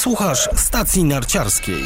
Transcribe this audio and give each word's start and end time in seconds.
Słuchasz 0.00 0.48
stacji 0.56 1.04
narciarskiej. 1.04 1.82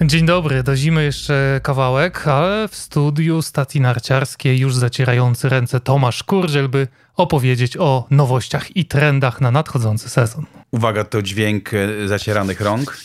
Dzień 0.00 0.26
dobry, 0.26 0.62
do 0.62 0.76
zimy 0.76 1.04
jeszcze 1.04 1.60
kawałek, 1.62 2.28
ale 2.28 2.68
w 2.68 2.76
studiu 2.76 3.42
stacji 3.42 3.80
narciarskiej 3.80 4.58
już 4.58 4.74
zacierający 4.74 5.48
ręce 5.48 5.80
Tomasz 5.80 6.22
Kurdziel, 6.22 6.68
by 6.68 6.88
opowiedzieć 7.16 7.76
o 7.76 8.06
nowościach 8.10 8.76
i 8.76 8.84
trendach 8.84 9.40
na 9.40 9.50
nadchodzący 9.50 10.08
sezon. 10.08 10.46
Uwaga, 10.70 11.04
to 11.04 11.22
dźwięk 11.22 11.70
e, 11.74 12.08
zacieranych 12.08 12.60
rąk. 12.60 12.98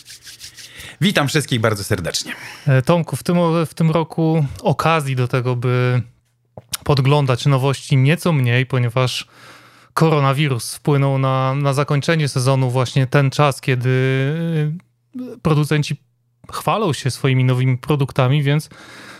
Witam 1.00 1.28
wszystkich 1.28 1.60
bardzo 1.60 1.84
serdecznie. 1.84 2.32
E, 2.66 2.82
Tomku, 2.82 3.16
w 3.16 3.22
tym, 3.22 3.36
w 3.66 3.74
tym 3.74 3.90
roku 3.90 4.46
okazji 4.62 5.16
do 5.16 5.28
tego, 5.28 5.56
by 5.56 6.02
podglądać 6.84 7.46
nowości 7.46 7.96
nieco 7.96 8.32
mniej, 8.32 8.66
ponieważ 8.66 9.28
koronawirus 9.94 10.74
wpłynął 10.74 11.18
na, 11.18 11.54
na 11.54 11.72
zakończenie 11.72 12.28
sezonu 12.28 12.70
właśnie 12.70 13.06
ten 13.06 13.30
czas, 13.30 13.60
kiedy 13.60 13.90
e, 15.16 15.38
producenci 15.42 15.96
chwalą 16.52 16.92
się 16.92 17.10
swoimi 17.10 17.44
nowymi 17.44 17.78
produktami, 17.78 18.42
więc 18.42 18.68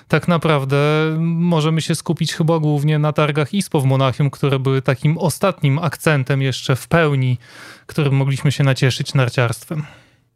tak 0.08 0.28
naprawdę 0.28 0.76
możemy 1.20 1.82
się 1.82 1.94
skupić 1.94 2.34
chyba 2.34 2.58
głównie 2.58 2.98
na 2.98 3.12
targach 3.12 3.54
ISPO 3.54 3.80
w 3.80 3.84
Monachium, 3.84 4.30
które 4.30 4.58
były 4.58 4.82
takim 4.82 5.18
ostatnim 5.18 5.78
akcentem 5.78 6.42
jeszcze 6.42 6.76
w 6.76 6.88
pełni, 6.88 7.38
którym 7.86 8.14
mogliśmy 8.14 8.52
się 8.52 8.64
nacieszyć 8.64 9.14
narciarstwem. 9.14 9.82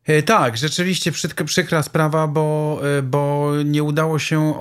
E, 0.05 0.23
tak, 0.23 0.57
rzeczywiście 0.57 1.13
przykra 1.45 1.83
sprawa, 1.83 2.27
bo, 2.27 2.81
e, 2.99 3.03
bo 3.03 3.53
nie 3.65 3.83
udało 3.83 4.19
się 4.19 4.55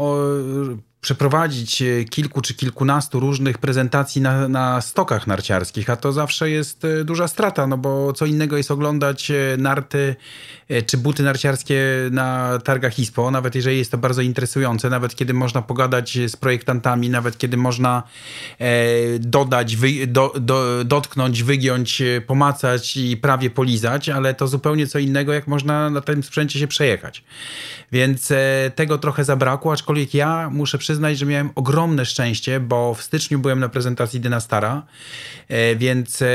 przeprowadzić 1.08 1.82
e, 1.82 2.04
kilku 2.04 2.42
czy 2.42 2.54
kilkunastu 2.54 3.20
różnych 3.20 3.58
prezentacji 3.58 4.22
na, 4.22 4.48
na 4.48 4.82
stokach 4.82 5.28
narciarskich, 5.28 5.90
a 5.90 5.96
to 5.96 6.12
zawsze 6.12 6.50
jest 6.50 6.86
e, 6.86 7.04
duża 7.04 7.28
strata, 7.28 7.68
no 7.68 7.78
bo 7.78 8.14
co 8.14 8.26
innego 8.26 8.58
jest 8.58 8.72
oglądać 8.72 9.32
e, 9.32 9.36
narty 9.58 10.16
czy 10.86 10.98
buty 10.98 11.24
narciarskie 11.24 11.84
na 12.12 12.60
targach 12.64 13.00
ISPO, 13.00 13.32
nawet 13.32 13.56
jeżeli 13.56 13.78
jest 13.78 13.92
to 13.92 13.98
bardzo 13.98 14.22
interesujące, 14.22 14.90
nawet 14.90 15.16
kiedy 15.16 15.34
można 15.34 15.62
pogadać 15.62 16.18
z 16.28 16.36
projektantami, 16.36 17.10
nawet 17.10 17.38
kiedy 17.38 17.58
można 17.58 18.04
dodać, 19.20 19.76
wy, 19.76 20.08
do, 20.08 20.34
do, 20.40 20.84
dotknąć, 20.86 21.44
wygiąć, 21.44 22.04
pomacać 22.28 22.98
i 22.98 23.18
prawie 23.18 23.50
polizać, 23.50 24.10
ale 24.10 24.34
to 24.34 24.48
zupełnie 24.48 24.88
co 24.88 25.00
innego, 25.00 25.34
jak 25.34 25.48
można 25.48 25.90
na 25.90 26.02
tym 26.02 26.24
sprzęcie 26.24 26.60
się 26.60 26.68
przejechać. 26.68 27.24
Więc 27.92 28.34
tego 28.76 28.98
trochę 28.98 29.24
zabrakło, 29.24 29.74
aczkolwiek 29.74 30.14
ja 30.14 30.50
muszę 30.50 30.78
przyznać, 30.78 31.18
że 31.18 31.26
miałem 31.26 31.50
ogromne 31.56 32.06
szczęście, 32.06 32.60
bo 32.60 32.94
w 32.94 33.02
styczniu 33.02 33.40
byłem 33.40 33.60
na 33.60 33.70
prezentacji 33.70 34.20
Dynastara, 34.20 34.84
e, 35.48 35.76
więc 35.76 36.22
e, 36.22 36.28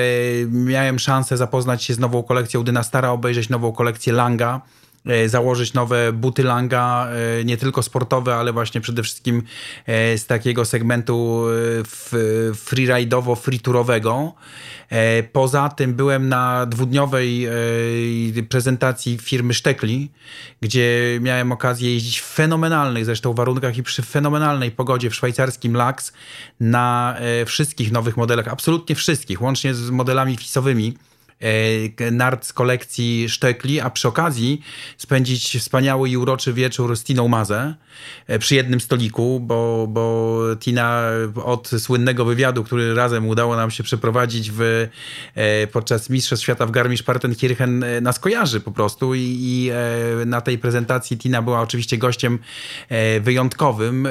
miałem 0.48 0.98
szansę 0.98 1.36
zapoznać 1.36 1.84
się 1.84 1.94
z 1.94 1.98
nową 1.98 2.22
kolekcją 2.22 2.64
Dynastara, 2.64 3.10
obejrzeć 3.10 3.48
nową 3.48 3.72
kolekcję 3.72 4.12
Langa 4.22 4.60
e, 5.06 5.28
założyć 5.28 5.74
nowe 5.74 6.12
buty 6.12 6.42
Langa, 6.42 7.08
nie 7.44 7.56
tylko 7.56 7.82
sportowe, 7.82 8.34
ale 8.34 8.52
właśnie 8.52 8.80
przede 8.80 9.02
wszystkim 9.02 9.42
z 10.16 10.26
takiego 10.26 10.64
segmentu 10.64 11.44
freeride'owo-freeturowego. 12.54 14.32
E, 14.92 15.22
poza 15.22 15.68
tym 15.68 15.94
byłem 15.94 16.28
na 16.28 16.66
dwudniowej 16.66 17.46
e, 17.46 18.42
prezentacji 18.48 19.18
firmy 19.18 19.54
Sztekli, 19.54 20.10
gdzie 20.60 21.18
miałem 21.20 21.52
okazję 21.52 21.94
jeździć 21.94 22.20
w 22.20 22.24
fenomenalnych 22.24 23.04
zresztą 23.04 23.34
warunkach 23.34 23.76
i 23.76 23.82
przy 23.82 24.02
fenomenalnej 24.02 24.70
pogodzie 24.70 25.10
w 25.10 25.14
szwajcarskim 25.14 25.76
Laks 25.76 26.12
na 26.60 27.14
e, 27.18 27.44
wszystkich 27.44 27.92
nowych 27.92 28.16
modelach, 28.16 28.48
absolutnie 28.48 28.94
wszystkich, 28.94 29.42
łącznie 29.42 29.74
z 29.74 29.90
modelami 29.90 30.36
fisowymi 30.36 30.94
E, 30.94 31.11
nart 32.12 32.46
z 32.46 32.52
kolekcji 32.52 33.28
Sztekli, 33.28 33.80
a 33.80 33.90
przy 33.90 34.08
okazji 34.08 34.62
spędzić 34.96 35.58
wspaniały 35.58 36.08
i 36.08 36.16
uroczy 36.16 36.52
wieczór 36.52 36.96
z 36.96 37.04
Tiną 37.04 37.28
Mazę 37.28 37.74
e, 38.26 38.38
przy 38.38 38.54
jednym 38.54 38.80
stoliku, 38.80 39.40
bo, 39.40 39.86
bo 39.88 40.38
Tina 40.60 41.02
od 41.44 41.68
słynnego 41.68 42.24
wywiadu, 42.24 42.64
który 42.64 42.94
razem 42.94 43.28
udało 43.28 43.56
nam 43.56 43.70
się 43.70 43.82
przeprowadzić 43.82 44.50
w, 44.50 44.88
e, 45.34 45.66
podczas 45.66 46.10
Mistrzostw 46.10 46.44
Świata 46.44 46.66
w 46.66 46.70
Garmisch-Partenkirchen 46.70 48.02
nas 48.02 48.18
kojarzy 48.18 48.60
po 48.60 48.72
prostu 48.72 49.14
i, 49.14 49.38
i 49.40 49.70
na 50.26 50.40
tej 50.40 50.58
prezentacji 50.58 51.18
Tina 51.18 51.42
była 51.42 51.60
oczywiście 51.60 51.98
gościem 51.98 52.38
wyjątkowym 53.20 54.08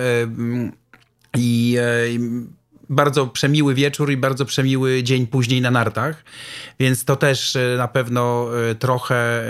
i 1.38 1.78
bardzo 2.92 3.28
przemiły 3.28 3.74
wieczór 3.74 4.12
i 4.12 4.18
bardzo 4.18 4.46
przemiły 4.46 5.04
dzień 5.04 5.28
później 5.28 5.62
na 5.62 5.72
nartach, 5.72 6.24
więc 6.80 7.06
to 7.06 7.16
też 7.16 7.56
e, 7.56 7.76
na 7.78 7.88
pewno 7.88 8.48
e, 8.70 8.76
trochę 8.76 9.16
e, 9.16 9.48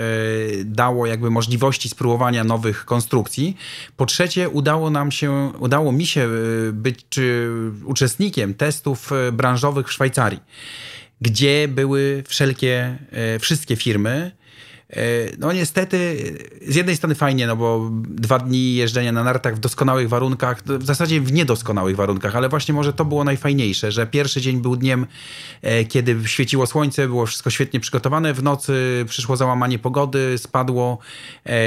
dało 0.64 1.06
jakby 1.06 1.30
możliwości 1.30 1.88
spróbowania 1.88 2.44
nowych 2.44 2.84
konstrukcji. 2.84 3.56
Po 3.96 4.06
trzecie, 4.06 4.48
udało 4.48 4.90
nam 4.90 5.10
się, 5.10 5.52
udało 5.58 5.92
mi 5.92 6.06
się 6.06 6.28
być 6.72 7.06
uczestnikiem 7.84 8.54
testów 8.54 9.10
branżowych 9.32 9.88
w 9.88 9.92
Szwajcarii, 9.92 10.40
gdzie 11.20 11.68
były 11.68 12.22
wszelkie, 12.26 12.98
wszystkie 13.40 13.76
firmy, 13.76 14.32
no 15.38 15.52
niestety, 15.52 16.16
z 16.68 16.74
jednej 16.74 16.96
strony 16.96 17.14
fajnie, 17.14 17.46
no 17.46 17.56
bo 17.56 17.90
dwa 18.04 18.38
dni 18.38 18.74
jeżdżenia 18.74 19.12
na 19.12 19.24
nartach 19.24 19.56
w 19.56 19.58
doskonałych 19.58 20.08
warunkach, 20.08 20.62
w 20.64 20.86
zasadzie 20.86 21.20
w 21.20 21.32
niedoskonałych 21.32 21.96
warunkach, 21.96 22.36
ale 22.36 22.48
właśnie 22.48 22.74
może 22.74 22.92
to 22.92 23.04
było 23.04 23.24
najfajniejsze, 23.24 23.92
że 23.92 24.06
pierwszy 24.06 24.40
dzień 24.40 24.62
był 24.62 24.76
dniem, 24.76 25.06
e, 25.62 25.84
kiedy 25.84 26.16
świeciło 26.26 26.66
słońce, 26.66 27.08
było 27.08 27.26
wszystko 27.26 27.50
świetnie 27.50 27.80
przygotowane, 27.80 28.34
w 28.34 28.42
nocy 28.42 29.04
przyszło 29.08 29.36
załamanie 29.36 29.78
pogody, 29.78 30.38
spadło 30.38 30.98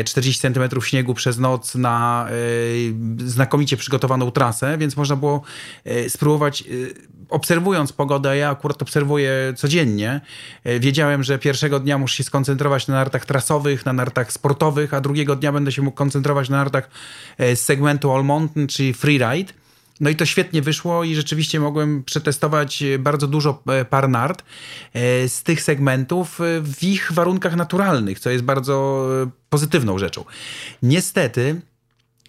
40 0.06 0.48
e, 0.48 0.54
cm 0.54 0.82
śniegu 0.82 1.14
przez 1.14 1.40
noc 1.40 1.76
na 1.76 2.28
znakomicie 3.18 3.78
przygotowaną 3.78 4.32
trasę, 4.32 4.78
więc 4.78 4.98
można 4.98 5.16
było 5.16 5.42
spróbować 6.08 6.64
obserwując 7.30 7.94
pogodę, 7.94 8.38
ja 8.38 8.50
akurat 8.50 8.82
obserwuję 8.82 9.54
codziennie, 9.58 10.22
wiedziałem, 10.80 11.24
że 11.24 11.40
pierwszego 11.40 11.80
dnia 11.80 11.98
muszę 11.98 12.18
się 12.18 12.24
skoncentrować 12.24 12.88
na 12.88 12.94
nartach 12.94 13.26
trasowych, 13.26 13.86
na 13.86 13.94
nartach 13.94 14.32
sportowych, 14.32 14.94
a 14.94 15.02
drugiego 15.02 15.36
dnia 15.36 15.52
będę 15.52 15.72
się 15.72 15.82
mógł 15.82 15.98
koncentrować 15.98 16.50
na 16.50 16.58
nartach 16.58 16.90
e, 17.38 17.56
z 17.56 17.64
segmentu 17.64 18.12
All 18.12 18.24
Mountain, 18.24 18.68
czyli 18.68 18.94
freeride. 18.94 19.54
No 20.00 20.10
i 20.10 20.16
to 20.16 20.26
świetnie 20.26 20.62
wyszło 20.62 21.04
i 21.04 21.16
rzeczywiście 21.16 21.60
mogłem 21.60 22.04
przetestować 22.04 22.84
e, 22.84 23.00
bardzo 23.00 23.28
dużo 23.28 23.64
e, 23.68 23.86
par 23.86 24.10
nart 24.10 24.44
z 25.28 25.44
tych 25.44 25.62
segmentów 25.62 26.40
w 26.62 26.84
ich 26.84 27.12
warunkach 27.12 27.56
naturalnych, 27.56 28.20
co 28.20 28.30
jest 28.30 28.44
bardzo 28.44 29.08
pozytywną 29.50 29.98
rzeczą. 29.98 30.26
Niestety 30.84 31.62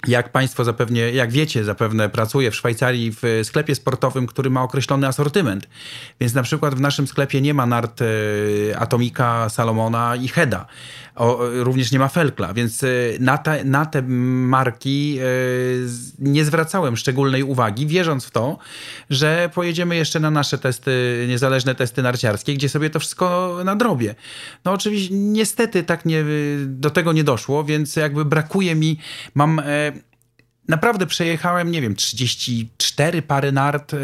jak 0.08 0.32
Państwo 0.32 0.64
zapewne, 0.64 1.00
jak 1.00 1.32
wiecie, 1.32 1.64
zapewne 1.64 2.08
pracuję 2.08 2.50
w 2.50 2.56
Szwajcarii 2.56 3.12
w 3.22 3.40
sklepie 3.44 3.74
sportowym, 3.74 4.26
który 4.26 4.50
ma 4.50 4.62
określony 4.62 5.06
asortyment. 5.06 5.68
Więc 6.20 6.34
na 6.34 6.42
przykład 6.42 6.74
w 6.74 6.80
naszym 6.80 7.06
sklepie 7.06 7.40
nie 7.40 7.54
ma 7.54 7.66
nart 7.66 8.02
e, 8.02 8.06
Atomika, 8.78 9.48
Salomona 9.48 10.16
i 10.16 10.28
Heda. 10.28 10.66
O, 11.16 11.38
również 11.52 11.92
nie 11.92 11.98
ma 11.98 12.08
Felkla, 12.08 12.54
więc 12.54 12.82
e, 12.82 12.86
na 13.20 13.38
te, 13.38 13.64
na 13.64 13.86
te 13.86 14.02
marki 14.02 15.18
e, 15.18 15.24
nie 16.18 16.44
zwracałem 16.44 16.96
szczególnej 16.96 17.42
uwagi, 17.42 17.86
wierząc 17.86 18.24
w 18.24 18.30
to, 18.30 18.58
że 19.10 19.50
pojedziemy 19.54 19.96
jeszcze 19.96 20.20
na 20.20 20.30
nasze 20.30 20.58
testy, 20.58 21.24
niezależne 21.28 21.74
testy 21.74 22.02
narciarskie, 22.02 22.54
gdzie 22.54 22.68
sobie 22.68 22.90
to 22.90 23.00
wszystko 23.00 23.56
nadrobię. 23.64 24.14
No 24.64 24.72
oczywiście 24.72 25.14
niestety 25.14 25.82
tak 25.82 26.04
nie, 26.04 26.24
do 26.66 26.90
tego 26.90 27.12
nie 27.12 27.24
doszło, 27.24 27.64
więc 27.64 27.96
jakby 27.96 28.24
brakuje 28.24 28.74
mi, 28.74 28.98
mam 29.34 29.62
naprawdę 30.68 31.06
przejechałem, 31.06 31.70
nie 31.70 31.82
wiem, 31.82 31.96
34 31.96 33.22
pary 33.22 33.52
nart 33.52 33.94
e, 33.94 33.96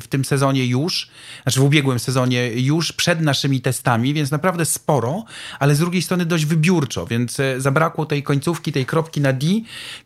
w 0.00 0.04
tym 0.08 0.24
sezonie 0.24 0.66
już, 0.66 1.08
znaczy 1.42 1.60
w 1.60 1.62
ubiegłym 1.62 1.98
sezonie 1.98 2.48
już 2.48 2.92
przed 2.92 3.20
naszymi 3.20 3.60
testami, 3.60 4.14
więc 4.14 4.30
naprawdę 4.30 4.64
sporo, 4.64 5.24
ale 5.58 5.74
z 5.74 5.78
drugiej 5.78 6.02
strony 6.02 6.26
dość 6.26 6.44
wybiórczo, 6.44 7.06
więc 7.06 7.40
e, 7.40 7.60
zabrakło 7.60 8.06
tej 8.06 8.22
końcówki, 8.22 8.72
tej 8.72 8.86
kropki 8.86 9.20
na 9.20 9.32
D, 9.32 9.46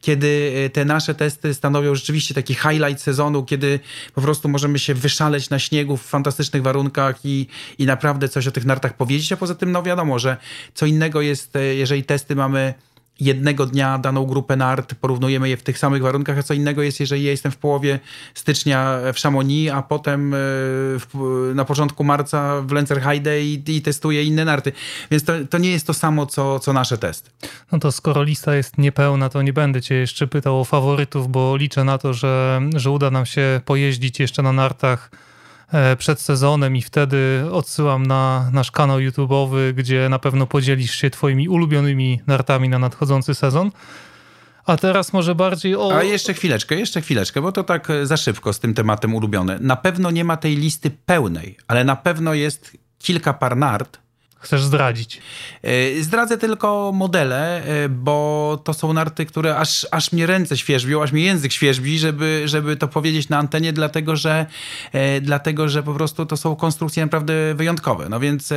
kiedy 0.01 0.53
e, 0.67 0.71
te 0.71 0.85
nasze 0.85 1.15
testy 1.15 1.55
stanowią 1.55 1.95
rzeczywiście 1.95 2.35
taki 2.35 2.55
highlight 2.55 3.03
sezonu, 3.03 3.45
kiedy 3.45 3.81
po 4.15 4.21
prostu 4.21 4.49
możemy 4.49 4.79
się 4.79 4.95
wyszaleć 4.95 5.51
na 5.51 5.59
śniegu 5.59 5.97
w 5.97 6.03
fantastycznych 6.03 6.63
warunkach 6.63 7.17
i, 7.25 7.47
i 7.79 7.87
naprawdę 7.87 8.29
coś 8.29 8.47
o 8.47 8.51
tych 8.51 8.65
nartach 8.65 8.97
powiedzieć, 8.97 9.33
a 9.33 9.37
poza 9.37 9.55
tym 9.55 9.73
no 9.73 9.83
wiadomo, 9.83 10.19
że 10.19 10.37
co 10.75 10.87
innego 10.87 11.21
jest, 11.21 11.53
jeżeli 11.77 12.05
testy 12.05 12.37
mamy 12.37 12.75
jednego 13.21 13.67
dnia 13.67 13.99
daną 13.99 14.27
grupę 14.27 14.57
nart, 14.57 14.95
porównujemy 14.95 15.49
je 15.49 15.57
w 15.57 15.63
tych 15.63 15.79
samych 15.79 16.03
warunkach, 16.03 16.39
a 16.39 16.43
co 16.43 16.55
innego 16.55 16.83
jest, 16.83 17.01
jeżeli 17.01 17.25
ja 17.25 17.31
jestem 17.31 17.53
w 17.53 17.57
połowie 17.57 18.01
stycznia 18.35 18.99
w 19.15 19.21
Chamonix, 19.21 19.73
a 19.75 19.83
potem 19.83 20.35
e, 20.35 20.37
w, 20.99 21.53
na 21.55 21.65
początku 21.65 22.05
marca 22.05 22.63
w 22.63 22.73
Lenzerheide 22.73 23.43
i, 23.43 23.63
i 23.67 23.83
testuję 23.83 24.25
inne 24.25 24.45
narty. 24.45 24.73
Więc 25.11 25.25
to, 25.25 25.33
to 25.51 25.59
nie 25.59 25.71
jest 25.71 25.87
to 25.87 25.95
samo, 25.95 26.27
co, 26.27 26.59
co 26.59 26.73
nasze 26.73 26.99
testy. 26.99 27.31
No 27.73 27.79
to 27.79 27.93
skoro 27.93 28.23
lista 28.23 28.55
jest 28.55 28.79
niepełna, 28.79 29.29
to 29.29 29.43
nie 29.43 29.53
będę 29.53 29.83
cię 29.83 29.95
jeszcze 29.95 30.27
pytał 30.27 30.61
o 30.61 30.65
faworytów, 30.65 31.29
bo 31.29 31.57
liczę 31.57 31.85
na 31.85 31.99
to, 31.99 32.15
że, 32.15 32.61
że 32.77 32.91
uda 32.91 33.11
nam 33.11 33.27
się 33.27 33.61
pojeździć 33.65 34.21
jeszcze 34.21 34.43
na 34.43 34.53
nartach 34.53 35.11
przed 35.99 36.21
sezonem 36.21 36.77
i 36.77 36.83
wtedy 36.83 37.45
odsyłam 37.53 38.07
na 38.07 38.51
nasz 38.53 38.71
kanał 38.71 38.99
YouTube'owy, 38.99 39.73
gdzie 39.73 40.09
na 40.09 40.19
pewno 40.19 40.47
podzielisz 40.47 40.95
się 40.95 41.11
twoimi 41.11 41.49
ulubionymi 41.49 42.21
nartami 42.27 42.69
na 42.69 42.79
nadchodzący 42.79 43.35
sezon. 43.35 43.71
A 44.67 44.77
teraz 44.77 45.13
może 45.13 45.35
bardziej 45.35 45.77
o... 45.77 45.97
A 45.97 46.03
jeszcze 46.03 46.35
chwileczkę, 46.35 46.75
jeszcze 46.75 47.01
chwileczkę, 47.01 47.43
bo 47.43 47.53
to 47.53 47.65
tak 47.65 47.89
za 48.03 48.17
szybko 48.17 48.53
z 48.53 48.61
tym 48.61 48.75
tematem 48.75 49.15
ulubione. 49.15 49.59
Na 49.61 49.77
pewno 49.77 50.11
nie 50.11 50.25
ma 50.25 50.37
tej 50.37 50.57
listy 50.57 50.91
pełnej, 50.91 51.57
ale 51.67 51.85
na 51.85 51.97
pewno 51.97 52.35
jest 52.35 52.77
kilka 52.99 53.35
par 53.35 53.57
nart, 53.57 53.99
Chcesz 54.41 54.63
zdradzić? 54.63 55.21
E, 55.63 56.03
zdradzę 56.03 56.39
tylko 56.39 56.93
modele, 56.95 57.65
e, 57.65 57.89
bo 57.89 58.61
to 58.65 58.75
są 58.75 58.93
narty, 58.93 59.27
które 59.27 59.57
aż, 59.57 59.87
aż 59.91 60.13
mnie 60.13 60.27
ręce 60.27 60.57
świeżbią, 60.57 61.03
aż 61.03 61.13
mi 61.13 61.23
język 61.23 61.53
świeżbi, 61.53 61.99
żeby, 61.99 62.43
żeby 62.45 62.77
to 62.77 62.89
powiedzieć 62.89 63.29
na 63.29 63.39
antenie, 63.39 63.73
dlatego 63.73 64.17
że, 64.17 64.47
e, 64.93 65.21
dlatego 65.21 65.69
że 65.69 65.83
po 65.83 65.95
prostu 65.95 66.27
to 66.27 66.37
są 66.37 66.57
konstrukcje 66.57 67.03
naprawdę 67.03 67.55
wyjątkowe. 67.55 68.09
No 68.09 68.21
więc 68.21 68.53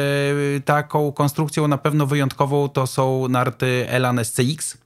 taką 0.65 1.11
konstrukcją 1.11 1.67
na 1.67 1.77
pewno 1.77 2.05
wyjątkową 2.05 2.69
to 2.69 2.87
są 2.87 3.27
narty 3.27 3.85
Elan 3.89 4.25
SCX 4.25 4.77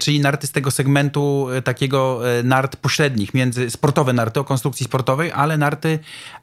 czyli 0.00 0.20
narty 0.20 0.46
z 0.46 0.52
tego 0.52 0.70
segmentu 0.70 1.48
takiego 1.64 2.20
nart 2.44 2.76
pośrednich, 2.76 3.34
między 3.34 3.70
sportowe 3.70 4.12
narty 4.12 4.40
o 4.40 4.44
konstrukcji 4.44 4.86
sportowej, 4.86 5.32
ale 5.32 5.58
narty 5.58 5.98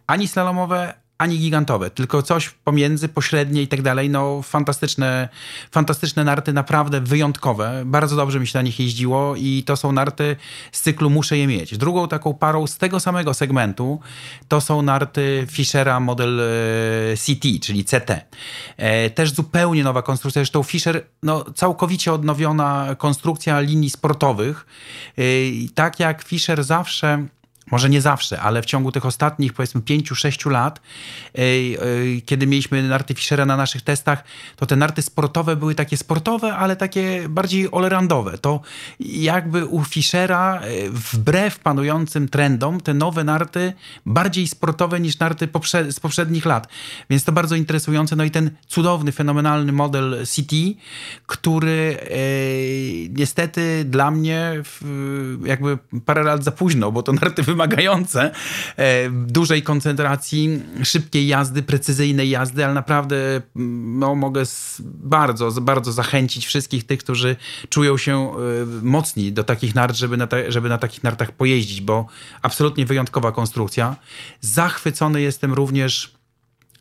ani 0.08 0.28
slalomowe, 0.28 0.94
ani 1.22 1.40
gigantowe, 1.40 1.90
tylko 1.90 2.22
coś 2.22 2.50
pomiędzy, 2.50 3.10
pośrednie 3.10 3.62
i 3.62 3.68
tak 3.68 3.82
dalej. 3.82 4.10
No 4.10 4.42
fantastyczne, 4.42 5.30
fantastyczne 5.72 6.24
narty, 6.24 6.54
naprawdę 6.54 7.02
wyjątkowe. 7.02 7.84
Bardzo 7.86 8.16
dobrze 8.16 8.40
mi 8.40 8.48
się 8.48 8.60
na 8.60 8.62
nich 8.62 8.80
jeździło 8.80 9.36
i 9.36 9.64
to 9.66 9.78
są 9.78 9.92
narty 9.92 10.36
z 10.72 10.82
cyklu 10.82 11.10
Muszę 11.10 11.38
je 11.38 11.48
mieć. 11.48 11.78
Drugą 11.78 12.08
taką 12.08 12.34
parą 12.34 12.68
z 12.68 12.78
tego 12.78 13.00
samego 13.00 13.34
segmentu 13.34 14.00
to 14.48 14.62
są 14.62 14.82
narty 14.82 15.48
Fischera 15.52 16.00
model 16.00 16.40
e, 16.40 16.44
CT, 17.18 17.62
czyli 17.62 17.86
CT. 17.86 18.12
E, 18.78 19.10
też 19.10 19.34
zupełnie 19.34 19.84
nowa 19.84 20.02
konstrukcja. 20.02 20.40
Zresztą 20.40 20.64
Fischer, 20.64 21.06
no 21.24 21.46
całkowicie 21.56 22.14
odnowiona 22.14 22.96
konstrukcja 22.98 23.60
linii 23.60 23.90
sportowych. 23.90 24.66
E, 25.18 25.22
tak 25.76 26.00
jak 26.00 26.24
Fischer 26.24 26.64
zawsze 26.64 27.26
może 27.72 27.90
nie 27.90 28.02
zawsze, 28.02 28.42
ale 28.42 28.62
w 28.62 28.66
ciągu 28.66 28.92
tych 28.92 29.06
ostatnich 29.06 29.54
powiedzmy 29.54 29.82
5-6 29.82 30.52
lat, 30.52 30.82
kiedy 32.26 32.48
mieliśmy 32.48 32.84
narty 32.84 33.14
Fischera 33.14 33.46
na 33.46 33.58
naszych 33.58 33.82
testach, 33.82 34.24
to 34.56 34.66
te 34.66 34.76
narty 34.76 35.02
sportowe 35.02 35.56
były 35.56 35.76
takie 35.76 35.98
sportowe, 35.98 36.56
ale 36.56 36.76
takie 36.76 37.30
bardziej 37.30 37.72
olerandowe. 37.72 38.38
To 38.38 38.62
jakby 39.00 39.66
u 39.66 39.84
Fischera 39.84 40.60
e, 40.60 40.90
wbrew 40.90 41.60
panującym 41.60 42.30
trendom 42.30 42.82
te 42.82 42.94
nowe 42.94 43.24
narty 43.24 43.74
bardziej 44.06 44.48
sportowe 44.48 45.00
niż 45.00 45.20
narty 45.20 45.48
z 45.90 46.00
poprzednich 46.00 46.46
lat. 46.46 46.68
Więc 47.10 47.24
to 47.24 47.32
bardzo 47.32 47.56
interesujące. 47.56 48.16
No 48.16 48.24
i 48.24 48.32
ten 48.32 48.52
cudowny, 48.68 49.12
fenomenalny 49.12 49.72
model 49.72 50.26
CT, 50.26 50.56
który 51.26 51.98
niestety 53.10 53.86
dla 53.86 54.12
mnie 54.12 54.64
jakby 55.46 55.78
parę 56.06 56.24
lat 56.24 56.44
za 56.44 56.52
późno, 56.52 56.92
bo 56.92 57.04
to 57.04 57.14
narty 57.14 57.44
wymagające 57.62 58.32
e, 58.78 59.10
dużej 59.10 59.64
koncentracji, 59.64 60.62
szybkiej 60.84 61.28
jazdy, 61.28 61.64
precyzyjnej 61.64 62.30
jazdy, 62.30 62.66
ale 62.66 62.74
naprawdę 62.74 63.42
mm, 63.56 64.00
no, 64.00 64.16
mogę 64.16 64.44
bardzo, 64.80 65.52
bardzo 65.52 65.92
zachęcić 65.92 66.46
wszystkich 66.46 66.86
tych, 66.86 67.00
którzy 67.00 67.36
czują 67.70 67.98
się 67.98 68.32
e, 68.32 68.36
mocni 68.82 69.32
do 69.32 69.44
takich 69.44 69.76
nart, 69.76 69.96
żeby 69.96 70.18
na, 70.18 70.28
żeby 70.48 70.70
na 70.70 70.78
takich 70.78 71.04
nartach 71.04 71.32
pojeździć, 71.32 71.82
bo 71.82 72.06
absolutnie 72.42 72.86
wyjątkowa 72.86 73.32
konstrukcja. 73.32 73.96
Zachwycony 74.42 75.22
jestem 75.22 75.54
również 75.54 76.14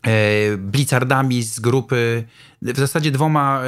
e, 0.02 0.56
blizzardami 0.56 1.42
z 1.42 1.60
grupy 1.60 2.24
w 2.62 2.78
zasadzie 2.78 3.10
dwoma 3.10 3.60
e, 3.60 3.66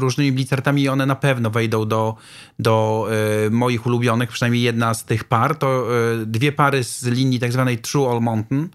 różnymi 0.00 0.32
blitzartami 0.32 0.88
one 0.88 1.06
na 1.06 1.14
pewno 1.14 1.50
wejdą 1.50 1.88
do, 1.88 2.16
do 2.58 3.08
e, 3.46 3.50
moich 3.50 3.86
ulubionych, 3.86 4.30
przynajmniej 4.30 4.62
jedna 4.62 4.94
z 4.94 5.04
tych 5.04 5.24
par. 5.24 5.56
To 5.56 5.86
e, 6.22 6.26
dwie 6.26 6.52
pary 6.52 6.84
z 6.84 7.04
linii 7.04 7.40
tak 7.40 7.52
zwanej 7.52 7.78
True 7.78 8.10
All 8.10 8.20
Mountain, 8.20 8.68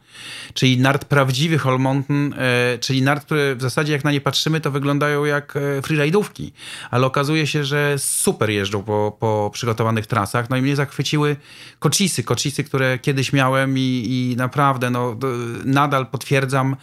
czyli 0.53 0.77
nart 0.77 1.05
prawdziwych 1.05 1.67
All 1.67 1.79
Mountain, 1.79 2.35
czyli 2.79 3.01
nart, 3.01 3.25
które 3.25 3.55
w 3.55 3.61
zasadzie 3.61 3.93
jak 3.93 4.03
na 4.03 4.11
nie 4.11 4.21
patrzymy, 4.21 4.61
to 4.61 4.71
wyglądają 4.71 5.25
jak 5.25 5.53
freeride'ówki, 5.81 6.51
ale 6.91 7.07
okazuje 7.07 7.47
się, 7.47 7.63
że 7.63 7.95
super 7.97 8.49
jeżdżą 8.49 8.83
po, 8.83 9.17
po 9.19 9.49
przygotowanych 9.53 10.07
trasach. 10.07 10.49
No 10.49 10.57
i 10.57 10.61
mnie 10.61 10.75
zachwyciły 10.75 11.35
kocisy, 11.79 12.23
kocisy, 12.23 12.63
które 12.63 12.99
kiedyś 12.99 13.33
miałem 13.33 13.77
i, 13.77 13.81
i 13.81 14.35
naprawdę 14.37 14.89
no, 14.89 15.17
nadal 15.65 16.07
potwierdzam, 16.07 16.75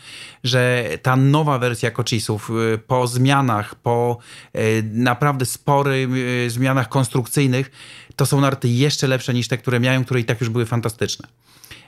że 0.45 0.89
ta 1.03 1.17
nowa 1.17 1.59
wersja 1.59 1.91
kocisów 1.91 2.51
po 2.87 3.07
zmianach, 3.07 3.75
po 3.75 4.19
y, 4.57 4.85
naprawdę 4.93 5.47
sporych 5.47 6.09
y, 6.47 6.51
zmianach 6.51 6.89
konstrukcyjnych, 6.89 7.71
to 8.17 8.27
są 8.27 8.41
narty 8.41 8.69
jeszcze 8.69 9.07
lepsze 9.07 9.35
niż 9.35 9.49
te, 9.49 9.59
które 9.59 9.81
miałem, 9.81 10.05
które 10.05 10.21
i 10.21 10.25
tak 10.25 10.41
już 10.41 10.51
były 10.51 10.67
fantastyczne. 10.67 11.29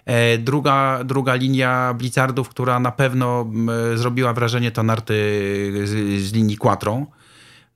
E, 0.05 0.39
druga, 0.39 1.01
druga 1.05 1.35
linia 1.35 1.95
blizzardów, 1.95 2.49
która 2.49 2.81
na 2.81 2.93
pewno 2.93 3.47
zrobiła 3.95 4.33
wrażenie, 4.33 4.71
to 4.71 4.83
narty 4.83 5.15
z, 5.85 6.23
z 6.23 6.33
linii 6.33 6.57
Quattro. 6.57 7.07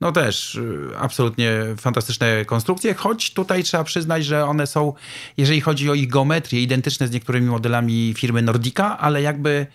No 0.01 0.11
też 0.11 0.59
absolutnie 0.99 1.51
fantastyczne 1.77 2.45
konstrukcje, 2.45 2.93
choć 2.93 3.33
tutaj 3.33 3.63
trzeba 3.63 3.83
przyznać, 3.83 4.25
że 4.25 4.45
one 4.45 4.67
są, 4.67 4.93
jeżeli 5.37 5.61
chodzi 5.61 5.89
o 5.89 5.93
ich 5.93 6.07
geometrię, 6.07 6.61
identyczne 6.61 7.07
z 7.07 7.11
niektórymi 7.11 7.47
modelami 7.47 8.13
firmy 8.17 8.41
Nordica, 8.41 8.97
ale 8.97 9.21
jakby 9.21 9.67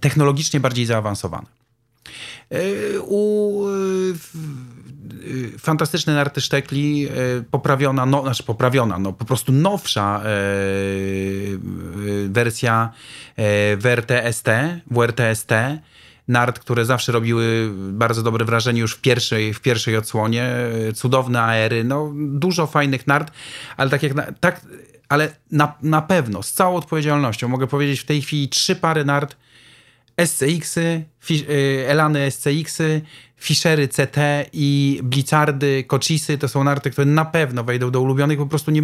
technologicznie 0.00 0.60
bardziej 0.60 0.86
zaawansowane. 0.86 1.61
E, 2.50 3.00
u 3.00 3.62
e, 3.68 5.58
fantastyczny 5.58 6.14
narty 6.14 6.40
sztekli, 6.40 7.08
e, 7.08 7.10
poprawiona, 7.50 8.06
no, 8.06 8.22
znaczy 8.22 8.42
poprawiona, 8.42 8.98
no 8.98 9.12
po 9.12 9.24
prostu 9.24 9.52
nowsza 9.52 10.22
wersja 12.28 12.92
WRT-ST, 13.76 14.48
WRT-ST, 14.90 15.52
nart, 16.28 16.58
które 16.58 16.84
zawsze 16.84 17.12
robiły 17.12 17.70
bardzo 17.74 18.22
dobre 18.22 18.44
wrażenie 18.44 18.80
już 18.80 18.94
w 18.94 19.00
pierwszej, 19.00 19.54
w 19.54 19.60
pierwszej 19.60 19.96
odsłonie, 19.96 20.50
cudowne 20.94 21.42
aery, 21.42 21.84
no 21.84 22.12
dużo 22.14 22.66
fajnych 22.66 23.06
nart, 23.06 23.32
ale 23.76 23.90
tak 23.90 24.02
jak, 24.02 24.14
na, 24.14 24.26
tak, 24.40 24.60
ale 25.08 25.36
na, 25.50 25.74
na 25.82 26.02
pewno, 26.02 26.42
z 26.42 26.52
całą 26.52 26.76
odpowiedzialnością 26.76 27.48
mogę 27.48 27.66
powiedzieć 27.66 28.00
w 28.00 28.04
tej 28.04 28.22
chwili 28.22 28.48
trzy 28.48 28.76
pary 28.76 29.04
nart 29.04 29.36
SCX-y, 30.26 31.06
y, 31.28 31.44
Elany 31.88 32.30
SCX-y, 32.30 33.04
Fischery 33.42 33.88
CT 33.88 34.18
i 34.52 35.00
Blitzardy, 35.02 35.84
Kocisy 35.84 36.38
to 36.38 36.48
są 36.48 36.64
narty, 36.64 36.90
które 36.90 37.04
na 37.04 37.24
pewno 37.24 37.64
wejdą 37.64 37.90
do 37.90 38.00
ulubionych. 38.00 38.38
Po 38.38 38.46
prostu 38.46 38.70
nie, 38.70 38.82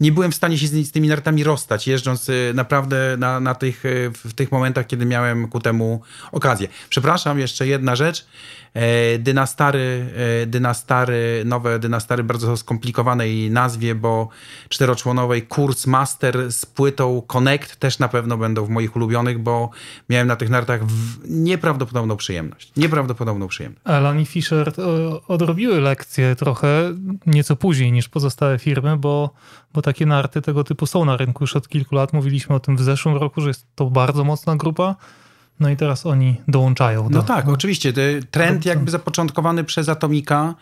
nie 0.00 0.12
byłem 0.12 0.32
w 0.32 0.34
stanie 0.34 0.58
się 0.58 0.66
z, 0.66 0.86
z 0.86 0.92
tymi 0.92 1.08
nartami 1.08 1.44
rozstać, 1.44 1.86
jeżdżąc 1.86 2.28
y, 2.28 2.52
naprawdę 2.54 3.16
na, 3.18 3.40
na 3.40 3.54
tych, 3.54 3.84
y, 3.84 4.10
w 4.14 4.34
tych 4.34 4.52
momentach, 4.52 4.86
kiedy 4.86 5.06
miałem 5.06 5.48
ku 5.48 5.60
temu 5.60 6.00
okazję. 6.32 6.68
Przepraszam, 6.88 7.38
jeszcze 7.38 7.66
jedna 7.66 7.96
rzecz. 7.96 8.26
E, 8.74 9.18
dynastary, 9.18 10.06
e, 10.42 10.46
dynastary, 10.46 11.42
nowe 11.44 11.78
dynastary 11.78 12.24
bardzo 12.24 12.56
skomplikowanej 12.56 13.50
nazwie, 13.50 13.94
bo 13.94 14.28
czteroczłonowej 14.68 15.42
kurs 15.42 15.86
Master 15.86 16.52
z 16.52 16.66
płytą 16.66 17.22
Connect 17.26 17.76
też 17.76 17.98
na 17.98 18.08
pewno 18.08 18.36
będą 18.36 18.64
w 18.64 18.68
moich 18.68 18.96
ulubionych, 18.96 19.38
bo 19.38 19.70
miałem 20.08 20.28
na 20.28 20.36
tych 20.36 20.50
nartach 20.50 20.80
nieprawdopodobną 21.24 22.16
przyjemność. 22.16 22.72
Nieprawdopodobną 22.76 23.48
przyjemność. 23.48 23.82
Alan 23.92 24.20
i 24.20 24.26
Fisher 24.26 24.68
e, 24.68 24.72
odrobiły 25.28 25.80
lekcje 25.80 26.36
trochę 26.36 26.94
nieco 27.26 27.56
później 27.56 27.92
niż 27.92 28.08
pozostałe 28.08 28.58
firmy, 28.58 28.96
bo, 28.96 29.30
bo 29.74 29.82
takie 29.82 30.06
narty 30.06 30.42
tego 30.42 30.64
typu 30.64 30.86
są 30.86 31.04
na 31.04 31.16
rynku 31.16 31.44
już 31.44 31.56
od 31.56 31.68
kilku 31.68 31.94
lat. 31.94 32.12
Mówiliśmy 32.12 32.56
o 32.56 32.60
tym 32.60 32.76
w 32.76 32.82
zeszłym 32.82 33.16
roku, 33.16 33.40
że 33.40 33.48
jest 33.48 33.66
to 33.74 33.90
bardzo 33.90 34.24
mocna 34.24 34.56
grupa. 34.56 34.96
No 35.62 35.70
i 35.70 35.76
teraz 35.76 36.06
oni 36.06 36.36
dołączają. 36.48 37.08
Do, 37.08 37.18
no 37.18 37.22
tak, 37.22 37.48
oczywiście. 37.48 37.92
Trend 38.30 38.64
jakby 38.66 38.90
zapoczątkowany 38.90 39.64
przez 39.64 39.88
Atomika 39.88 40.54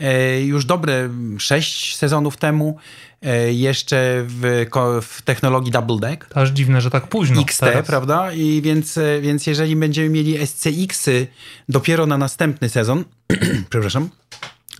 e, 0.00 0.42
już 0.42 0.64
dobre 0.64 1.08
sześć 1.38 1.96
sezonów 1.96 2.36
temu, 2.36 2.76
e, 3.22 3.52
jeszcze 3.52 4.24
w, 4.26 4.66
w 5.02 5.22
technologii 5.22 5.72
Double 5.72 5.98
Deck. 6.00 6.26
Aż 6.34 6.50
dziwne, 6.50 6.80
że 6.80 6.90
tak 6.90 7.06
późno. 7.06 7.40
XT, 7.40 7.60
teraz. 7.60 7.86
prawda? 7.86 8.32
I 8.32 8.62
więc, 8.62 8.98
e, 8.98 9.20
więc 9.20 9.46
jeżeli 9.46 9.76
będziemy 9.76 10.08
mieli 10.08 10.46
SCX-y 10.46 11.26
dopiero 11.68 12.06
na 12.06 12.18
następny 12.18 12.68
sezon, 12.68 13.04
przepraszam, 13.70 14.08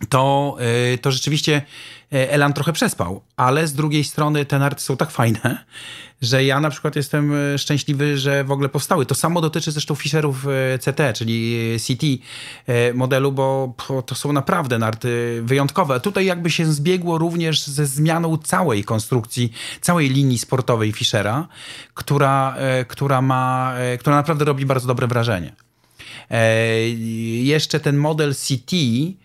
to, 0.08 0.56
to 1.02 1.12
rzeczywiście 1.12 1.62
Elan 2.12 2.52
trochę 2.52 2.72
przespał, 2.72 3.22
ale 3.36 3.66
z 3.66 3.74
drugiej 3.74 4.04
strony 4.04 4.44
te 4.44 4.58
narty 4.58 4.82
są 4.82 4.96
tak 4.96 5.10
fajne, 5.10 5.64
że 6.22 6.44
ja 6.44 6.60
na 6.60 6.70
przykład 6.70 6.96
jestem 6.96 7.34
y, 7.54 7.58
szczęśliwy, 7.58 8.18
że 8.18 8.44
w 8.44 8.50
ogóle 8.50 8.68
powstały. 8.68 9.06
To 9.06 9.14
samo 9.14 9.40
dotyczy 9.40 9.72
zresztą 9.72 9.94
Fisherów 9.94 10.46
CT, 10.80 11.00
czyli 11.14 11.58
CT 11.78 12.06
modelu, 12.94 13.32
bo 13.32 13.74
to 14.06 14.14
są 14.14 14.32
naprawdę 14.32 14.78
narty 14.78 15.40
wyjątkowe. 15.44 16.00
Tutaj 16.00 16.26
jakby 16.26 16.50
się 16.50 16.72
zbiegło 16.72 17.18
również 17.18 17.66
ze 17.66 17.86
zmianą 17.86 18.38
całej 18.38 18.84
konstrukcji, 18.84 19.52
całej 19.80 20.08
linii 20.08 20.38
sportowej 20.38 20.92
Fishera, 20.92 21.48
która, 21.94 22.56
która 22.88 23.22
ma, 23.22 23.74
która 23.98 24.16
naprawdę 24.16 24.44
robi 24.44 24.66
bardzo 24.66 24.88
dobre 24.88 25.06
wrażenie. 25.06 25.52
Jeszcze 27.42 27.80
ten 27.80 27.96
model 27.96 28.34
CT 28.34 28.72
E, 28.72 29.21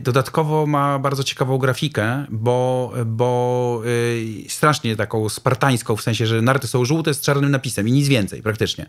dodatkowo 0.00 0.66
ma 0.66 0.98
bardzo 0.98 1.24
ciekawą 1.24 1.58
grafikę, 1.58 2.26
bo, 2.30 2.92
bo 3.06 3.80
yy, 3.84 4.48
strasznie 4.48 4.96
taką 4.96 5.28
spartańską, 5.28 5.96
w 5.96 6.02
sensie, 6.02 6.26
że 6.26 6.42
narty 6.42 6.66
są 6.66 6.84
żółte 6.84 7.14
z 7.14 7.20
czarnym 7.20 7.50
napisem 7.50 7.88
i 7.88 7.92
nic 7.92 8.08
więcej 8.08 8.42
praktycznie. 8.42 8.86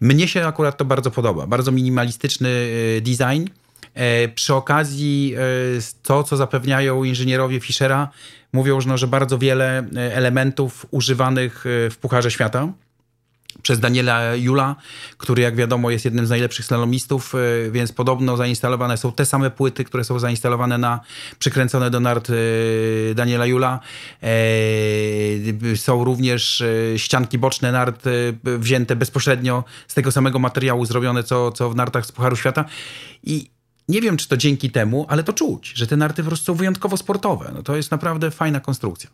Mnie 0.00 0.28
się 0.28 0.46
akurat 0.46 0.76
to 0.76 0.84
bardzo 0.84 1.10
podoba. 1.10 1.46
Bardzo 1.46 1.72
minimalistyczny 1.72 2.50
yy, 2.50 3.00
design. 3.00 3.44
E, 3.94 4.28
przy 4.28 4.54
okazji 4.54 5.34
to, 6.02 6.24
co 6.24 6.36
zapewniają 6.36 7.04
inżynierowie 7.04 7.60
Fischera, 7.60 8.08
mówią, 8.52 8.78
no, 8.86 8.98
że 8.98 9.06
bardzo 9.06 9.38
wiele 9.38 9.86
elementów 9.96 10.86
używanych 10.90 11.64
w 11.66 11.96
Pucharze 12.00 12.30
Świata 12.30 12.72
przez 13.64 13.80
Daniela 13.80 14.34
Jula, 14.34 14.76
który 15.18 15.42
jak 15.42 15.56
wiadomo 15.56 15.90
jest 15.90 16.04
jednym 16.04 16.26
z 16.26 16.30
najlepszych 16.30 16.64
slalomistów, 16.64 17.34
e, 17.34 17.70
więc 17.70 17.92
podobno 17.92 18.36
zainstalowane 18.36 18.96
są 18.96 19.12
te 19.12 19.26
same 19.26 19.50
płyty, 19.50 19.84
które 19.84 20.04
są 20.04 20.18
zainstalowane 20.18 20.78
na 20.78 21.00
przykręcone 21.38 21.90
do 21.90 22.00
nart 22.00 22.30
e, 22.30 22.34
Daniela 23.14 23.46
Jula. 23.46 23.80
E, 24.22 25.76
są 25.76 26.04
również 26.04 26.62
ścianki 26.96 27.38
boczne 27.38 27.72
nart 27.72 28.04
wzięte 28.44 28.96
bezpośrednio 28.96 29.64
z 29.88 29.94
tego 29.94 30.12
samego 30.12 30.38
materiału 30.38 30.86
zrobione, 30.86 31.22
co, 31.22 31.52
co 31.52 31.70
w 31.70 31.76
nartach 31.76 32.06
z 32.06 32.12
Pucharu 32.12 32.36
Świata. 32.36 32.64
I 33.22 33.50
nie 33.88 34.00
wiem, 34.00 34.16
czy 34.16 34.28
to 34.28 34.36
dzięki 34.36 34.70
temu, 34.70 35.06
ale 35.08 35.22
to 35.24 35.32
czuć, 35.32 35.72
że 35.74 35.86
te 35.86 35.96
narty 35.96 36.22
po 36.22 36.28
prostu 36.28 36.46
są 36.46 36.54
wyjątkowo 36.54 36.96
sportowe. 36.96 37.50
No 37.54 37.62
to 37.62 37.76
jest 37.76 37.90
naprawdę 37.90 38.30
fajna 38.30 38.60
konstrukcja. 38.60 39.10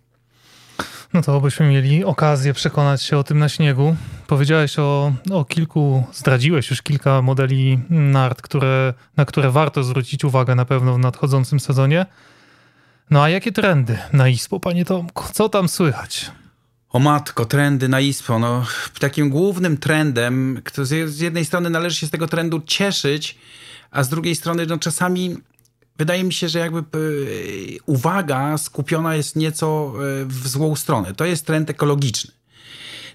No 1.15 1.23
to 1.23 1.41
byśmy 1.41 1.69
mieli 1.69 2.05
okazję 2.05 2.55
przekonać 2.55 3.03
się 3.03 3.19
o 3.19 3.25
tym 3.25 3.39
na 3.39 3.49
śniegu. 3.49 3.97
Powiedziałeś 4.27 4.79
o, 4.79 5.13
o 5.31 5.45
kilku, 5.45 6.05
zdradziłeś 6.13 6.71
już 6.71 6.83
kilka 6.83 7.23
modeli 7.23 7.79
nart, 7.91 8.43
które, 8.43 8.95
na 9.17 9.25
które 9.25 9.51
warto 9.51 9.85
zwrócić 9.85 10.25
uwagę 10.25 10.55
na 10.55 10.65
pewno 10.65 10.95
w 10.95 10.99
nadchodzącym 10.99 11.61
sezonie. 11.61 12.07
No 13.11 13.23
a 13.23 13.29
jakie 13.29 13.53
trendy 13.53 13.99
na 14.13 14.29
ISPO, 14.29 14.61
panie 14.61 14.85
Tomku? 14.85 15.25
Co 15.33 15.49
tam 15.49 15.69
słychać? 15.69 16.31
O 16.91 16.99
matko, 16.99 17.45
trendy 17.45 17.89
na 17.89 18.01
ISPO. 18.01 18.39
No, 18.39 18.67
takim 19.01 19.31
głównym 19.31 19.79
trendem, 19.79 20.63
z 21.05 21.21
jednej 21.21 21.45
strony 21.45 21.71
należy 21.71 21.97
się 21.97 22.07
z 22.07 22.11
tego 22.11 22.27
trendu 22.27 22.61
cieszyć, 22.67 23.39
a 23.91 24.03
z 24.03 24.09
drugiej 24.09 24.37
strony 24.37 24.67
no, 24.67 24.79
czasami 24.79 25.37
wydaje 26.01 26.25
mi 26.25 26.33
się, 26.33 26.49
że 26.49 26.59
jakby 26.59 26.79
e, 26.79 26.83
uwaga 27.87 28.59
skupiona 28.59 29.17
jest 29.17 29.37
nieco 29.37 29.93
e, 29.95 30.25
w 30.25 30.49
złą 30.49 30.77
stronę. 30.77 31.15
To 31.15 31.25
jest 31.25 31.47
trend 31.47 31.71
ekologiczny. 31.71 32.33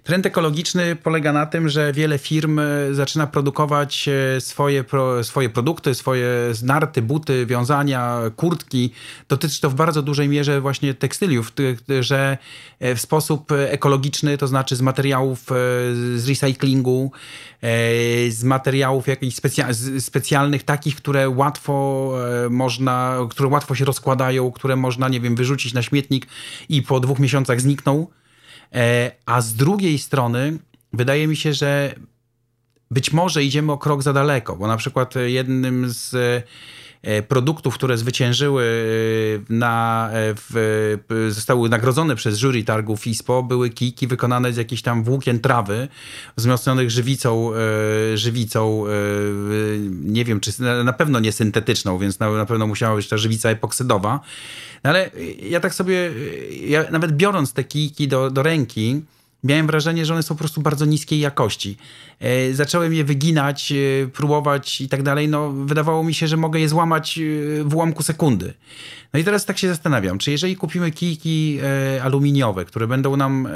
Trend 0.05 0.25
ekologiczny 0.25 0.95
polega 0.95 1.33
na 1.33 1.45
tym, 1.45 1.69
że 1.69 1.93
wiele 1.93 2.17
firm 2.17 2.59
e, 2.59 2.63
zaczyna 2.91 3.27
produkować 3.27 4.09
swoje, 4.39 4.83
pro, 4.83 5.23
swoje 5.23 5.49
produkty, 5.49 5.95
swoje 5.95 6.27
narty, 6.63 7.01
buty, 7.01 7.45
wiązania, 7.45 8.19
kurtki. 8.35 8.91
Dotyczy 9.29 9.61
to 9.61 9.69
w 9.69 9.75
bardzo 9.75 10.01
dużej 10.01 10.29
mierze 10.29 10.61
właśnie 10.61 10.93
tekstyliów, 10.93 11.53
że 11.99 12.37
w 12.81 12.99
sposób 12.99 13.51
ekologiczny, 13.51 14.37
to 14.37 14.47
znaczy 14.47 14.75
z 14.75 14.81
materiałów 14.81 15.39
z 16.15 16.29
recyklingu, 16.29 17.11
E, 17.65 18.31
z 18.31 18.43
materiałów 18.43 19.07
jakichś 19.07 19.35
specja 19.35 19.67
specjalnych, 19.99 20.63
takich, 20.63 20.95
które 20.95 21.29
łatwo 21.29 22.13
e, 22.45 22.49
można, 22.49 23.17
które 23.29 23.49
łatwo 23.49 23.75
się 23.75 23.85
rozkładają, 23.85 24.51
które 24.51 24.75
można, 24.75 25.09
nie 25.09 25.21
wiem, 25.21 25.35
wyrzucić 25.35 25.73
na 25.73 25.81
śmietnik 25.81 26.27
i 26.69 26.81
po 26.81 26.99
dwóch 26.99 27.19
miesiącach 27.19 27.61
znikną. 27.61 28.07
E, 28.73 29.11
a 29.25 29.41
z 29.41 29.53
drugiej 29.53 29.97
strony 29.99 30.57
wydaje 30.93 31.27
mi 31.27 31.35
się, 31.35 31.53
że 31.53 31.95
być 32.91 33.13
może 33.13 33.43
idziemy 33.43 33.71
o 33.71 33.77
krok 33.77 34.03
za 34.03 34.13
daleko, 34.13 34.55
bo 34.55 34.67
na 34.67 34.77
przykład 34.77 35.13
jednym 35.25 35.89
z 35.89 36.13
E, 36.13 36.43
produktów, 37.27 37.73
które 37.73 37.97
zwyciężyły 37.97 38.63
e, 38.63 39.53
na, 39.53 40.09
e, 40.11 40.33
w, 40.49 40.97
zostały 41.29 41.69
nagrodzone 41.69 42.15
przez 42.15 42.37
jury 42.37 42.63
targów 42.63 43.07
ISPO, 43.07 43.43
były 43.43 43.69
kijki 43.69 44.07
wykonane 44.07 44.53
z 44.53 44.57
jakichś 44.57 44.81
tam 44.81 45.03
włókien 45.03 45.39
trawy, 45.39 45.87
wzmocnionych 46.37 46.91
żywicą, 46.91 47.51
żywicą 48.15 48.83
nie 49.89 50.25
wiem, 50.25 50.39
czy 50.39 50.51
na 50.83 50.93
pewno 50.93 51.19
nie 51.19 51.31
syntetyczną, 51.31 51.97
więc 51.97 52.19
na, 52.19 52.31
na 52.31 52.45
pewno 52.45 52.67
musiała 52.67 52.95
być 52.95 53.07
ta 53.07 53.17
żywica 53.17 53.49
epoksydowa. 53.49 54.19
No 54.83 54.89
ale 54.89 55.11
ja 55.49 55.59
tak 55.59 55.73
sobie, 55.73 56.11
ja 56.67 56.85
nawet 56.91 57.11
biorąc 57.11 57.53
te 57.53 57.63
kijki 57.63 58.07
do, 58.07 58.31
do 58.31 58.43
ręki, 58.43 59.01
miałem 59.45 59.67
wrażenie, 59.67 60.05
że 60.05 60.13
one 60.13 60.23
są 60.23 60.35
po 60.35 60.39
prostu 60.39 60.61
bardzo 60.61 60.85
niskiej 60.85 61.19
jakości. 61.19 61.77
E, 62.19 62.53
zacząłem 62.53 62.93
je 62.93 63.03
wyginać, 63.03 63.71
e, 63.71 64.07
próbować 64.07 64.81
i 64.81 64.89
tak 64.89 65.03
dalej. 65.03 65.27
No, 65.27 65.51
wydawało 65.51 66.03
mi 66.03 66.13
się, 66.13 66.27
że 66.27 66.37
mogę 66.37 66.59
je 66.59 66.69
złamać 66.69 67.17
e, 67.17 67.21
w 67.63 67.75
ułamku 67.75 68.03
sekundy. 68.03 68.53
No 69.15 69.19
i 69.19 69.23
teraz 69.23 69.45
tak 69.45 69.57
się 69.57 69.67
zastanawiam, 69.67 70.17
czy 70.17 70.31
jeżeli 70.31 70.55
kupimy 70.55 70.91
kijki 70.91 71.59
e, 71.63 72.03
aluminiowe, 72.03 72.65
które 72.65 72.87
będą 72.87 73.17
nam 73.17 73.47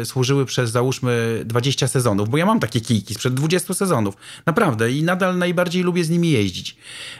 e, 0.00 0.04
służyły 0.04 0.46
przez 0.46 0.70
załóżmy 0.70 1.42
20 1.44 1.88
sezonów, 1.88 2.28
bo 2.28 2.36
ja 2.36 2.46
mam 2.46 2.60
takie 2.60 2.80
kijki 2.80 3.14
sprzed 3.14 3.34
20 3.34 3.74
sezonów, 3.74 4.14
naprawdę 4.46 4.92
i 4.92 5.02
nadal 5.02 5.38
najbardziej 5.38 5.82
lubię 5.82 6.04
z 6.04 6.10
nimi 6.10 6.30
jeździć. 6.30 6.76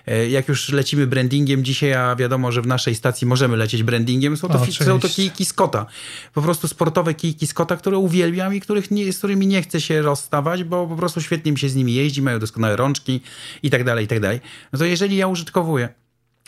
E, 0.07 0.29
jak 0.29 0.49
już 0.49 0.69
lecimy 0.69 1.07
brandingiem 1.07 1.65
dzisiaj, 1.65 1.93
a 1.93 2.17
wiadomo, 2.17 2.53
że 2.53 2.63
w 2.63 2.67
naszej 2.67 2.95
stacji 2.95 3.27
możemy 3.27 3.57
lecieć 3.57 3.83
brandingiem, 3.83 4.37
są 4.37 4.49
to, 4.49 4.67
są 4.67 5.01
to 5.01 5.09
kijki 5.09 5.45
Scotta. 5.45 5.87
Po 6.35 6.43
prostu 6.43 6.69
sportowe 6.69 7.15
kijki 7.15 7.47
Scotta, 7.47 7.77
które 7.77 7.99
uwielbiam 7.99 8.55
i 8.55 8.61
których 8.61 8.91
nie, 8.91 9.13
z 9.13 9.19
którymi 9.19 9.47
nie 9.47 9.63
chcę 9.63 9.81
się 9.81 10.03
rozstawać, 10.03 10.65
bo 10.65 10.87
po 10.87 10.97
prostu 10.97 11.21
świetnie 11.21 11.53
mi 11.53 11.59
się 11.59 11.69
z 11.69 11.75
nimi 11.75 11.95
jeździ, 11.95 12.23
mają 12.23 12.39
doskonałe 12.39 12.77
rączki 12.77 13.21
i 13.63 13.71
tak 13.71 13.85
dalej, 13.85 14.05
i 14.05 14.09
tak 14.09 14.21
dalej. 14.21 14.41
No 14.73 14.79
to 14.79 14.85
jeżeli 14.85 15.17
ja 15.17 15.27
użytkowuję 15.27 16.02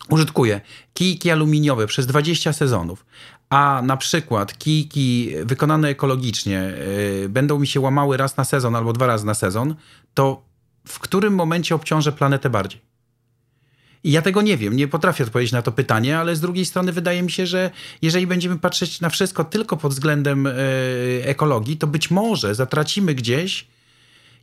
użytkuję 0.09 0.61
kijki 0.95 1.31
aluminiowe 1.31 1.87
przez 1.87 2.07
20 2.07 2.53
sezonów, 2.53 3.07
a 3.51 3.83
na 3.85 3.97
przykład 3.97 4.59
kijki 4.59 5.31
wykonane 5.45 5.89
ekologicznie 5.89 6.73
yy, 7.21 7.29
będą 7.29 7.59
mi 7.59 7.67
się 7.67 7.81
łamały 7.81 8.17
raz 8.17 8.37
na 8.37 8.45
sezon 8.45 8.77
albo 8.77 8.93
dwa 8.93 9.07
razy 9.07 9.27
na 9.27 9.35
sezon, 9.35 9.75
to 10.15 10.43
w 10.87 10.99
którym 10.99 11.35
momencie 11.35 11.75
obciążę 11.75 12.13
planetę 12.13 12.51
bardziej? 12.51 12.81
I 14.05 14.13
ja 14.13 14.23
tego 14.23 14.43
nie 14.43 14.57
wiem, 14.57 14.77
nie 14.77 14.89
potrafię 14.89 15.25
odpowiedzieć 15.25 15.53
na 15.53 15.63
to 15.63 15.73
pytanie, 15.73 16.19
ale 16.19 16.37
z 16.37 16.41
drugiej 16.41 16.65
strony 16.65 16.93
wydaje 16.93 17.23
mi 17.23 17.31
się, 17.31 17.47
że 17.47 17.71
jeżeli 18.03 18.27
będziemy 18.27 18.59
patrzeć 18.59 19.01
na 19.01 19.09
wszystko 19.09 19.45
tylko 19.45 19.77
pod 19.77 19.93
względem 19.93 20.45
yy, 20.45 21.25
ekologii, 21.25 21.77
to 21.77 21.87
być 21.87 22.11
może 22.11 22.55
zatracimy 22.55 23.15
gdzieś 23.15 23.67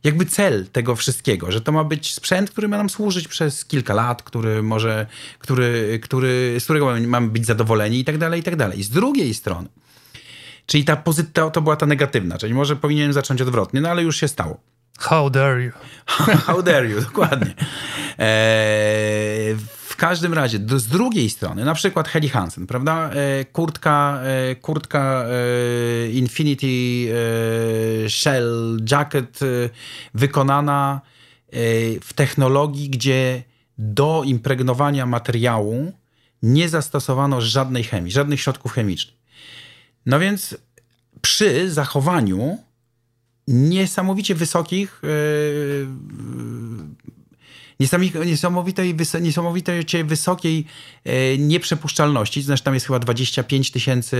jakby 0.04 0.26
cel 0.26 0.66
tego 0.72 0.96
wszystkiego, 0.96 1.52
że 1.52 1.60
to 1.60 1.72
ma 1.72 1.84
być 1.84 2.14
sprzęt, 2.14 2.50
który 2.50 2.68
ma 2.68 2.76
nam 2.76 2.90
służyć 2.90 3.28
przez 3.28 3.64
kilka 3.64 3.94
lat, 3.94 4.22
który 4.22 4.62
może, 4.62 5.06
który, 5.38 6.00
który, 6.02 6.56
z 6.60 6.64
którego 6.64 6.94
mamy 7.06 7.28
być 7.28 7.46
zadowoleni 7.46 7.98
i 7.98 8.04
tak 8.04 8.18
dalej, 8.18 8.40
i 8.40 8.42
tak 8.42 8.56
dalej. 8.56 8.82
Z 8.82 8.90
drugiej 8.90 9.34
strony, 9.34 9.68
czyli 10.66 10.84
ta 10.84 10.96
pozytywna, 10.96 11.50
to 11.50 11.62
była 11.62 11.76
ta 11.76 11.86
negatywna, 11.86 12.38
czyli 12.38 12.54
może 12.54 12.76
powinienem 12.76 13.12
zacząć 13.12 13.42
odwrotnie, 13.42 13.80
no 13.80 13.88
ale 13.88 14.02
już 14.02 14.16
się 14.16 14.28
stało. 14.28 14.60
How 14.98 15.30
dare 15.30 15.62
you? 15.62 15.72
How 16.46 16.62
dare 16.62 16.88
you, 16.88 17.00
dokładnie. 17.00 17.54
Eee, 18.18 19.56
każdym 20.02 20.34
razie, 20.34 20.58
do, 20.58 20.78
z 20.78 20.86
drugiej 20.86 21.30
strony, 21.30 21.64
na 21.64 21.74
przykład 21.74 22.08
Heli 22.08 22.28
Hansen, 22.28 22.66
prawda? 22.66 23.10
E, 23.10 23.44
kurtka, 23.44 24.20
e, 24.22 24.54
kurtka 24.54 25.24
e, 25.24 26.10
Infinity 26.10 27.08
Shell 28.08 28.78
Jacket 28.90 29.40
wykonana 30.14 31.00
w 32.00 32.12
technologii, 32.14 32.90
gdzie 32.90 33.42
do 33.78 34.22
impregnowania 34.24 35.06
materiału 35.06 35.92
nie 36.42 36.68
zastosowano 36.68 37.40
żadnej 37.40 37.84
chemii, 37.84 38.12
żadnych 38.12 38.40
środków 38.40 38.72
chemicznych. 38.72 39.16
No 40.06 40.18
więc 40.18 40.56
przy 41.20 41.70
zachowaniu 41.70 42.58
niesamowicie 43.48 44.34
wysokich 44.34 45.02
niesamowitej, 48.26 48.94
niesamowitej 49.20 49.74
wysokiej 50.04 50.64
e, 51.04 51.38
nieprzepuszczalności, 51.38 52.42
znaczy 52.42 52.62
tam 52.62 52.74
jest 52.74 52.86
chyba 52.86 52.98
25 52.98 53.70
tysięcy 53.70 54.16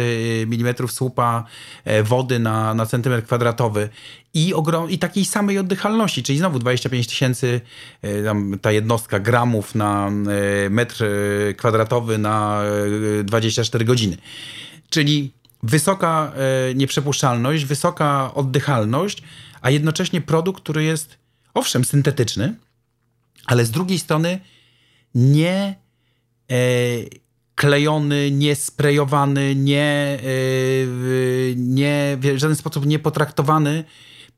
milimetrów 0.48 0.92
słupa 0.92 1.44
e, 1.84 2.02
wody 2.02 2.38
na, 2.38 2.74
na 2.74 2.86
centymetr 2.86 3.24
kwadratowy 3.26 3.88
i, 4.34 4.54
ogrom, 4.54 4.90
i 4.90 4.98
takiej 4.98 5.24
samej 5.24 5.58
oddychalności, 5.58 6.22
czyli 6.22 6.38
znowu 6.38 6.58
25 6.58 7.06
tysięcy, 7.06 7.60
e, 8.02 8.08
ta 8.58 8.72
jednostka 8.72 9.20
gramów 9.20 9.74
na 9.74 10.10
metr 10.70 11.04
kwadratowy 11.56 12.18
na 12.18 12.62
24 13.24 13.84
godziny. 13.84 14.16
Czyli 14.90 15.32
wysoka 15.62 16.32
nieprzepuszczalność, 16.74 17.64
wysoka 17.64 18.34
oddychalność, 18.34 19.22
a 19.60 19.70
jednocześnie 19.70 20.20
produkt, 20.20 20.62
który 20.62 20.84
jest 20.84 21.18
owszem 21.54 21.84
syntetyczny, 21.84 22.54
ale 23.46 23.64
z 23.64 23.70
drugiej 23.70 23.98
strony 23.98 24.40
nie 25.14 25.76
e, 26.50 26.56
klejony, 27.54 28.30
nie 28.30 28.56
sprejowany, 28.56 29.54
nie, 29.54 30.18
e, 30.18 31.56
nie, 31.56 32.18
w 32.20 32.38
żaden 32.38 32.56
sposób 32.56 32.86
nie 32.86 32.98
potraktowany 32.98 33.84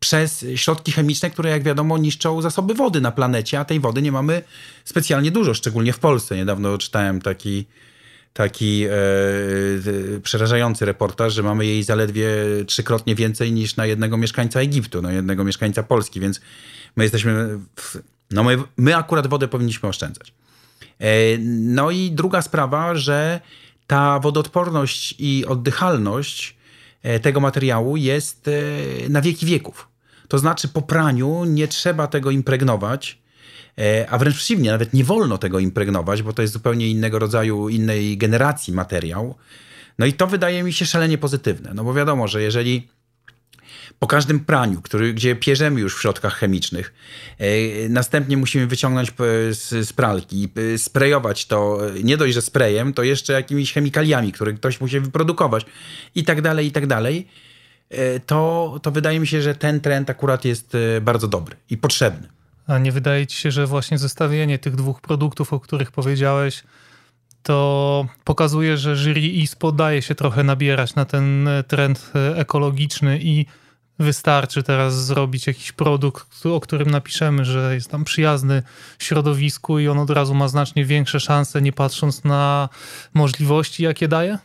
przez 0.01 0.47
środki 0.57 0.93
chemiczne, 0.93 1.31
które 1.31 1.51
jak 1.51 1.63
wiadomo 1.63 1.99
niszczą 1.99 2.43
zasoby 2.43 2.75
wody 2.75 3.01
na 3.01 3.13
planecie, 3.13 3.61
a 3.61 3.65
tej 3.65 3.81
wody 3.81 4.03
nie 4.03 4.13
mamy 4.13 4.43
specjalnie 4.85 5.31
dużo, 5.31 5.55
szczególnie 5.55 5.93
w 5.93 5.99
Polsce. 5.99 6.37
Niedawno 6.37 6.79
czytałem 6.79 7.23
taki, 7.23 7.67
taki 8.33 8.85
e, 8.85 8.91
przerażający 10.23 10.85
reportaż, 10.85 11.35
że 11.35 11.43
mamy 11.43 11.67
jej 11.67 11.83
zaledwie 11.83 12.29
trzykrotnie 12.67 13.15
więcej 13.15 13.53
niż 13.53 13.77
na 13.77 13.87
jednego 13.87 14.17
mieszkańca 14.17 14.61
Egiptu, 14.61 15.03
na 15.03 15.13
jednego 15.13 15.45
mieszkańca 15.45 15.83
Polski, 15.83 16.21
więc 16.21 16.41
my 16.97 17.05
jesteśmy 17.05 17.59
w, 17.77 17.97
no 18.35 18.45
my, 18.45 18.59
my 18.76 18.97
akurat 18.97 19.26
wodę 19.26 19.49
powinniśmy 19.49 19.88
oszczędzać. 19.88 20.33
E, 21.00 21.38
no 21.49 21.91
i 21.91 22.11
druga 22.11 22.43
sprawa, 22.43 22.95
że 22.95 23.41
ta 23.87 24.19
wodoodporność 24.19 25.14
i 25.19 25.47
oddychalność 25.47 26.57
e, 27.03 27.21
tego 27.21 27.41
materiału 27.41 27.97
jest 27.97 28.49
e, 28.49 29.09
na 29.09 29.23
wieki 29.23 29.47
wieków. 29.47 29.88
To 30.29 30.38
znaczy 30.38 30.69
po 30.69 30.83
praniu 30.83 31.45
nie 31.45 31.69
trzeba 31.69 32.07
tego 32.07 32.31
impregnować, 32.31 33.25
a 34.09 34.19
wręcz 34.19 34.37
przeciwnie, 34.37 34.71
nawet 34.71 34.93
nie 34.93 35.05
wolno 35.05 35.38
tego 35.38 35.59
impregnować, 35.59 36.23
bo 36.23 36.33
to 36.33 36.43
jest 36.43 36.55
zupełnie 36.55 36.88
innego 36.88 37.19
rodzaju, 37.19 37.69
innej 37.69 38.19
generacji 38.19 38.73
materiał. 38.73 39.35
No 39.99 40.07
i 40.07 40.12
to 40.12 40.26
wydaje 40.26 40.62
mi 40.62 40.73
się 40.73 40.87
szalenie 40.87 41.19
pozytywne, 41.19 41.75
no 41.75 41.85
bo 41.85 41.95
wiadomo, 41.95 42.29
że 42.29 42.43
jeżeli 42.43 42.88
po 43.99 44.07
każdym 44.07 44.41
praniu, 44.41 44.83
który, 44.83 45.15
gdzie 45.15 45.37
pierzemy 45.37 45.81
już 45.81 45.97
w 45.97 46.01
środkach 46.01 46.35
chemicznych. 46.35 46.95
E, 47.39 47.89
następnie 47.89 48.37
musimy 48.37 48.67
wyciągnąć 48.67 49.13
z, 49.51 49.89
z 49.89 49.93
pralki, 49.93 50.49
sprejować 50.77 51.47
to 51.47 51.79
nie 52.05 52.17
dość, 52.17 52.35
że 52.35 52.43
sprayem, 52.43 52.93
to 52.95 53.03
jeszcze 53.03 53.33
jakimiś 53.33 53.73
chemikaliami, 53.73 54.33
które 54.33 54.53
ktoś 54.53 54.81
musi 54.81 55.01
wyprodukować 55.01 55.67
i 56.15 56.25
tak 56.25 56.43
dalej, 56.43 56.67
i 56.67 56.73
tak 56.73 56.87
dalej. 56.87 57.29
E, 57.91 58.21
to, 58.21 58.75
to 58.83 58.91
wydaje 58.91 59.21
mi 59.21 59.27
się, 59.27 59.43
że 59.43 59.55
ten 59.55 59.81
trend 59.81 60.11
akurat 60.11 60.45
jest 60.45 60.75
e, 60.75 61.01
bardzo 61.01 61.29
dobry 61.29 61.57
i 61.71 61.77
potrzebny. 61.77 62.29
A 62.67 62.79
nie 62.79 62.93
wydaje 62.93 63.27
ci 63.27 63.37
się, 63.37 63.51
że 63.51 63.67
właśnie 63.67 63.99
zestawienie 63.99 64.59
tych 64.59 64.77
dwóch 64.77 65.01
produktów, 65.01 65.53
o 65.53 65.61
których 65.61 65.93
powiedziałeś, 65.93 66.63
to 67.43 68.07
pokazuje, 68.25 68.77
że 68.77 68.97
jury 68.97 69.21
ISPO 69.21 69.73
daje 69.73 70.03
się 70.03 70.15
trochę 70.15 70.45
nabierać 70.45 70.95
na 70.95 71.05
ten 71.05 71.49
trend 71.69 72.13
ekologiczny 72.37 73.19
i 73.23 73.47
wystarczy 73.99 74.63
teraz 74.63 75.07
zrobić 75.07 75.47
jakiś 75.47 75.73
produkt, 75.73 76.47
o 76.47 76.61
którym 76.61 76.91
napiszemy, 76.91 77.45
że 77.45 77.75
jest 77.75 77.91
tam 77.91 78.05
przyjazny 78.05 78.63
środowisku 78.99 79.79
i 79.79 79.89
on 79.89 79.99
od 79.99 80.11
razu 80.11 80.35
ma 80.35 80.49
znacznie 80.49 80.85
większe 80.85 81.21
szanse, 81.21 81.63
nie 81.63 81.73
patrząc 81.73 82.25
na 82.25 82.69
możliwości, 83.15 83.83
jakie 83.83 84.09
daje? 84.09 84.39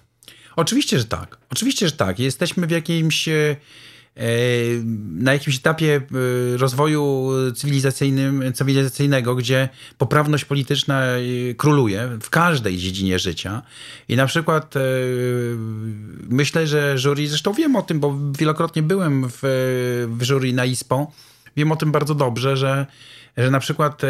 Oczywiście, 0.55 0.99
że 0.99 1.05
tak. 1.05 1.37
Oczywiście, 1.49 1.85
że 1.85 1.91
tak. 1.91 2.19
Jesteśmy 2.19 2.67
w 2.67 2.71
jakimś 2.71 3.27
e, 3.27 3.55
na 5.15 5.33
jakimś 5.33 5.57
etapie 5.57 5.95
e, 5.95 6.57
rozwoju 6.57 7.31
cywilizacyjnym, 7.55 8.53
cywilizacyjnego, 8.53 9.35
gdzie 9.35 9.69
poprawność 9.97 10.45
polityczna 10.45 11.03
e, 11.03 11.19
króluje 11.57 12.09
w 12.21 12.29
każdej 12.29 12.77
dziedzinie 12.77 13.19
życia. 13.19 13.61
I 14.07 14.15
na 14.15 14.25
przykład 14.25 14.73
myślę, 16.29 16.67
że 16.67 16.97
jury, 16.97 17.27
zresztą 17.27 17.53
wiem 17.53 17.75
o 17.75 17.81
tym, 17.81 17.99
bo 17.99 18.19
wielokrotnie 18.39 18.83
byłem 18.83 19.29
w, 19.29 19.39
w 20.07 20.23
jury 20.23 20.53
na 20.53 20.65
ISPO, 20.65 21.11
wiem 21.57 21.71
o 21.71 21.75
tym 21.75 21.91
bardzo 21.91 22.15
dobrze, 22.15 22.57
że 22.57 22.85
że 23.37 23.51
na 23.51 23.59
przykład 23.59 24.03
e, 24.03 24.07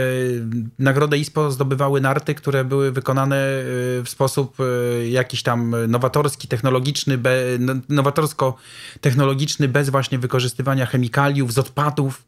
nagrodę 0.79 1.17
ISPO 1.17 1.51
zdobywały 1.51 2.01
narty, 2.01 2.35
które 2.35 2.65
były 2.65 2.91
wykonane 2.91 3.35
e, 3.35 3.63
w 4.03 4.09
sposób 4.09 4.57
e, 4.59 5.09
jakiś 5.09 5.43
tam 5.43 5.75
nowatorski, 5.87 6.47
technologiczny, 6.47 7.19
no, 7.59 7.73
nowatorsko-technologiczny, 7.89 9.67
bez 9.67 9.89
właśnie 9.89 10.19
wykorzystywania 10.19 10.85
chemikaliów, 10.85 11.53
z 11.53 11.57
odpadów 11.57 12.23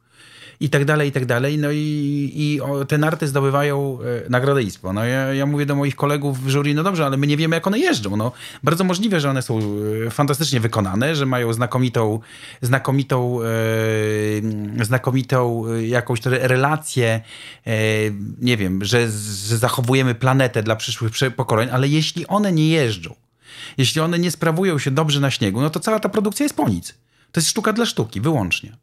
i 0.62 0.70
tak 0.70 0.86
dalej, 0.86 1.10
i 1.10 1.12
tak 1.12 1.25
dalej. 1.25 1.58
No 1.58 1.72
i, 1.72 2.32
i 2.36 2.60
te 2.88 2.98
narty 2.98 3.27
zdobywają 3.27 3.98
e, 4.25 4.30
nagrodę 4.30 4.63
ISPO. 4.63 4.94
No 4.94 5.06
ja, 5.06 5.34
ja 5.34 5.46
mówię 5.46 5.66
do 5.66 5.75
moich 5.75 5.96
kolegów 5.96 6.44
w 6.44 6.50
jury, 6.50 6.74
no 6.74 6.83
dobrze, 6.83 7.05
ale 7.05 7.18
my 7.18 7.27
nie 7.27 7.38
wiemy, 7.38 7.55
jak 7.55 7.68
one 7.68 7.79
jeżdżą. 7.79 8.16
No, 8.16 8.31
bardzo 8.64 8.83
możliwe, 8.83 9.20
że 9.20 9.29
one 9.29 9.42
są 9.42 9.59
e, 10.07 10.09
fantastycznie 10.09 10.59
wykonane, 10.59 11.16
że 11.16 11.25
mają 11.25 11.53
znakomitą, 11.53 12.20
znakomitą, 12.62 13.40
e, 14.79 14.85
znakomitą 14.85 15.64
jakąś 15.81 16.22
relację, 16.25 17.22
e, 17.68 17.74
nie 18.42 18.57
wiem, 18.57 18.83
że, 18.83 19.01
że 19.48 19.57
zachowujemy 19.57 20.16
planetę 20.16 20.64
dla 20.64 20.75
przyszłych 20.75 21.12
pokoleń, 21.35 21.70
ale 21.72 21.88
jeśli 21.88 22.27
one 22.27 22.51
nie 22.51 22.70
jeżdżą, 22.70 23.16
jeśli 23.77 24.01
one 24.01 24.20
nie 24.20 24.31
sprawują 24.31 24.79
się 24.79 24.92
dobrze 24.92 25.20
na 25.20 25.31
śniegu, 25.31 25.62
no 25.62 25.70
to 25.70 25.79
cała 25.79 26.00
ta 26.00 26.09
produkcja 26.09 26.44
jest 26.44 26.55
po 26.55 26.70
nic. 26.70 26.94
To 27.31 27.40
jest 27.40 27.50
sztuka 27.50 27.74
dla 27.74 27.85
sztuki, 27.85 28.22
wyłącznie. 28.22 28.77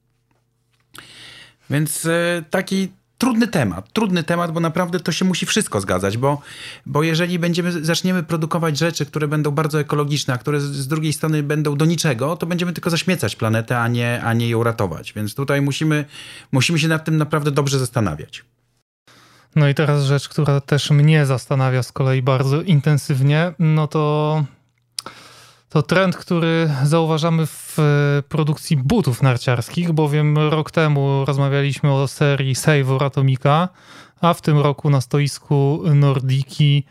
Więc 1.70 2.06
e, 2.06 2.44
taki 2.50 2.88
trudny 3.18 3.48
temat, 3.48 3.92
trudny 3.92 4.22
temat, 4.24 4.52
bo 4.52 4.60
naprawdę 4.60 5.00
to 5.00 5.12
się 5.12 5.24
musi 5.24 5.46
wszystko 5.46 5.80
zgadzać, 5.80 6.16
bo, 6.16 6.40
bo 6.86 7.02
jeżeli 7.02 7.38
będziemy, 7.38 7.84
zaczniemy 7.84 8.22
produkować 8.22 8.78
rzeczy, 8.78 9.06
które 9.06 9.28
będą 9.28 9.50
bardzo 9.50 9.80
ekologiczne, 9.80 10.34
a 10.34 10.38
które 10.38 10.60
z, 10.60 10.64
z 10.64 10.88
drugiej 10.88 11.12
strony 11.12 11.42
będą 11.42 11.76
do 11.76 11.84
niczego, 11.84 12.36
to 12.36 12.46
będziemy 12.46 12.72
tylko 12.72 12.90
zaśmiecać 12.90 13.36
planetę, 13.36 13.78
a 13.78 13.88
nie, 13.88 14.22
a 14.22 14.32
nie 14.32 14.48
ją 14.48 14.62
ratować. 14.62 15.12
Więc 15.12 15.34
tutaj 15.34 15.62
musimy, 15.62 16.04
musimy 16.52 16.78
się 16.78 16.88
nad 16.88 17.04
tym 17.04 17.16
naprawdę 17.16 17.50
dobrze 17.50 17.78
zastanawiać. 17.78 18.44
No 19.56 19.68
i 19.68 19.74
teraz 19.74 20.04
rzecz, 20.04 20.28
która 20.28 20.60
też 20.60 20.90
mnie 20.90 21.26
zastanawia 21.26 21.82
z 21.82 21.92
kolei 21.92 22.22
bardzo 22.22 22.62
intensywnie, 22.62 23.52
no 23.58 23.86
to 23.86 24.44
to 25.68 25.82
trend, 25.82 26.16
który 26.16 26.70
zauważamy 26.84 27.46
w 27.46 27.78
e, 27.78 28.22
produkcji 28.22 28.76
butów 28.76 29.22
narciarskich, 29.22 29.92
bowiem 29.92 30.38
rok 30.38 30.70
temu 30.70 31.24
rozmawialiśmy 31.24 31.92
o 31.92 32.08
serii 32.08 32.54
Savor 32.54 33.04
Atomica, 33.04 33.68
a 34.20 34.34
w 34.34 34.42
tym 34.42 34.58
roku 34.58 34.90
na 34.90 35.00
stoisku 35.00 35.82
Nordiki 35.94 36.84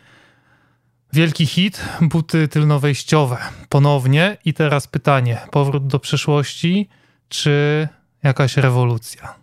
wielki 1.12 1.46
hit, 1.46 1.82
buty 2.00 2.48
tylnowejściowe. 2.48 3.38
Ponownie 3.68 4.36
i 4.44 4.54
teraz 4.54 4.86
pytanie, 4.86 5.40
powrót 5.50 5.86
do 5.86 5.98
przeszłości 5.98 6.88
czy 7.28 7.88
jakaś 8.22 8.56
rewolucja? 8.56 9.34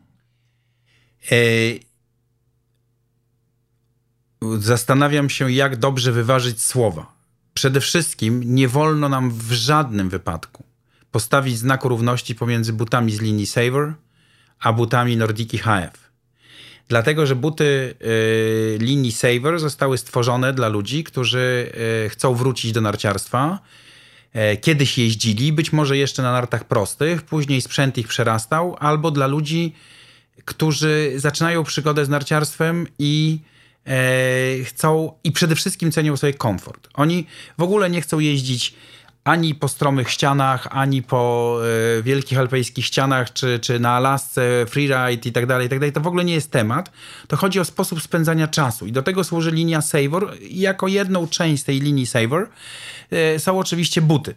Zastanawiam 4.60 5.30
się, 5.30 5.52
jak 5.52 5.76
dobrze 5.76 6.12
wyważyć 6.12 6.62
słowa 6.62 7.15
Przede 7.58 7.82
wszystkim 7.82 8.56
nie 8.56 8.68
wolno 8.68 9.10
nam 9.10 9.32
w 9.32 9.52
żadnym 9.52 10.10
wypadku 10.10 10.64
postawić 11.12 11.58
znaku 11.58 11.90
równości 11.90 12.36
pomiędzy 12.36 12.74
butami 12.74 13.12
z 13.12 13.22
linii 13.22 13.48
Saver 13.48 13.94
a 14.60 14.74
butami 14.74 15.18
Nordiki 15.18 15.58
HF. 15.58 16.12
Dlatego, 16.88 17.26
że 17.26 17.36
buty 17.36 17.96
y, 18.02 18.78
linii 18.82 19.12
Saver 19.12 19.60
zostały 19.60 19.98
stworzone 19.98 20.54
dla 20.54 20.68
ludzi, 20.68 21.04
którzy 21.04 21.72
y, 22.06 22.10
chcą 22.10 22.36
wrócić 22.36 22.72
do 22.72 22.82
narciarstwa. 22.82 23.60
Y, 24.54 24.58
kiedyś 24.58 24.98
jeździli, 24.98 25.54
być 25.54 25.74
może 25.74 25.98
jeszcze 25.98 26.24
na 26.24 26.32
nartach 26.32 26.64
prostych, 26.64 27.22
później 27.22 27.62
sprzęt 27.62 27.98
ich 27.98 28.08
przerastał, 28.08 28.78
albo 28.80 29.12
dla 29.12 29.28
ludzi, 29.28 29.74
którzy 30.46 31.14
zaczynają 31.16 31.64
przygodę 31.64 32.06
z 32.06 32.10
narciarstwem 32.10 32.88
i 33.00 33.40
chcą 34.66 35.12
i 35.24 35.32
przede 35.32 35.56
wszystkim 35.56 35.92
cenią 35.92 36.18
sobie 36.18 36.34
komfort. 36.34 36.88
Oni 36.94 37.28
w 37.58 37.64
ogóle 37.64 37.90
nie 37.90 38.02
chcą 38.02 38.20
jeździć 38.20 38.76
ani 39.26 39.56
po 39.56 39.68
stromych 39.68 40.10
ścianach, 40.10 40.68
ani 40.72 41.04
po 41.04 41.58
e, 42.00 42.02
wielkich 42.04 42.40
alpejskich 42.40 42.86
ścianach, 42.86 43.34
czy, 43.34 43.60
czy 43.60 43.80
na 43.80 43.92
Alasce, 43.92 44.66
freeride 44.68 45.30
i 45.30 45.32
tak 45.32 45.46
dalej, 45.46 45.68
i 45.68 45.70
tak 45.70 45.80
dalej. 45.80 45.94
To 45.94 46.02
w 46.02 46.08
ogóle 46.08 46.26
nie 46.26 46.34
jest 46.34 46.52
temat. 46.52 46.92
To 47.28 47.38
chodzi 47.38 47.60
o 47.60 47.66
sposób 47.66 48.02
spędzania 48.02 48.48
czasu 48.48 48.86
i 48.86 48.92
do 48.92 49.02
tego 49.02 49.24
służy 49.24 49.52
linia 49.52 49.82
Savor. 49.82 50.34
Jako 50.50 50.88
jedną 50.88 51.28
część 51.28 51.64
tej 51.64 51.80
linii 51.80 52.06
Savor 52.06 52.50
e, 53.12 53.40
są 53.40 53.60
oczywiście 53.60 54.02
buty. 54.02 54.36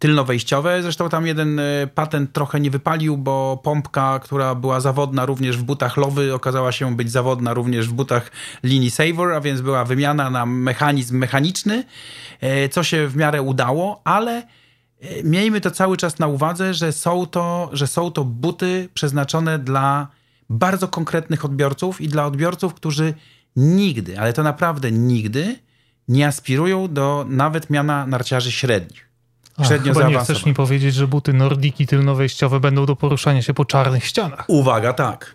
Tylnowejściowe. 0.00 0.82
Zresztą 0.82 1.08
tam 1.08 1.26
jeden 1.26 1.58
e, 1.58 1.86
patent 1.94 2.32
trochę 2.32 2.60
nie 2.60 2.70
wypalił, 2.70 3.16
bo 3.16 3.60
pompka, 3.64 4.18
która 4.18 4.54
była 4.54 4.80
zawodna 4.80 5.26
również 5.26 5.56
w 5.56 5.62
butach 5.62 5.96
Lowy, 5.96 6.34
okazała 6.34 6.72
się 6.72 6.96
być 6.96 7.10
zawodna 7.10 7.54
również 7.54 7.88
w 7.88 7.92
butach 7.92 8.30
linii 8.62 8.90
Savor, 8.90 9.32
a 9.32 9.40
więc 9.40 9.60
była 9.60 9.84
wymiana 9.84 10.30
na 10.30 10.46
mechanizm 10.46 11.16
mechaniczny, 11.16 11.84
e, 12.40 12.68
co 12.68 12.82
się 12.82 13.08
w 13.08 13.16
miarę 13.16 13.42
udało, 13.42 14.00
ale 14.04 14.42
e, 15.00 15.22
miejmy 15.22 15.60
to 15.60 15.70
cały 15.70 15.96
czas 15.96 16.18
na 16.18 16.26
uwadze, 16.26 16.74
że 16.74 16.92
są 16.92 17.26
to, 17.26 17.70
że 17.72 17.86
są 17.86 18.10
to 18.10 18.24
buty 18.24 18.88
przeznaczone 18.94 19.58
dla 19.58 20.08
bardzo 20.50 20.88
konkretnych 20.88 21.44
odbiorców 21.44 22.00
i 22.00 22.08
dla 22.08 22.26
odbiorców, 22.26 22.74
którzy 22.74 23.14
nigdy, 23.56 24.20
ale 24.20 24.32
to 24.32 24.42
naprawdę 24.42 24.92
nigdy 24.92 25.56
nie 26.08 26.26
aspirują 26.26 26.92
do 26.92 27.26
nawet 27.28 27.70
miana 27.70 28.06
narciarzy 28.06 28.52
średnich. 28.52 29.09
Średnio 29.64 29.92
Ach, 29.92 29.98
chyba 29.98 30.08
nie 30.08 30.18
chcesz 30.18 30.46
mi 30.46 30.54
powiedzieć, 30.54 30.94
że 30.94 31.08
buty 31.08 31.32
nordiki 31.32 31.86
tylnowejściowe 31.86 32.60
będą 32.60 32.86
do 32.86 32.96
poruszania 32.96 33.42
się 33.42 33.54
po 33.54 33.64
czarnych 33.64 34.04
ścianach. 34.04 34.44
Uwaga, 34.48 34.92
tak. 34.92 35.34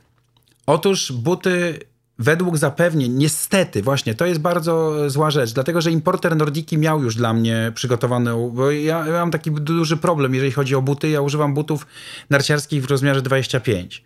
Otóż 0.66 1.12
buty 1.12 1.80
według 2.20 2.58
zapewnień, 2.58 3.12
niestety, 3.12 3.84
właśnie 3.84 4.16
to 4.16 4.26
jest 4.26 4.42
bardzo 4.42 4.96
zła 5.10 5.32
rzecz, 5.32 5.54
dlatego 5.54 5.82
że 5.82 5.92
importer 5.92 6.36
Nordiki 6.36 6.78
miał 6.78 7.04
już 7.04 7.16
dla 7.16 7.34
mnie 7.34 7.72
przygotowane, 7.76 8.52
bo 8.54 8.72
ja, 8.72 9.08
ja, 9.08 9.12
mam 9.14 9.32
taki 9.32 9.52
duży 9.52 9.98
problem, 9.98 10.34
jeżeli 10.34 10.52
chodzi 10.52 10.76
o 10.76 10.82
buty. 10.82 11.10
Ja 11.10 11.22
używam 11.22 11.54
butów 11.54 11.88
narciarskich 12.30 12.84
w 12.84 12.90
rozmiarze 12.90 13.22
25. 13.22 14.04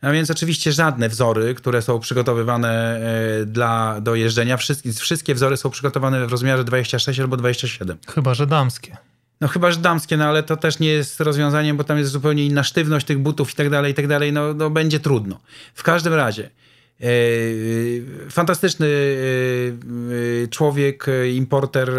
A 0.00 0.10
więc 0.10 0.30
oczywiście 0.30 0.72
żadne 0.72 1.08
wzory, 1.08 1.54
które 1.54 1.82
są 1.82 2.00
przygotowywane 2.00 3.00
e, 3.42 3.46
dla, 3.46 4.00
do 4.00 4.14
jeżdżenia, 4.14 4.56
wszystkie, 4.56 4.92
wszystkie 4.92 5.34
wzory 5.34 5.56
są 5.56 5.70
przygotowane 5.70 6.26
w 6.26 6.30
rozmiarze 6.30 6.64
26 6.64 7.20
albo 7.20 7.36
27. 7.36 7.98
Chyba, 8.14 8.34
że 8.34 8.46
damskie. 8.46 8.96
No 9.40 9.48
chyba, 9.48 9.70
że 9.70 9.80
damskie, 9.80 10.16
no 10.16 10.24
ale 10.24 10.42
to 10.42 10.56
też 10.56 10.78
nie 10.78 10.88
jest 10.88 11.20
rozwiązaniem, 11.20 11.76
bo 11.76 11.84
tam 11.84 11.98
jest 11.98 12.10
zupełnie 12.10 12.46
inna 12.46 12.64
sztywność 12.64 13.06
tych 13.06 13.18
butów 13.18 13.52
i 13.52 13.54
tak 13.54 13.70
dalej, 13.70 13.92
i 13.92 13.94
tak 13.94 14.06
dalej. 14.06 14.32
No, 14.32 14.54
no 14.54 14.70
będzie 14.70 15.00
trudno. 15.00 15.40
W 15.74 15.82
każdym 15.82 16.14
razie, 16.14 16.50
E, 17.00 17.06
e, 17.06 18.30
fantastyczny 18.30 18.86
e, 20.44 20.48
człowiek, 20.48 21.06
importer, 21.34 21.90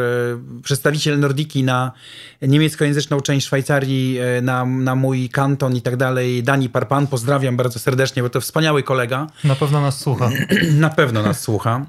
przedstawiciel 0.63 1.19
Nordiki 1.19 1.63
na 1.63 1.91
niemieckojęzyczną 2.41 3.21
część 3.21 3.47
Szwajcarii, 3.47 4.19
na, 4.41 4.65
na 4.65 4.95
mój 4.95 5.29
kanton 5.29 5.75
i 5.75 5.81
tak 5.81 5.97
dalej. 5.97 6.43
Dani 6.43 6.69
Parpan, 6.69 7.07
pozdrawiam 7.07 7.57
bardzo 7.57 7.79
serdecznie, 7.79 8.23
bo 8.23 8.29
to 8.29 8.41
wspaniały 8.41 8.83
kolega. 8.83 9.27
Na 9.43 9.55
pewno 9.55 9.81
nas 9.81 9.99
słucha. 9.99 10.29
Na 10.79 10.89
pewno 10.89 11.23
nas 11.23 11.41
słucha 11.41 11.85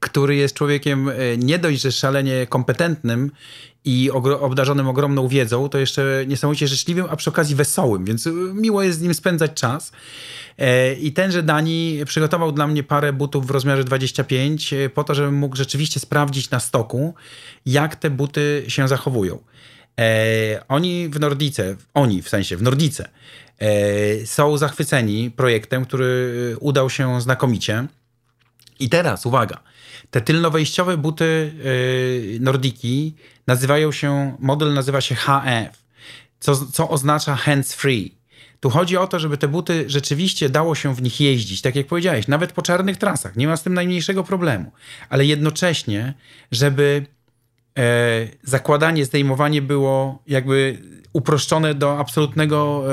który 0.00 0.36
jest 0.36 0.54
człowiekiem 0.54 1.10
nie 1.38 1.58
dość, 1.58 1.80
że 1.80 1.92
szalenie 1.92 2.46
kompetentnym 2.46 3.30
i 3.84 4.10
obdarzonym 4.40 4.88
ogromną 4.88 5.28
wiedzą, 5.28 5.68
to 5.68 5.78
jeszcze 5.78 6.24
niesamowicie 6.26 6.68
życzliwym, 6.68 7.06
a 7.10 7.16
przy 7.16 7.30
okazji 7.30 7.56
wesołym, 7.56 8.04
więc 8.04 8.28
miło 8.54 8.82
jest 8.82 8.98
z 8.98 9.02
nim 9.02 9.14
spędzać 9.14 9.52
czas. 9.54 9.92
E, 10.58 10.94
I 10.94 11.12
tenże 11.12 11.42
Dani 11.42 12.00
przygotował 12.06 12.52
dla 12.52 12.66
mnie 12.66 12.82
parę 12.82 13.12
butów 13.12 13.46
w 13.46 13.50
rozmiarze 13.50 13.84
25 13.84 14.72
e, 14.72 14.90
po 14.90 15.04
to, 15.04 15.14
żebym 15.14 15.34
mógł 15.34 15.56
rzeczywiście 15.56 16.00
sprawdzić 16.00 16.50
na 16.50 16.60
stoku, 16.60 17.14
jak 17.66 17.96
te 17.96 18.10
buty 18.10 18.64
się 18.68 18.88
zachowują. 18.88 19.38
E, 20.00 20.68
oni 20.68 21.08
w 21.08 21.20
Nordice, 21.20 21.76
oni 21.94 22.22
w 22.22 22.28
sensie 22.28 22.56
w 22.56 22.62
Nordice, 22.62 23.08
są 24.24 24.58
zachwyceni 24.58 25.30
projektem, 25.30 25.84
który 25.84 26.56
udał 26.60 26.90
się 26.90 27.20
znakomicie. 27.20 27.86
I 28.80 28.88
teraz 28.88 29.26
uwaga, 29.26 29.60
te 30.10 30.20
tylnowejściowe 30.20 30.96
buty 30.96 31.52
Nordiki 32.40 33.14
nazywają 33.46 33.92
się, 33.92 34.36
model 34.38 34.74
nazywa 34.74 35.00
się 35.00 35.14
HF, 35.14 35.84
co, 36.40 36.56
co 36.56 36.88
oznacza 36.88 37.36
hands 37.36 37.74
free. 37.74 38.18
Tu 38.60 38.70
chodzi 38.70 38.96
o 38.96 39.06
to, 39.06 39.18
żeby 39.18 39.38
te 39.38 39.48
buty 39.48 39.84
rzeczywiście 39.86 40.48
dało 40.48 40.74
się 40.74 40.94
w 40.94 41.02
nich 41.02 41.20
jeździć, 41.20 41.62
tak 41.62 41.76
jak 41.76 41.86
powiedziałeś, 41.86 42.28
nawet 42.28 42.52
po 42.52 42.62
czarnych 42.62 42.96
trasach, 42.96 43.36
nie 43.36 43.48
ma 43.48 43.56
z 43.56 43.62
tym 43.62 43.74
najmniejszego 43.74 44.24
problemu, 44.24 44.72
ale 45.08 45.24
jednocześnie, 45.24 46.14
żeby 46.52 47.06
e, 47.78 47.82
zakładanie, 48.42 49.04
zdejmowanie 49.04 49.62
było 49.62 50.22
jakby 50.26 50.78
uproszczone 51.12 51.74
do 51.74 51.98
absolutnego 51.98 52.84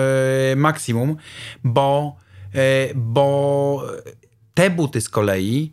e, 0.51 0.55
maksimum, 0.55 1.17
bo, 1.63 2.15
e, 2.55 2.89
bo 2.95 3.83
te 4.53 4.69
buty 4.69 5.01
z 5.01 5.09
kolei 5.09 5.71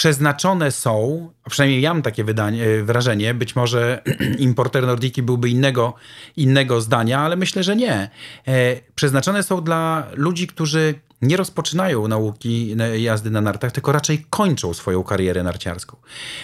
przeznaczone 0.00 0.72
są, 0.72 1.28
przynajmniej 1.50 1.80
ja 1.80 1.94
mam 1.94 2.02
takie 2.02 2.24
wydanie, 2.24 2.64
e, 2.64 2.82
wrażenie, 2.82 3.34
być 3.34 3.56
może 3.56 4.02
importer 4.38 4.86
Nordiki 4.86 5.22
byłby 5.22 5.50
innego, 5.50 5.94
innego 6.36 6.80
zdania, 6.80 7.20
ale 7.20 7.36
myślę, 7.36 7.62
że 7.62 7.76
nie. 7.76 8.10
E, 8.48 8.76
przeznaczone 8.94 9.42
są 9.42 9.64
dla 9.64 10.06
ludzi, 10.16 10.46
którzy 10.46 10.94
nie 11.22 11.36
rozpoczynają 11.36 12.08
nauki 12.08 12.76
jazdy 12.96 13.30
na 13.30 13.40
nartach, 13.40 13.72
tylko 13.72 13.92
raczej 13.92 14.26
kończą 14.30 14.74
swoją 14.74 15.02
karierę 15.02 15.42
narciarską. 15.42 15.96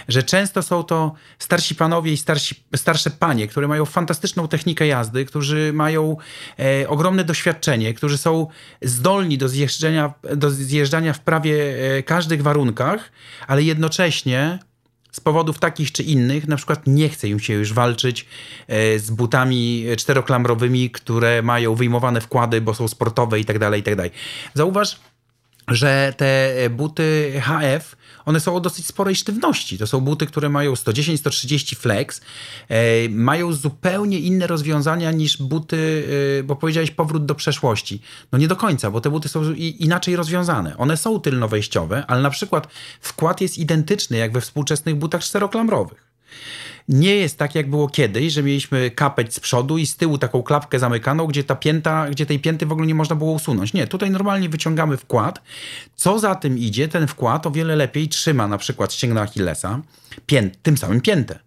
Że 0.09 0.23
często 0.23 0.63
są 0.63 0.83
to 0.83 1.13
starsi 1.39 1.75
panowie 1.75 2.13
i 2.13 2.17
starsi, 2.17 2.65
starsze 2.77 3.11
panie, 3.11 3.49
które 3.49 3.69
mają 3.69 3.85
fantastyczną 3.85 4.49
technikę 4.49 4.87
jazdy, 4.87 5.25
którzy 5.25 5.73
mają 5.73 6.17
e, 6.59 6.89
ogromne 6.89 7.25
doświadczenie, 7.25 7.95
którzy 7.95 8.19
są 8.19 8.47
zdolni 8.83 9.39
do 9.39 9.49
zjeżdżania, 9.49 10.15
do 10.37 10.51
zjeżdżania 10.51 11.13
w 11.13 11.21
prawie 11.21 11.77
e, 11.97 12.03
każdych 12.03 12.43
warunkach, 12.43 13.13
ale 13.47 13.63
jednocześnie 13.63 14.59
z 15.17 15.21
powodów 15.21 15.59
takich 15.59 15.93
czy 15.93 16.03
innych, 16.03 16.49
na 16.49 16.57
przykład 16.57 16.87
nie 16.87 17.09
chce 17.09 17.29
im 17.29 17.41
się 17.41 17.53
już 17.53 17.73
walczyć 17.73 18.27
e, 18.69 18.99
z 18.99 19.11
butami 19.11 19.87
czteroklamrowymi, 19.99 20.91
które 20.91 21.43
mają 21.43 21.75
wyjmowane 21.75 22.21
wkłady, 22.21 22.61
bo 22.61 22.75
są 22.75 22.89
sportowe 22.89 23.41
i 23.41 23.45
tak 23.45 23.59
dalej, 23.59 23.81
i 23.81 23.85
tak. 23.85 24.11
Zauważ, 24.55 25.01
że 25.69 26.15
te 26.17 26.55
buty 26.71 27.33
HF 27.45 27.97
one 28.27 28.41
są 28.41 28.57
o 28.57 28.61
dosyć 28.61 28.87
sporej 28.87 29.17
sztywności. 29.17 29.79
To 29.79 29.87
są 29.87 30.01
buty, 30.01 30.27
które 30.27 30.49
mają 30.49 30.73
110-130 30.73 31.77
flex, 31.77 32.21
e, 32.69 33.09
mają 33.09 33.53
zupełnie 33.53 34.19
inne 34.19 34.47
rozwiązania 34.47 35.13
niż 35.13 35.37
buty, 35.43 36.09
e, 36.41 36.43
bo 36.43 36.57
powiedziałeś 36.57 36.91
powrót 36.91 37.27
do 37.27 37.35
przeszłości. 37.35 38.01
No 38.33 38.39
nie 38.39 38.49
do 38.49 38.57
końca, 38.57 38.91
bo 38.91 39.01
te 39.01 39.11
buty 39.11 39.29
są 39.29 39.53
inaczej 39.79 40.17
rozwiązane. 40.17 40.77
One 40.77 40.97
są 40.97 41.21
tylnowejściowe, 41.21 42.05
ale 42.07 42.23
na 42.23 42.31
przykład 42.31 42.69
wkład 43.01 43.41
jest 43.41 43.59
identyczny 43.59 44.17
jak 44.17 44.33
we 44.33 44.41
współczesnych 44.41 44.97
butach 44.97 45.23
czteroklamrowych 45.23 46.06
nie 46.89 47.17
jest 47.17 47.39
tak, 47.39 47.55
jak 47.55 47.71
było 47.71 47.89
kiedyś, 47.89 48.33
że 48.33 48.43
mieliśmy 48.43 48.91
kapeć 48.91 49.35
z 49.35 49.41
przodu 49.41 49.79
i 49.79 49.87
z 49.87 49.97
tyłu 49.97 50.19
taką 50.19 50.43
klapkę 50.43 50.79
zamykaną, 50.79 51.27
gdzie 51.27 51.45
ta 51.45 51.57
pięta, 51.57 52.11
gdzie 52.11 52.27
tej 52.27 52.39
pięty 52.39 52.67
w 52.67 52.73
ogóle 52.73 52.87
nie 52.87 52.95
można 52.95 53.17
było 53.17 53.33
usunąć. 53.33 53.73
Nie, 53.73 53.87
tutaj 53.87 54.11
normalnie 54.11 54.49
wyciągamy 54.49 54.97
wkład. 54.97 55.43
Co 55.97 56.19
za 56.19 56.35
tym 56.35 56.59
idzie, 56.59 56.89
ten 56.89 57.07
wkład 57.07 57.47
o 57.47 57.51
wiele 57.51 57.77
lepiej 57.77 58.09
trzyma 58.09 58.49
na 58.49 58.59
przykład 58.59 58.93
ścięgno 58.93 59.21
Achillesa, 59.21 59.81
tym 60.63 60.79
samym 60.79 61.01
piętę. 61.01 61.39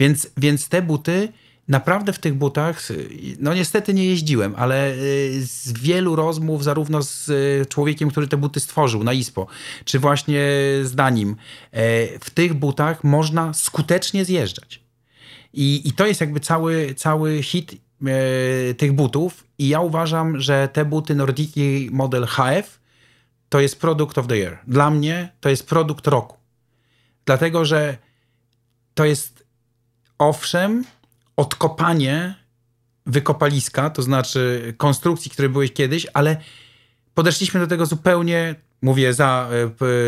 Więc, 0.00 0.30
więc 0.36 0.68
te 0.68 0.82
buty 0.82 1.32
naprawdę 1.68 2.12
w 2.12 2.18
tych 2.18 2.34
butach, 2.34 2.88
no 3.38 3.54
niestety 3.54 3.94
nie 3.94 4.04
jeździłem, 4.04 4.54
ale 4.56 4.92
y, 4.92 5.46
z 5.46 5.72
wielu 5.72 6.16
rozmów, 6.16 6.64
zarówno 6.64 7.02
z 7.02 7.28
y, 7.28 7.66
człowiekiem, 7.68 8.10
który 8.10 8.28
te 8.28 8.36
buty 8.36 8.60
stworzył 8.60 9.04
na 9.04 9.12
ISPO, 9.12 9.46
czy 9.84 9.98
właśnie 9.98 10.40
z 10.82 10.94
Danim, 10.94 11.36
e, 11.72 12.18
w 12.18 12.30
tych 12.30 12.54
butach 12.54 13.04
można 13.04 13.54
skutecznie 13.54 14.24
zjeżdżać. 14.24 14.88
I, 15.52 15.88
i 15.88 15.92
to 15.92 16.06
jest 16.06 16.20
jakby 16.20 16.40
cały, 16.40 16.94
cały 16.94 17.42
hit 17.42 17.72
e, 17.72 18.74
tych 18.74 18.92
butów. 18.92 19.44
I 19.58 19.68
ja 19.68 19.80
uważam, 19.80 20.40
że 20.40 20.68
te 20.72 20.84
buty 20.84 21.14
Nordiki 21.14 21.88
model 21.92 22.26
HF 22.26 22.80
to 23.48 23.60
jest 23.60 23.80
produkt 23.80 24.18
of 24.18 24.26
the 24.26 24.36
year. 24.36 24.58
Dla 24.66 24.90
mnie 24.90 25.32
to 25.40 25.48
jest 25.48 25.68
produkt 25.68 26.06
roku. 26.06 26.36
Dlatego, 27.24 27.64
że 27.64 27.96
to 28.94 29.04
jest 29.04 29.44
owszem 30.18 30.84
odkopanie 31.38 32.34
wykopaliska, 33.06 33.90
to 33.90 34.02
znaczy 34.02 34.74
konstrukcji, 34.76 35.30
które 35.30 35.48
były 35.48 35.68
kiedyś, 35.68 36.06
ale 36.14 36.36
podeszliśmy 37.14 37.60
do 37.60 37.66
tego 37.66 37.86
zupełnie, 37.86 38.54
mówię 38.82 39.14
za, 39.14 39.48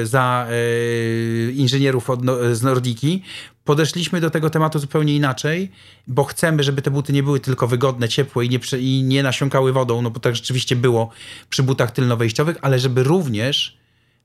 e, 0.02 0.06
za 0.06 0.46
e, 0.50 1.50
inżynierów 1.50 2.10
od, 2.10 2.24
no, 2.24 2.54
z 2.54 2.62
Nordiki, 2.62 3.22
podeszliśmy 3.64 4.20
do 4.20 4.30
tego 4.30 4.50
tematu 4.50 4.78
zupełnie 4.78 5.16
inaczej, 5.16 5.70
bo 6.06 6.24
chcemy, 6.24 6.62
żeby 6.62 6.82
te 6.82 6.90
buty 6.90 7.12
nie 7.12 7.22
były 7.22 7.40
tylko 7.40 7.66
wygodne, 7.66 8.08
ciepłe 8.08 8.44
i 8.44 8.48
nie, 8.48 8.58
i 8.78 9.02
nie 9.02 9.22
nasiąkały 9.22 9.72
wodą, 9.72 10.02
no 10.02 10.10
bo 10.10 10.20
tak 10.20 10.36
rzeczywiście 10.36 10.76
było 10.76 11.10
przy 11.48 11.62
butach 11.62 11.90
tylnowejściowych, 11.90 12.56
ale 12.62 12.78
żeby 12.78 13.02
również 13.02 13.78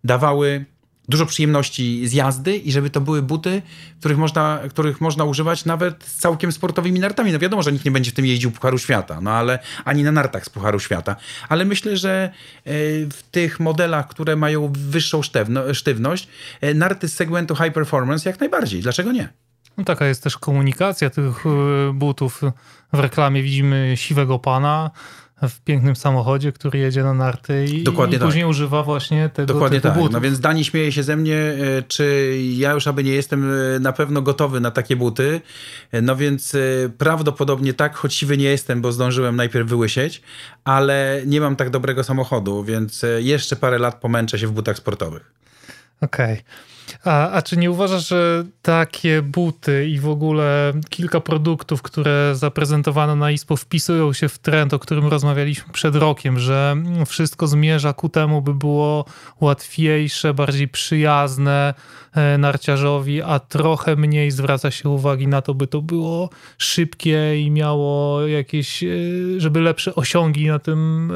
dawały 0.03 0.65
dużo 1.09 1.25
przyjemności 1.25 2.07
z 2.07 2.13
jazdy 2.13 2.57
i 2.57 2.71
żeby 2.71 2.89
to 2.89 3.01
były 3.01 3.21
buty, 3.21 3.61
których 3.99 4.17
można, 4.17 4.59
których 4.69 5.01
można 5.01 5.23
używać 5.23 5.65
nawet 5.65 6.03
z 6.03 6.15
całkiem 6.15 6.51
sportowymi 6.51 6.99
nartami. 6.99 7.31
No 7.31 7.39
wiadomo, 7.39 7.63
że 7.63 7.71
nikt 7.71 7.85
nie 7.85 7.91
będzie 7.91 8.11
w 8.11 8.13
tym 8.13 8.25
jeździł 8.25 8.51
Pucharu 8.51 8.77
Świata, 8.77 9.21
no 9.21 9.31
ale 9.31 9.59
ani 9.85 10.03
na 10.03 10.11
nartach 10.11 10.45
z 10.45 10.49
Pucharu 10.49 10.79
Świata. 10.79 11.15
Ale 11.49 11.65
myślę, 11.65 11.97
że 11.97 12.09
e, 12.19 12.71
w 13.09 13.23
tych 13.31 13.59
modelach, 13.59 14.07
które 14.07 14.35
mają 14.35 14.71
wyższą 14.75 15.21
sztywno, 15.21 15.73
sztywność, 15.73 16.27
e, 16.61 16.73
narty 16.73 17.07
z 17.07 17.15
segmentu 17.15 17.55
high 17.55 17.73
performance 17.73 18.29
jak 18.29 18.39
najbardziej. 18.39 18.81
Dlaczego 18.81 19.11
nie? 19.11 19.29
No, 19.77 19.83
taka 19.83 20.05
jest 20.05 20.23
też 20.23 20.37
komunikacja 20.37 21.09
tych 21.09 21.45
y, 21.45 21.93
butów. 21.93 22.41
W 22.93 22.99
reklamie 22.99 23.43
widzimy 23.43 23.93
siwego 23.95 24.39
pana, 24.39 24.91
w 25.41 25.61
pięknym 25.61 25.95
samochodzie, 25.95 26.51
który 26.51 26.79
jedzie 26.79 27.03
na 27.03 27.13
narty 27.13 27.65
i, 27.65 27.83
Dokładnie 27.83 28.17
i 28.17 28.19
później 28.19 28.43
tak. 28.43 28.49
używa 28.49 28.83
właśnie 28.83 29.29
tego 29.29 29.53
Dokładnie 29.53 29.81
tak. 29.81 29.93
Butów. 29.93 30.11
No 30.11 30.21
więc 30.21 30.39
Dani 30.39 30.65
śmieje 30.65 30.91
się 30.91 31.03
ze 31.03 31.15
mnie, 31.15 31.37
e, 31.37 31.83
czy 31.87 32.37
ja 32.55 32.71
już 32.71 32.87
aby 32.87 33.03
nie 33.03 33.11
jestem 33.11 33.51
e, 33.51 33.79
na 33.79 33.93
pewno 33.93 34.21
gotowy 34.21 34.59
na 34.59 34.71
takie 34.71 34.95
buty. 34.95 35.41
E, 35.91 36.01
no 36.01 36.15
więc 36.15 36.57
prawdopodobnie 36.97 37.73
tak, 37.73 37.95
choć 37.95 38.13
siwy 38.13 38.37
nie 38.37 38.45
jestem, 38.45 38.81
bo 38.81 38.91
zdążyłem 38.91 39.35
najpierw 39.35 39.69
wyłysieć, 39.69 40.21
ale 40.63 41.21
nie 41.25 41.41
mam 41.41 41.55
tak 41.55 41.69
dobrego 41.69 42.03
samochodu, 42.03 42.63
więc 42.63 43.05
jeszcze 43.17 43.55
parę 43.55 43.79
lat 43.79 44.01
pomęczę 44.01 44.39
się 44.39 44.47
w 44.47 44.51
butach 44.51 44.77
sportowych. 44.77 45.31
Okej. 46.01 46.33
Okay. 46.33 46.74
A, 47.03 47.31
a 47.31 47.41
czy 47.41 47.57
nie 47.57 47.71
uważasz, 47.71 48.07
że 48.07 48.45
takie 48.61 49.21
buty 49.21 49.87
i 49.89 49.99
w 49.99 50.09
ogóle 50.09 50.73
kilka 50.89 51.19
produktów, 51.19 51.81
które 51.81 52.31
zaprezentowano 52.35 53.15
na 53.15 53.31
ISPO 53.31 53.55
wpisują 53.55 54.13
się 54.13 54.29
w 54.29 54.39
trend, 54.39 54.73
o 54.73 54.79
którym 54.79 55.07
rozmawialiśmy 55.07 55.73
przed 55.73 55.95
rokiem, 55.95 56.39
że 56.39 56.75
wszystko 57.05 57.47
zmierza 57.47 57.93
ku 57.93 58.09
temu, 58.09 58.41
by 58.41 58.53
było 58.53 59.05
łatwiejsze, 59.41 60.33
bardziej 60.33 60.67
przyjazne 60.67 61.73
e, 62.13 62.37
narciarzowi, 62.37 63.21
a 63.21 63.39
trochę 63.39 63.95
mniej 63.95 64.31
zwraca 64.31 64.71
się 64.71 64.89
uwagi 64.89 65.27
na 65.27 65.41
to, 65.41 65.53
by 65.53 65.67
to 65.67 65.81
było 65.81 66.29
szybkie 66.57 67.41
i 67.41 67.51
miało 67.51 68.21
jakieś, 68.27 68.83
e, 68.83 68.87
żeby 69.37 69.61
lepsze 69.61 69.95
osiągi 69.95 70.47
na 70.47 70.59
tym 70.59 71.11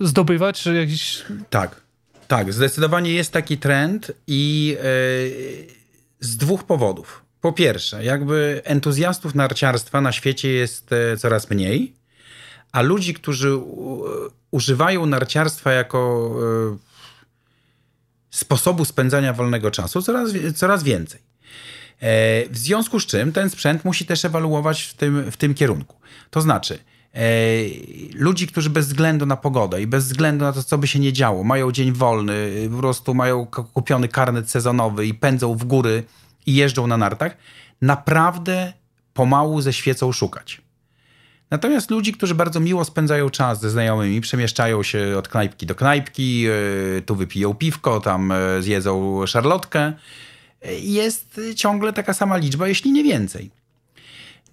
e, 0.00 0.06
zdobywać, 0.06 0.66
jakieś... 0.66 1.22
Tak. 1.50 1.85
Tak, 2.28 2.52
zdecydowanie 2.52 3.12
jest 3.12 3.32
taki 3.32 3.58
trend 3.58 4.12
i 4.26 4.66
yy, 4.68 5.74
z 6.20 6.36
dwóch 6.36 6.64
powodów. 6.64 7.22
Po 7.40 7.52
pierwsze, 7.52 8.04
jakby 8.04 8.60
entuzjastów 8.64 9.34
narciarstwa 9.34 10.00
na 10.00 10.12
świecie 10.12 10.48
jest 10.48 10.92
e, 10.92 11.16
coraz 11.16 11.50
mniej, 11.50 11.94
a 12.72 12.82
ludzi, 12.82 13.14
którzy 13.14 13.58
używają 14.50 15.06
narciarstwa 15.06 15.72
jako 15.72 16.30
yy, 16.72 16.78
sposobu 18.30 18.84
spędzania 18.84 19.32
wolnego 19.32 19.70
czasu, 19.70 20.02
coraz, 20.02 20.30
coraz 20.54 20.82
więcej. 20.82 21.20
w 22.50 22.58
związku 22.58 23.00
z 23.00 23.06
czym 23.06 23.32
ten 23.32 23.50
sprzęt 23.50 23.84
musi 23.84 24.06
też 24.06 24.24
ewaluować 24.24 24.82
w 24.82 24.94
tym, 24.94 25.30
w 25.30 25.36
tym 25.36 25.54
kierunku. 25.54 25.96
To 26.30 26.40
znaczy, 26.40 26.78
E, 26.78 26.95
ludzi, 28.14 28.46
którzy 28.46 28.70
bez 28.70 28.86
względu 28.86 29.26
na 29.26 29.36
pogodę 29.36 29.82
i 29.82 29.86
bez 29.86 30.04
względu 30.04 30.44
na 30.44 30.52
to, 30.52 30.62
co 30.62 30.78
by 30.78 30.86
się 30.86 30.98
nie 30.98 31.12
działo, 31.12 31.44
mają 31.44 31.72
dzień 31.72 31.92
wolny, 31.92 32.68
po 32.72 32.78
prostu 32.78 33.14
mają 33.14 33.46
kupiony 33.46 34.08
karnet 34.08 34.50
sezonowy 34.50 35.06
i 35.06 35.14
pędzą 35.14 35.54
w 35.54 35.64
góry 35.64 36.04
i 36.46 36.54
jeżdżą 36.54 36.86
na 36.86 36.96
nartach, 36.96 37.36
naprawdę 37.82 38.72
pomału 39.14 39.60
ze 39.60 39.72
świecą 39.72 40.12
szukać. 40.12 40.60
Natomiast 41.50 41.90
ludzi, 41.90 42.12
którzy 42.12 42.34
bardzo 42.34 42.60
miło 42.60 42.84
spędzają 42.84 43.30
czas 43.30 43.60
ze 43.60 43.70
znajomymi, 43.70 44.20
przemieszczają 44.20 44.82
się 44.82 45.18
od 45.18 45.28
knajpki 45.28 45.66
do 45.66 45.74
knajpki, 45.74 46.46
e, 46.46 47.00
tu 47.00 47.16
wypiją 47.16 47.54
piwko, 47.54 48.00
tam 48.00 48.32
e, 48.32 48.62
zjedzą 48.62 49.26
szarlotkę, 49.26 49.92
jest 50.80 51.40
ciągle 51.56 51.92
taka 51.92 52.14
sama 52.14 52.36
liczba, 52.36 52.68
jeśli 52.68 52.92
nie 52.92 53.04
więcej. 53.04 53.50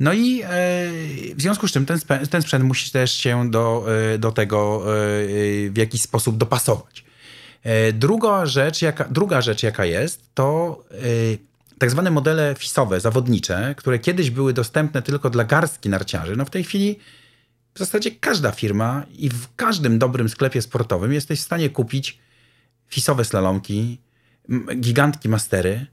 No 0.03 0.13
i 0.13 0.41
e, 0.41 0.47
w 1.35 1.41
związku 1.41 1.67
z 1.67 1.71
czym 1.71 1.85
ten, 1.85 1.99
ten 2.29 2.41
sprzęt 2.41 2.65
musi 2.65 2.91
też 2.91 3.11
się 3.11 3.51
do, 3.51 3.85
e, 4.13 4.17
do 4.17 4.31
tego 4.31 4.83
e, 4.85 4.89
w 5.69 5.77
jakiś 5.77 6.01
sposób 6.01 6.37
dopasować. 6.37 7.05
Druga 7.93 8.45
rzecz, 8.45 8.81
jaka, 8.81 9.03
druga 9.11 9.41
rzecz, 9.41 9.63
jaka 9.63 9.85
jest, 9.85 10.21
to 10.33 10.83
tak 11.77 11.91
zwane 11.91 12.11
modele 12.11 12.55
fisowe, 12.57 12.99
zawodnicze, 12.99 13.75
które 13.77 13.99
kiedyś 13.99 14.29
były 14.29 14.53
dostępne 14.53 15.01
tylko 15.01 15.29
dla 15.29 15.43
garstki 15.43 15.89
narciarzy. 15.89 16.35
No 16.35 16.45
w 16.45 16.49
tej 16.49 16.63
chwili 16.63 16.99
w 17.73 17.79
zasadzie 17.79 18.11
każda 18.11 18.51
firma 18.51 19.05
i 19.17 19.29
w 19.29 19.55
każdym 19.55 19.99
dobrym 19.99 20.29
sklepie 20.29 20.61
sportowym 20.61 21.13
jesteś 21.13 21.39
w 21.39 21.43
stanie 21.43 21.69
kupić 21.69 22.19
fisowe 22.87 23.25
slalomki, 23.25 23.97
gigantki 24.75 25.29
mastery, 25.29 25.85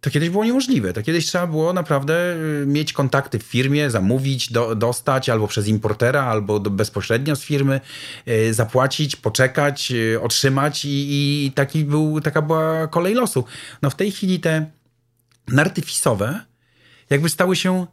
to 0.00 0.10
kiedyś 0.10 0.30
było 0.30 0.44
niemożliwe. 0.44 0.92
To 0.92 1.02
kiedyś 1.02 1.26
trzeba 1.26 1.46
było 1.46 1.72
naprawdę 1.72 2.36
y, 2.62 2.66
mieć 2.66 2.92
kontakty 2.92 3.38
w 3.38 3.42
firmie, 3.42 3.90
zamówić, 3.90 4.52
do, 4.52 4.74
dostać 4.74 5.28
albo 5.28 5.48
przez 5.48 5.68
importera, 5.68 6.24
albo 6.24 6.60
do, 6.60 6.70
bezpośrednio 6.70 7.36
z 7.36 7.42
firmy, 7.42 7.80
y, 8.28 8.54
zapłacić, 8.54 9.16
poczekać, 9.16 9.92
y, 9.92 10.20
otrzymać 10.20 10.84
i, 10.84 11.06
i, 11.46 11.52
taki 11.52 11.84
był, 11.84 12.20
taka 12.20 12.42
była 12.42 12.86
kolej 12.86 13.14
losu. 13.14 13.44
No 13.82 13.90
w 13.90 13.94
tej 13.94 14.10
chwili 14.10 14.40
te 14.40 14.70
narty 15.48 15.82
fisowe 15.82 16.50
jakby 17.10 17.28
stały 17.28 17.56
się 17.56 17.86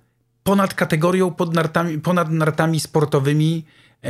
ponad 0.43 0.73
kategorią, 0.73 1.31
pod 1.31 1.53
nartami, 1.55 1.99
ponad 1.99 2.31
nartami 2.31 2.79
sportowymi, 2.79 3.65
e, 4.03 4.09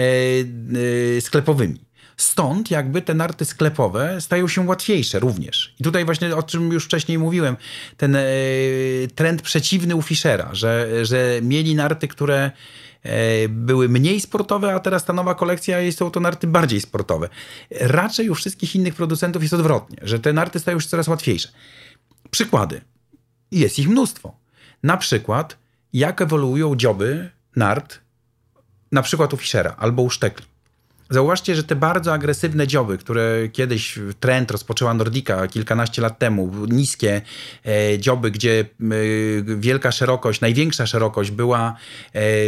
e, 1.17 1.21
sklepowymi. 1.21 1.86
Stąd 2.17 2.71
jakby 2.71 3.01
te 3.01 3.13
narty 3.13 3.45
sklepowe 3.45 4.21
stają 4.21 4.47
się 4.47 4.61
łatwiejsze 4.61 5.19
również. 5.19 5.75
I 5.79 5.83
tutaj 5.83 6.05
właśnie 6.05 6.35
o 6.35 6.43
czym 6.43 6.71
już 6.71 6.85
wcześniej 6.85 7.17
mówiłem, 7.17 7.57
ten 7.97 8.15
e, 8.15 8.21
trend 9.15 9.41
przeciwny 9.41 9.95
u 9.95 10.01
Fischera, 10.01 10.49
że, 10.51 11.05
że 11.05 11.39
mieli 11.41 11.75
narty, 11.75 12.07
które 12.07 12.51
e, 13.03 13.49
były 13.49 13.89
mniej 13.89 14.21
sportowe, 14.21 14.73
a 14.73 14.79
teraz 14.79 15.05
ta 15.05 15.13
nowa 15.13 15.35
kolekcja 15.35 15.91
są 15.91 16.11
to 16.11 16.19
narty 16.19 16.47
bardziej 16.47 16.81
sportowe. 16.81 17.29
Raczej 17.71 18.29
u 18.29 18.35
wszystkich 18.35 18.75
innych 18.75 18.95
producentów 18.95 19.41
jest 19.41 19.53
odwrotnie, 19.53 19.97
że 20.01 20.19
te 20.19 20.33
narty 20.33 20.59
stają 20.59 20.79
się 20.79 20.87
coraz 20.87 21.07
łatwiejsze. 21.07 21.49
Przykłady. 22.31 22.81
Jest 23.51 23.79
ich 23.79 23.89
mnóstwo. 23.89 24.37
Na 24.83 24.97
przykład, 24.97 25.57
jak 25.93 26.21
ewoluują 26.21 26.75
dzioby 26.75 27.29
nart, 27.55 27.99
na 28.91 29.01
przykład 29.01 29.33
u 29.33 29.37
Fischera 29.37 29.75
albo 29.79 30.01
u 30.01 30.09
Sztekli. 30.09 30.45
Zauważcie, 31.09 31.55
że 31.55 31.63
te 31.63 31.75
bardzo 31.75 32.13
agresywne 32.13 32.67
dzioby, 32.67 32.97
które 32.97 33.47
kiedyś 33.51 33.99
trend 34.19 34.51
rozpoczęła 34.51 34.93
Nordica 34.93 35.47
kilkanaście 35.47 36.01
lat 36.01 36.19
temu, 36.19 36.51
niskie 36.69 37.21
e, 37.65 37.99
dzioby, 37.99 38.31
gdzie 38.31 38.59
e, 38.59 38.85
wielka 39.57 39.91
szerokość, 39.91 40.41
największa 40.41 40.85
szerokość 40.85 41.31
była 41.31 41.69
e, 41.69 41.73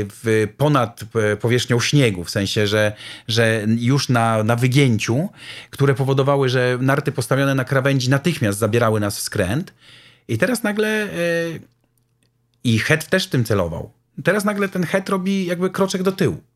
w, 0.06 0.48
ponad 0.58 1.02
e, 1.16 1.38
powierzchnią 1.38 1.80
śniegu, 1.80 2.24
w 2.24 2.30
sensie, 2.30 2.68
że, 2.68 2.94
że 3.28 3.66
już 3.78 4.10
na, 4.10 4.44
na 4.44 4.56
wygięciu, 4.56 5.30
które 5.70 5.96
powodowały, 5.96 6.50
że 6.50 6.78
narty 6.82 7.12
postawione 7.12 7.56
na 7.56 7.64
krawędzi 7.64 8.10
natychmiast 8.10 8.60
zabierały 8.60 9.00
nas 9.00 9.18
w 9.18 9.22
skręt. 9.22 9.74
I 10.28 10.38
teraz 10.38 10.64
nagle 10.64 10.88
e, 10.88 11.08
i 12.64 12.80
het 12.80 13.10
też 13.10 13.28
w 13.28 13.30
tym 13.30 13.44
celował. 13.44 13.92
Teraz 14.24 14.46
nagle 14.46 14.70
ten 14.70 14.84
het 14.84 15.10
robi 15.10 15.46
jakby 15.46 15.70
kroczek 15.70 16.04
do 16.04 16.12
tyłu 16.12 16.49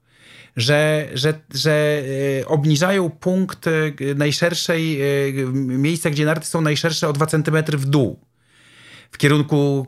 że, 0.58 1.10
że, 1.14 1.34
że 1.54 2.04
e, 2.42 2.48
obniżają 2.48 3.10
punkt 3.10 3.68
e, 3.68 3.72
najszerszej, 4.16 5.02
e, 5.02 5.06
miejsca, 5.54 6.10
gdzie 6.10 6.26
narty 6.26 6.46
są 6.46 6.62
najszersze 6.62 7.10
o 7.10 7.14
2 7.14 7.26
cm 7.26 7.64
w 7.68 7.86
dół 7.86 8.20
w 9.12 9.18
kierunku 9.18 9.88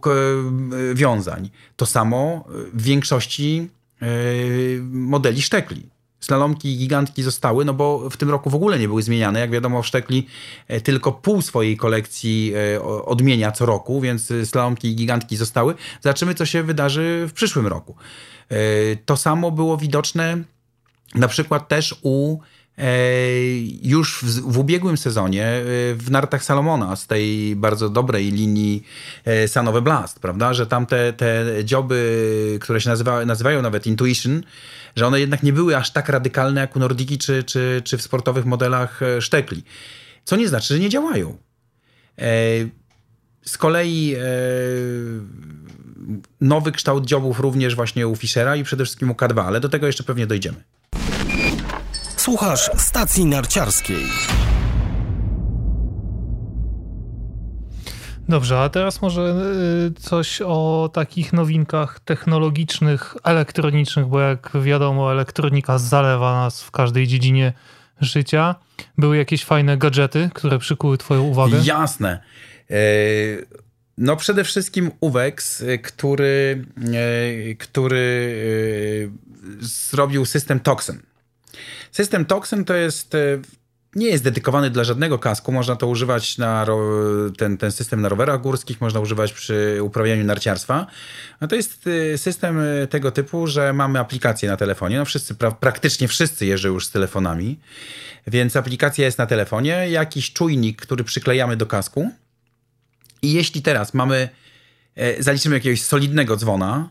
wiązań. 0.93 1.49
To 1.75 1.85
samo 1.85 2.45
w 2.73 2.83
większości 2.83 3.69
modeli 4.91 5.41
sztekli. 5.41 5.89
Slalomki 6.19 6.73
i 6.73 6.77
gigantki 6.77 7.23
zostały, 7.23 7.65
no 7.65 7.73
bo 7.73 8.09
w 8.09 8.17
tym 8.17 8.29
roku 8.29 8.49
w 8.49 8.55
ogóle 8.55 8.79
nie 8.79 8.87
były 8.87 9.03
zmieniane. 9.03 9.39
Jak 9.39 9.51
wiadomo, 9.51 9.83
Sztekli 9.83 10.27
tylko 10.83 11.11
pół 11.11 11.41
swojej 11.41 11.77
kolekcji 11.77 12.53
odmienia 13.05 13.51
co 13.51 13.65
roku, 13.65 14.01
więc 14.01 14.33
slalomki 14.43 14.87
i 14.87 14.95
gigantki 14.95 15.35
zostały. 15.35 15.75
Zobaczymy, 16.01 16.33
co 16.33 16.45
się 16.45 16.63
wydarzy 16.63 17.25
w 17.29 17.33
przyszłym 17.33 17.67
roku. 17.67 17.95
To 19.05 19.17
samo 19.17 19.51
było 19.51 19.77
widoczne 19.77 20.43
na 21.15 21.27
przykład 21.27 21.67
też 21.67 21.95
u 22.01 22.39
e, 22.77 22.87
już 23.83 24.19
w, 24.23 24.41
w, 24.41 24.57
ubiegłym 24.57 24.97
sezonie 24.97 25.45
e, 25.45 25.63
w 25.95 26.07
nartach 26.11 26.43
Salomona 26.43 26.95
z 26.95 27.07
tej 27.07 27.55
bardzo 27.55 27.89
dobrej 27.89 28.31
linii 28.31 28.83
e, 29.25 29.47
Sanowe 29.47 29.81
Blast, 29.81 30.19
prawda, 30.19 30.53
że 30.53 30.67
tam 30.67 30.85
te, 30.85 31.13
te 31.13 31.45
dzioby, 31.63 32.57
które 32.61 32.81
się 32.81 32.89
nazywa, 32.89 33.25
nazywają 33.25 33.61
nawet 33.61 33.87
Intuition, 33.87 34.43
że 34.95 35.07
one 35.07 35.19
jednak 35.19 35.43
nie 35.43 35.53
były 35.53 35.77
aż 35.77 35.91
tak 35.91 36.09
radykalne 36.09 36.61
jak 36.61 36.75
u 36.75 36.79
Nordiki 36.79 37.17
czy, 37.17 37.43
czy, 37.43 37.81
czy 37.85 37.97
w 37.97 38.01
sportowych 38.01 38.45
modelach 38.45 38.99
Sztekli. 39.19 39.63
Co 40.23 40.35
nie 40.35 40.47
znaczy, 40.47 40.73
że 40.73 40.79
nie 40.79 40.89
działają. 40.89 41.37
Z 43.45 43.57
kolei 43.57 44.15
nowy 46.41 46.71
kształt 46.71 47.05
dziobów 47.05 47.39
również 47.39 47.75
właśnie 47.75 48.07
u 48.07 48.15
Fischera 48.15 48.55
i 48.55 48.63
przede 48.63 48.85
wszystkim 48.85 49.11
u 49.11 49.13
K2, 49.13 49.45
ale 49.45 49.59
do 49.59 49.69
tego 49.69 49.87
jeszcze 49.87 50.03
pewnie 50.03 50.27
dojdziemy. 50.27 50.63
Słuchasz 52.25 52.71
stacji 52.77 53.25
narciarskiej. 53.25 54.05
Dobrze, 58.29 58.59
a 58.59 58.69
teraz 58.69 59.01
może 59.01 59.35
y, 59.97 60.01
coś 60.01 60.41
o 60.45 60.89
takich 60.93 61.33
nowinkach 61.33 61.99
technologicznych, 61.99 63.15
elektronicznych, 63.23 64.05
bo 64.05 64.19
jak 64.19 64.51
wiadomo, 64.63 65.11
elektronika 65.11 65.77
zalewa 65.77 66.33
nas 66.33 66.63
w 66.63 66.71
każdej 66.71 67.07
dziedzinie 67.07 67.53
życia. 68.01 68.55
Były 68.97 69.17
jakieś 69.17 69.43
fajne 69.45 69.77
gadżety, 69.77 70.29
które 70.33 70.59
przykuły 70.59 70.97
Twoją 70.97 71.21
uwagę? 71.21 71.57
Jasne. 71.63 72.19
E, 72.69 72.75
No 73.97 74.15
przede 74.15 74.43
wszystkim 74.43 74.91
UVEX, 74.99 75.63
który, 75.83 76.65
który 77.59 79.11
zrobił 79.59 80.25
system 80.25 80.59
Toxin. 80.59 80.99
System 81.91 82.25
Toxin 82.25 82.65
to 82.65 82.73
jest 82.73 83.15
nie 83.95 84.07
jest 84.07 84.23
dedykowany 84.23 84.69
dla 84.69 84.83
żadnego 84.83 85.19
kasku. 85.19 85.51
Można 85.51 85.75
to 85.75 85.87
używać 85.87 86.37
na 86.37 86.65
ten, 87.37 87.57
ten 87.57 87.71
system 87.71 88.01
na 88.01 88.09
rowerach 88.09 88.41
górskich, 88.41 88.81
można 88.81 88.99
używać 88.99 89.33
przy 89.33 89.79
uprawianiu 89.81 90.23
narciarstwa. 90.23 90.87
No 91.41 91.47
to 91.47 91.55
jest 91.55 91.87
y, 91.87 92.17
system 92.17 92.59
y, 92.59 92.87
tego 92.87 93.11
typu, 93.11 93.47
że 93.47 93.73
mamy 93.73 93.99
aplikację 93.99 94.49
na 94.49 94.57
telefonie. 94.57 94.97
No 94.97 95.05
wszyscy, 95.05 95.35
pra 95.35 95.51
praktycznie 95.51 96.07
wszyscy 96.07 96.45
jeżdżą 96.45 96.69
już 96.69 96.85
z 96.85 96.91
telefonami, 96.91 97.59
więc 98.27 98.55
aplikacja 98.55 99.05
jest 99.05 99.17
na 99.17 99.25
telefonie, 99.25 99.89
jakiś 99.89 100.33
czujnik, 100.33 100.81
który 100.81 101.03
przyklejamy 101.03 101.57
do 101.57 101.65
kasku. 101.65 102.11
I 103.21 103.33
jeśli 103.33 103.61
teraz 103.61 103.93
mamy, 103.93 104.29
e, 104.95 105.23
zaliczymy 105.23 105.55
jakiegoś 105.55 105.81
solidnego 105.81 106.37
dzwona, 106.37 106.89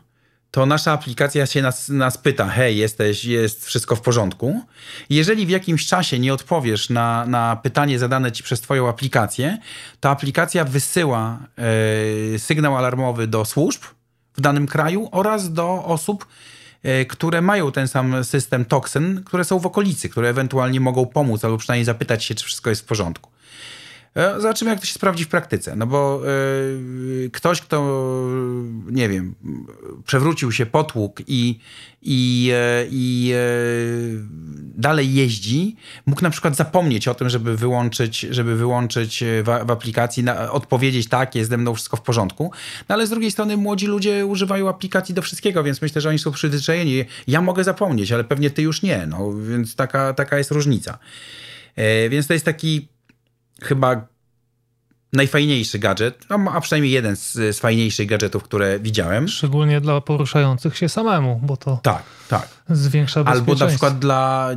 to 0.55 0.65
nasza 0.65 0.91
aplikacja 0.91 1.45
się 1.45 1.61
nas, 1.61 1.89
nas 1.89 2.17
pyta, 2.17 2.47
hej, 2.47 2.77
jesteś, 2.77 3.25
jest 3.25 3.65
wszystko 3.65 3.95
w 3.95 4.01
porządku. 4.01 4.61
Jeżeli 5.09 5.45
w 5.45 5.49
jakimś 5.49 5.87
czasie 5.87 6.19
nie 6.19 6.33
odpowiesz 6.33 6.89
na, 6.89 7.25
na 7.25 7.55
pytanie 7.55 7.99
zadane 7.99 8.31
ci 8.31 8.43
przez 8.43 8.61
twoją 8.61 8.89
aplikację, 8.89 9.57
to 9.99 10.09
aplikacja 10.09 10.63
wysyła 10.63 11.39
e, 12.35 12.39
sygnał 12.39 12.77
alarmowy 12.77 13.27
do 13.27 13.45
służb 13.45 13.81
w 14.37 14.41
danym 14.41 14.67
kraju 14.67 15.09
oraz 15.11 15.53
do 15.53 15.85
osób, 15.85 16.25
e, 16.83 17.05
które 17.05 17.41
mają 17.41 17.71
ten 17.71 17.87
sam 17.87 18.23
system 18.23 18.65
Toxin, 18.65 19.23
które 19.23 19.43
są 19.43 19.59
w 19.59 19.65
okolicy, 19.65 20.09
które 20.09 20.29
ewentualnie 20.29 20.79
mogą 20.79 21.05
pomóc 21.05 21.45
albo 21.45 21.57
przynajmniej 21.57 21.85
zapytać 21.85 22.23
się, 22.23 22.35
czy 22.35 22.45
wszystko 22.45 22.69
jest 22.69 22.81
w 22.81 22.85
porządku. 22.85 23.34
E, 24.15 24.41
zobaczymy, 24.41 24.71
jak 24.71 24.79
to 24.79 24.85
się 24.85 24.93
sprawdzi 24.93 25.23
w 25.23 25.27
praktyce. 25.27 25.75
No 25.75 25.87
bo 25.87 26.21
y, 27.25 27.29
ktoś, 27.33 27.61
kto, 27.61 28.07
nie 28.87 29.09
wiem, 29.09 29.35
przewrócił 30.05 30.51
się, 30.51 30.65
potłuk 30.65 31.21
i, 31.27 31.59
i, 32.01 32.51
e, 32.53 32.85
i 32.91 33.33
dalej 34.77 35.13
jeździ, 35.13 35.75
mógł 36.05 36.21
na 36.21 36.29
przykład 36.29 36.55
zapomnieć 36.55 37.07
o 37.07 37.15
tym, 37.15 37.29
żeby 37.29 37.57
wyłączyć, 37.57 38.19
żeby 38.19 38.55
wyłączyć 38.55 39.23
w, 39.43 39.65
w 39.65 39.71
aplikacji, 39.71 40.23
na, 40.23 40.51
odpowiedzieć 40.51 41.09
tak, 41.09 41.35
jest 41.35 41.49
ze 41.49 41.57
mną 41.57 41.73
wszystko 41.73 41.97
w 41.97 42.01
porządku. 42.01 42.51
No 42.89 42.95
ale 42.95 43.07
z 43.07 43.09
drugiej 43.09 43.31
strony 43.31 43.57
młodzi 43.57 43.87
ludzie 43.87 44.25
używają 44.25 44.69
aplikacji 44.69 45.15
do 45.15 45.21
wszystkiego, 45.21 45.63
więc 45.63 45.81
myślę, 45.81 46.01
że 46.01 46.09
oni 46.09 46.19
są 46.19 46.31
przyzwyczajeni. 46.31 47.05
Ja 47.27 47.41
mogę 47.41 47.63
zapomnieć, 47.63 48.11
ale 48.11 48.23
pewnie 48.23 48.49
ty 48.49 48.61
już 48.61 48.81
nie. 48.81 49.07
No, 49.07 49.33
więc 49.33 49.75
taka, 49.75 50.13
taka 50.13 50.37
jest 50.37 50.51
różnica. 50.51 50.97
Więc 52.09 52.27
to 52.27 52.33
jest 52.33 52.45
taki 52.45 52.87
chyba 53.61 54.07
najfajniejszy 55.13 55.79
gadżet, 55.79 56.25
a 56.53 56.61
przynajmniej 56.61 56.93
jeden 56.93 57.15
z, 57.15 57.33
z 57.33 57.59
fajniejszych 57.59 58.07
gadżetów, 58.07 58.43
które 58.43 58.79
widziałem. 58.79 59.27
Szczególnie 59.27 59.81
dla 59.81 60.01
poruszających 60.01 60.77
się 60.77 60.89
samemu, 60.89 61.39
bo 61.43 61.57
to 61.57 61.79
tak, 61.83 62.03
tak. 62.29 62.47
zwiększa 62.69 63.23
bezpieczeństwo. 63.23 63.51
Albo 63.51 63.65
na 63.65 63.69
przykład 63.69 63.99
dla 63.99 64.49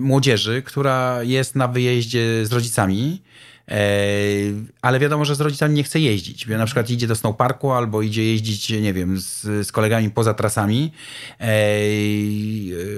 młodzieży, 0.00 0.62
która 0.62 1.22
jest 1.22 1.56
na 1.56 1.68
wyjeździe 1.68 2.46
z 2.46 2.52
rodzicami 2.52 3.22
ale 4.82 4.98
wiadomo, 4.98 5.24
że 5.24 5.34
z 5.34 5.40
rodzicami 5.40 5.74
nie 5.74 5.82
chce 5.82 6.00
jeździć. 6.00 6.46
Na 6.46 6.66
przykład 6.66 6.90
idzie 6.90 7.06
do 7.06 7.16
snowparku 7.16 7.72
albo 7.72 8.02
idzie 8.02 8.24
jeździć, 8.24 8.70
nie 8.70 8.92
wiem, 8.92 9.20
z, 9.20 9.42
z 9.66 9.72
kolegami 9.72 10.10
poza 10.10 10.34
trasami. 10.34 10.92
E, 11.40 11.46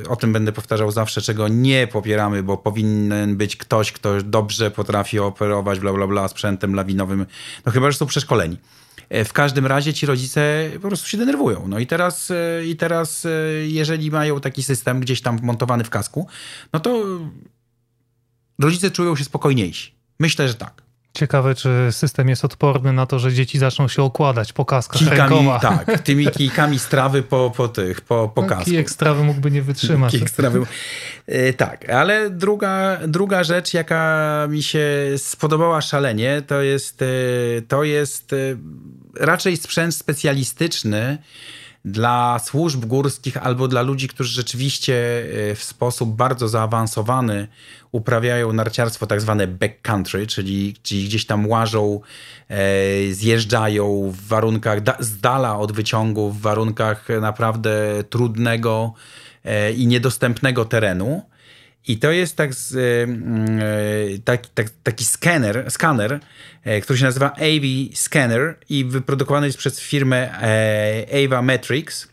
o 0.09 0.17
tym 0.17 0.33
będę 0.33 0.53
powtarzał 0.53 0.91
zawsze, 0.91 1.23
czego 1.23 1.49
nie 1.49 1.87
popieramy, 1.87 2.43
bo 2.43 2.57
powinien 2.57 3.37
być 3.37 3.57
ktoś, 3.57 3.93
kto 3.93 4.23
dobrze 4.23 4.71
potrafi 4.71 5.19
operować 5.19 5.81
bla 5.81 5.93
bla 5.93 6.07
bla 6.07 6.29
sprzętem 6.29 6.75
lawinowym, 6.75 7.27
no 7.67 7.73
chyba, 7.73 7.91
że 7.91 7.99
są 7.99 8.07
przeszkoleni. 8.07 8.57
E, 9.09 9.25
w 9.25 9.33
każdym 9.33 9.67
razie 9.67 9.95
ci 9.95 10.07
rodzice 10.07 10.71
po 10.75 10.89
prostu 10.89 11.09
się 11.09 11.19
denerwują. 11.19 11.69
No 11.69 11.79
i 11.79 11.87
teraz, 11.87 12.33
i 12.67 12.77
teraz 12.77 13.27
jeżeli 13.67 14.11
mają 14.11 14.41
taki 14.41 14.63
system 14.63 15.01
gdzieś 15.01 15.21
tam 15.21 15.39
wmontowany 15.39 15.85
w 15.85 15.91
kasku, 15.91 16.27
no 16.73 16.81
to 16.81 17.05
rodzice 18.59 18.91
czują 18.91 19.17
się 19.17 19.25
spokojniejsi. 19.25 19.94
Myślę, 20.19 20.49
że 20.49 20.55
tak. 20.55 20.85
Ciekawe, 21.15 21.55
czy 21.55 21.89
system 21.91 22.29
jest 22.29 22.45
odporny 22.45 22.93
na 22.93 23.07
to, 23.07 23.19
że 23.19 23.33
dzieci 23.33 23.59
zaczną 23.59 23.89
się 23.89 24.03
okładać 24.03 24.53
po 24.53 24.65
kaskach 24.65 24.99
Kijkami, 24.99 25.19
rękoma. 25.21 25.59
Tak, 25.59 26.01
tymi 26.03 26.27
kijkami 26.27 26.79
strawy 26.79 27.23
po, 27.23 27.53
po 27.57 27.69
tych, 27.69 28.01
po, 28.01 28.29
po 28.29 28.43
no, 28.43 28.49
kasku. 28.49 28.65
Kijek 28.65 28.91
strawy 28.91 29.25
mógłby 29.25 29.51
nie 29.51 29.63
wytrzymać. 29.63 30.13
Kijek 30.13 30.31
strawy. 30.31 30.63
E, 31.27 31.53
tak, 31.53 31.91
ale 31.91 32.31
druga, 32.31 32.99
druga 33.07 33.45
rzecz, 33.45 33.75
jaka 33.75 34.47
mi 34.51 34.63
się 34.63 34.89
spodobała 35.17 35.81
szalenie, 35.81 36.43
to 36.47 36.63
jest, 36.63 37.03
e, 37.03 37.07
to 37.69 37.85
jest 37.85 38.33
e, 38.33 38.37
raczej 39.21 39.57
sprzęt 39.57 39.95
specjalistyczny, 39.95 41.19
dla 41.85 42.39
służb 42.39 42.85
górskich 42.85 43.37
albo 43.37 43.69
dla 43.69 43.83
ludzi, 43.83 44.09
którzy 44.09 44.35
rzeczywiście 44.35 44.95
w 45.55 45.63
sposób 45.63 46.17
bardzo 46.17 46.49
zaawansowany 46.49 47.49
uprawiają 47.93 48.53
narciarstwo 48.53 49.07
tak 49.07 49.21
zwane 49.21 49.47
backcountry, 49.47 50.27
czyli, 50.27 50.75
czyli 50.83 51.05
gdzieś 51.05 51.27
tam 51.27 51.47
łażą, 51.47 52.01
e, 52.49 53.13
zjeżdżają 53.13 54.11
w 54.11 54.27
warunkach 54.29 54.81
da, 54.81 54.97
z 55.01 55.21
dala 55.21 55.59
od 55.59 55.73
wyciągu, 55.73 56.31
w 56.31 56.41
warunkach 56.41 57.09
naprawdę 57.21 58.05
trudnego 58.11 58.93
e, 59.45 59.73
i 59.73 59.87
niedostępnego 59.87 60.65
terenu. 60.65 61.23
I 61.89 61.99
to 61.99 62.11
jest 62.11 62.37
tak, 62.37 62.55
z, 62.55 62.75
e, 62.75 64.19
taki, 64.25 64.51
tak, 64.55 64.67
taki 64.83 65.05
scanner, 65.05 65.71
skaner, 65.71 66.21
e, 66.65 66.81
który 66.81 66.99
się 66.99 67.05
nazywa 67.05 67.33
AV 67.33 67.95
Scanner 67.95 68.59
i 68.69 68.85
wyprodukowany 68.85 69.47
jest 69.47 69.59
przez 69.59 69.81
firmę 69.81 70.43
e, 70.43 71.25
Ava 71.25 71.43
Metrics. 71.43 72.09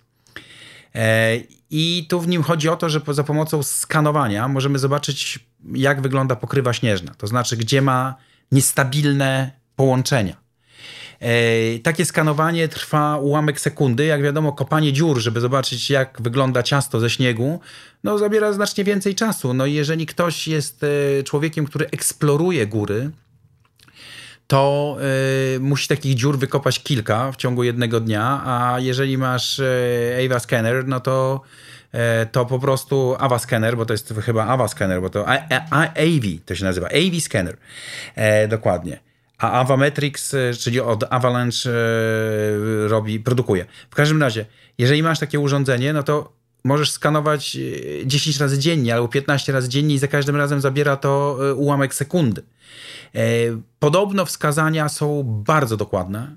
E, 0.96 1.38
I 1.70 2.06
tu 2.10 2.22
w 2.22 2.28
nim 2.28 2.44
chodzi 2.44 2.70
o 2.70 2.76
to, 2.76 2.90
że 2.90 3.02
za 3.08 3.24
pomocą 3.24 3.64
skanowania 3.64 4.48
możemy 4.48 4.80
zobaczyć 4.80 5.40
jak 5.74 6.02
wygląda 6.02 6.36
pokrywa 6.36 6.74
śnieżna, 6.74 7.14
to 7.18 7.28
znaczy 7.28 7.58
gdzie 7.58 7.82
ma 7.82 8.16
niestabilne 8.52 9.52
połączenia. 9.76 10.41
E, 11.22 11.80
takie 11.80 12.06
skanowanie 12.06 12.68
trwa 12.68 13.18
ułamek 13.18 13.60
sekundy. 13.60 14.06
Jak 14.06 14.24
wiadomo, 14.24 14.54
kopanie 14.54 14.94
dziur, 14.94 15.20
żeby 15.20 15.40
zobaczyć, 15.42 15.90
jak 15.90 16.22
wygląda 16.22 16.64
ciasto 16.64 17.00
ze 17.00 17.10
śniegu, 17.10 17.60
no, 18.04 18.18
zabiera 18.18 18.54
znacznie 18.54 18.84
więcej 18.84 19.16
czasu. 19.16 19.54
No 19.54 19.66
jeżeli 19.66 20.06
ktoś 20.06 20.48
jest 20.48 20.84
e, 20.84 21.24
człowiekiem, 21.24 21.66
który 21.66 21.86
eksploruje 21.86 22.68
góry, 22.68 23.12
to 24.48 24.98
y, 25.56 25.60
musi 25.60 25.88
takich 25.88 26.16
dziur 26.16 26.40
wykopać 26.40 26.84
kilka 26.84 27.32
w 27.32 27.36
ciągu 27.36 27.64
jednego 27.64 28.00
dnia, 28.00 28.42
a 28.46 28.80
jeżeli 28.80 29.18
masz 29.18 29.60
y, 29.60 30.26
Ava 30.26 30.40
Scanner, 30.40 30.88
no 30.88 31.00
to 31.00 31.42
E, 31.92 32.26
to 32.26 32.46
po 32.46 32.60
prostu 32.60 33.16
Ava 33.20 33.40
Scanner, 33.40 33.78
bo 33.78 33.86
to 33.86 33.94
jest 33.94 34.14
chyba 34.26 34.46
Ava 34.46 34.68
Scanner, 34.68 35.02
bo 35.02 35.10
to 35.10 35.28
AV 35.28 36.26
to 36.46 36.56
się 36.56 36.64
nazywa, 36.64 36.88
AV 36.88 37.22
Scanner, 37.22 37.58
e, 38.16 38.48
dokładnie. 38.48 39.00
A 39.42 39.52
Avametrix, 39.52 40.34
e, 40.34 40.54
czyli 40.54 40.80
od 40.80 41.04
Avalanche 41.10 41.70
robi, 42.88 43.20
produkuje. 43.20 43.66
W 43.90 43.96
każdym 43.96 44.22
razie, 44.22 44.46
jeżeli 44.78 45.04
masz 45.04 45.20
takie 45.20 45.40
urządzenie, 45.40 45.94
no 45.94 46.04
to 46.04 46.34
możesz 46.64 46.92
skanować 46.92 47.58
10 48.06 48.40
razy 48.40 48.60
dziennie 48.60 48.94
albo 48.94 49.08
15 49.08 49.54
razy 49.54 49.70
dziennie 49.70 49.96
i 49.96 49.98
za 49.98 50.08
każdym 50.08 50.36
razem 50.36 50.62
zabiera 50.62 50.98
to 50.98 51.40
ułamek 51.56 51.94
sekundy. 51.94 52.44
Podobno 53.80 54.26
wskazania 54.26 54.90
są 54.90 55.24
bardzo 55.24 55.78
dokładne. 55.78 56.36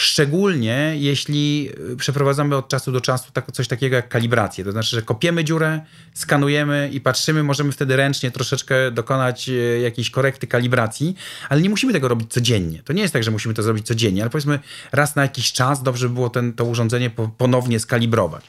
Szczególnie 0.00 0.94
jeśli 0.96 1.70
y, 1.92 1.96
przeprowadzamy 1.96 2.56
od 2.56 2.68
czasu 2.68 2.92
do 2.92 3.00
czasu 3.00 3.32
tak, 3.32 3.52
coś 3.52 3.68
takiego 3.68 3.96
jak 3.96 4.08
kalibrację. 4.08 4.64
To 4.64 4.72
znaczy, 4.72 4.96
że 4.96 5.02
kopiemy 5.02 5.44
dziurę, 5.44 5.80
skanujemy 6.14 6.90
i 6.92 7.00
patrzymy, 7.00 7.42
możemy 7.42 7.72
wtedy 7.72 7.96
ręcznie 7.96 8.30
troszeczkę 8.30 8.90
dokonać 8.90 9.48
y, 9.48 9.80
jakiejś 9.82 10.10
korekty 10.10 10.46
kalibracji, 10.46 11.16
ale 11.48 11.60
nie 11.60 11.70
musimy 11.70 11.92
tego 11.92 12.08
robić 12.08 12.32
codziennie. 12.32 12.82
To 12.82 12.92
nie 12.92 13.02
jest 13.02 13.12
tak, 13.12 13.24
że 13.24 13.30
musimy 13.30 13.54
to 13.54 13.62
zrobić 13.62 13.86
codziennie, 13.86 14.22
ale 14.22 14.30
powiedzmy 14.30 14.58
raz 14.92 15.16
na 15.16 15.22
jakiś 15.22 15.52
czas 15.52 15.82
dobrze 15.82 16.08
by 16.08 16.14
było 16.14 16.30
ten, 16.30 16.52
to 16.52 16.64
urządzenie 16.64 17.10
ponownie 17.38 17.80
skalibrować. 17.80 18.44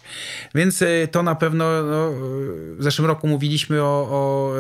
Więc 0.55 0.81
y, 0.81 1.07
to 1.11 1.23
na 1.23 1.35
pewno 1.35 1.65
no, 1.83 2.11
w 2.77 2.83
zeszłym 2.83 3.07
roku 3.07 3.27
mówiliśmy 3.27 3.81
o, 3.81 3.85
o 3.85 4.53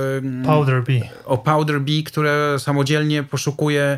Powder 0.45 0.83
Bee. 0.83 1.01
O 1.25 1.37
Powder 1.37 1.81
Bee, 1.81 2.03
które 2.03 2.55
samodzielnie 2.59 3.23
poszukuje 3.23 3.97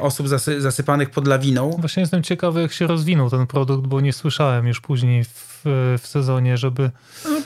osób 0.00 0.28
zasy, 0.28 0.60
zasypanych 0.60 1.10
pod 1.10 1.26
lawiną. 1.26 1.70
Właśnie 1.78 2.09
jestem 2.10 2.22
ciekawy, 2.22 2.62
jak 2.62 2.72
się 2.72 2.86
rozwinął 2.86 3.30
ten 3.30 3.46
produkt, 3.46 3.86
bo 3.86 4.00
nie 4.00 4.12
słyszałem 4.12 4.66
już 4.66 4.80
później 4.80 5.24
w, 5.24 5.62
w 5.98 6.06
sezonie, 6.06 6.56
żeby 6.56 6.90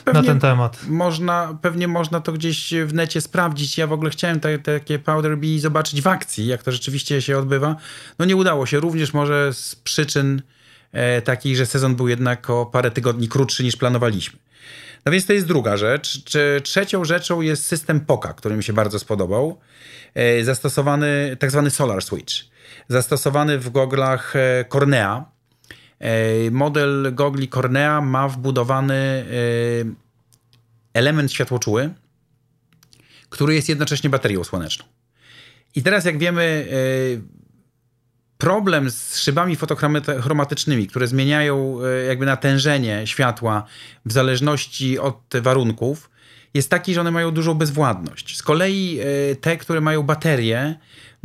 no, 0.05 0.13
na 0.13 0.23
ten 0.23 0.39
temat. 0.39 0.79
Można, 0.87 1.57
pewnie 1.61 1.87
można 1.87 2.21
to 2.21 2.31
gdzieś 2.33 2.73
w 2.85 2.93
necie 2.93 3.21
sprawdzić. 3.21 3.77
Ja 3.77 3.87
w 3.87 3.91
ogóle 3.91 4.09
chciałem 4.09 4.39
te, 4.39 4.59
takie 4.59 4.99
Powder 4.99 5.37
Bee 5.37 5.59
zobaczyć 5.59 6.01
w 6.01 6.07
akcji, 6.07 6.47
jak 6.47 6.63
to 6.63 6.71
rzeczywiście 6.71 7.21
się 7.21 7.37
odbywa. 7.37 7.75
No 8.19 8.25
nie 8.25 8.35
udało 8.35 8.65
się, 8.65 8.79
również 8.79 9.13
może 9.13 9.53
z 9.53 9.75
przyczyn 9.75 10.41
e, 10.91 11.21
takich, 11.21 11.55
że 11.55 11.65
sezon 11.65 11.95
był 11.95 12.07
jednak 12.07 12.49
o 12.49 12.65
parę 12.65 12.91
tygodni 12.91 13.27
krótszy 13.27 13.63
niż 13.63 13.75
planowaliśmy. 13.75 14.39
No 15.05 15.11
więc 15.11 15.25
to 15.25 15.33
jest 15.33 15.47
druga 15.47 15.77
rzecz. 15.77 16.23
Trzecią 16.63 17.05
rzeczą 17.05 17.41
jest 17.41 17.65
system 17.65 17.99
POKA, 17.99 18.33
który 18.33 18.55
mi 18.55 18.63
się 18.63 18.73
bardzo 18.73 18.99
spodobał. 18.99 19.59
E, 20.13 20.43
zastosowany, 20.43 21.37
tak 21.39 21.51
zwany 21.51 21.69
Solar 21.69 22.03
Switch. 22.03 22.54
Zastosowany 22.87 23.59
w 23.59 23.69
goglach 23.69 24.35
e, 24.35 24.65
Cornea. 24.69 25.25
E, 25.99 26.51
model 26.51 27.11
gogli 27.13 27.47
Cornea 27.47 28.01
ma 28.01 28.27
wbudowany 28.27 29.25
element 30.93 31.31
światłoczuły, 31.33 31.93
który 33.29 33.55
jest 33.55 33.69
jednocześnie 33.69 34.09
baterią 34.09 34.43
słoneczną. 34.43 34.85
I 35.75 35.83
teraz, 35.83 36.05
jak 36.05 36.17
wiemy, 36.17 36.67
problem 38.37 38.91
z 38.91 39.17
szybami 39.17 39.55
fotochromatycznymi, 39.55 40.87
które 40.87 41.07
zmieniają 41.07 41.77
e, 41.83 42.05
jakby 42.05 42.25
natężenie 42.25 43.07
światła 43.07 43.63
w 44.05 44.11
zależności 44.11 44.99
od 44.99 45.21
warunków, 45.41 46.09
jest 46.53 46.69
taki, 46.69 46.93
że 46.93 47.01
one 47.01 47.11
mają 47.11 47.31
dużą 47.31 47.53
bezwładność. 47.53 48.37
Z 48.37 48.43
kolei 48.43 48.99
e, 48.99 49.35
te, 49.35 49.57
które 49.57 49.81
mają 49.81 50.03
baterie, 50.03 50.75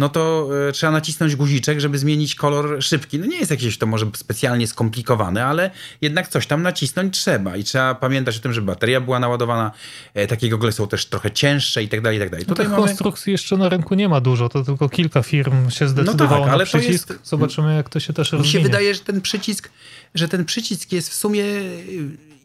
no 0.01 0.09
to 0.09 0.49
e, 0.69 0.73
trzeba 0.73 0.93
nacisnąć 0.93 1.37
guziczek, 1.37 1.81
żeby 1.81 1.99
zmienić 1.99 2.35
kolor 2.35 2.83
szybki. 2.83 3.19
No 3.19 3.27
nie 3.27 3.39
jest 3.39 3.51
jakieś 3.51 3.79
to 3.79 3.87
może 3.87 4.07
specjalnie 4.15 4.67
skomplikowane, 4.67 5.47
ale 5.47 5.71
jednak 6.01 6.29
coś 6.29 6.47
tam 6.47 6.63
nacisnąć 6.63 7.19
trzeba 7.19 7.57
i 7.57 7.65
trzeba 7.65 7.95
pamiętać 7.95 8.37
o 8.37 8.41
tym, 8.41 8.53
żeby 8.53 8.67
bateria 8.67 9.01
była 9.01 9.19
naładowana. 9.19 9.73
E, 10.15 10.27
takie 10.27 10.49
gogle 10.49 10.73
są 10.73 10.89
też 10.89 11.07
trochę 11.07 11.31
cięższe 11.31 11.83
i 11.83 11.89
tak 11.89 12.01
dalej, 12.01 12.19
i 12.19 12.21
tak 12.21 12.31
dalej. 12.31 12.45
No 12.49 12.55
Tutaj 12.55 12.67
tych 12.67 12.73
mamy... 12.73 12.87
konstrukcji 12.87 13.33
jeszcze 13.33 13.57
na 13.57 13.69
rynku 13.69 13.95
nie 13.95 14.09
ma 14.09 14.21
dużo, 14.21 14.49
to 14.49 14.65
tylko 14.65 14.89
kilka 14.89 15.23
firm 15.23 15.71
się 15.71 15.89
zdecydowało 15.89 16.41
no 16.41 16.45
tak, 16.45 16.55
ale 16.55 16.65
przycisk. 16.65 17.11
Jest... 17.11 17.29
Zobaczymy, 17.29 17.77
jak 17.77 17.89
to 17.89 18.01
się 18.01 18.13
też 18.13 18.33
rozwinie. 18.33 18.49
Mi 18.49 18.53
się 18.53 18.69
wydaje, 18.69 18.95
że 18.95 19.01
ten 19.01 19.21
przycisk, 19.21 19.71
że 20.15 20.29
ten 20.29 20.45
przycisk 20.45 20.93
jest 20.93 21.11
w 21.11 21.15
sumie... 21.15 21.45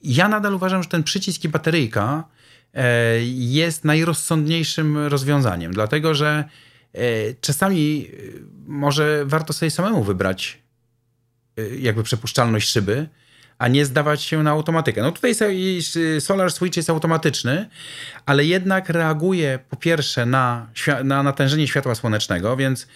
Ja 0.04 0.28
nadal 0.28 0.54
uważam, 0.54 0.84
że 0.84 0.90
ten 0.90 1.04
przycisk 1.04 1.44
i 1.44 1.50
bateryjka 1.50 2.24
e, 2.74 3.20
jest 3.36 3.86
najrozsądniejszym 3.86 4.98
rozwiązaniem, 4.98 5.74
dlatego 5.74 6.16
że 6.16 6.44
czasami 7.42 8.08
e, 8.08 8.18
może 8.68 9.26
warto 9.26 9.54
sobie 9.54 9.72
samemu 9.72 10.04
wybrać 10.04 10.60
e, 11.58 11.76
jakby 11.76 12.04
przepuszczalność 12.04 12.70
szyby, 12.70 13.08
a 13.58 13.68
nie 13.68 13.86
zdawać 13.86 14.22
się 14.22 14.44
na 14.44 14.52
automatykę. 14.52 15.02
No 15.02 15.12
tutaj 15.12 15.34
Solar 16.20 16.52
Switch 16.52 16.78
jest 16.78 16.90
automatyczny, 16.90 17.70
ale 18.26 18.46
jednak 18.46 18.90
reaguje 18.90 19.60
po 19.70 19.76
pierwsze 19.76 20.26
na, 20.26 20.68
na 21.04 21.24
natężenie 21.24 21.68
światła 21.68 21.96
słonecznego, 21.96 22.58
więc 22.58 22.88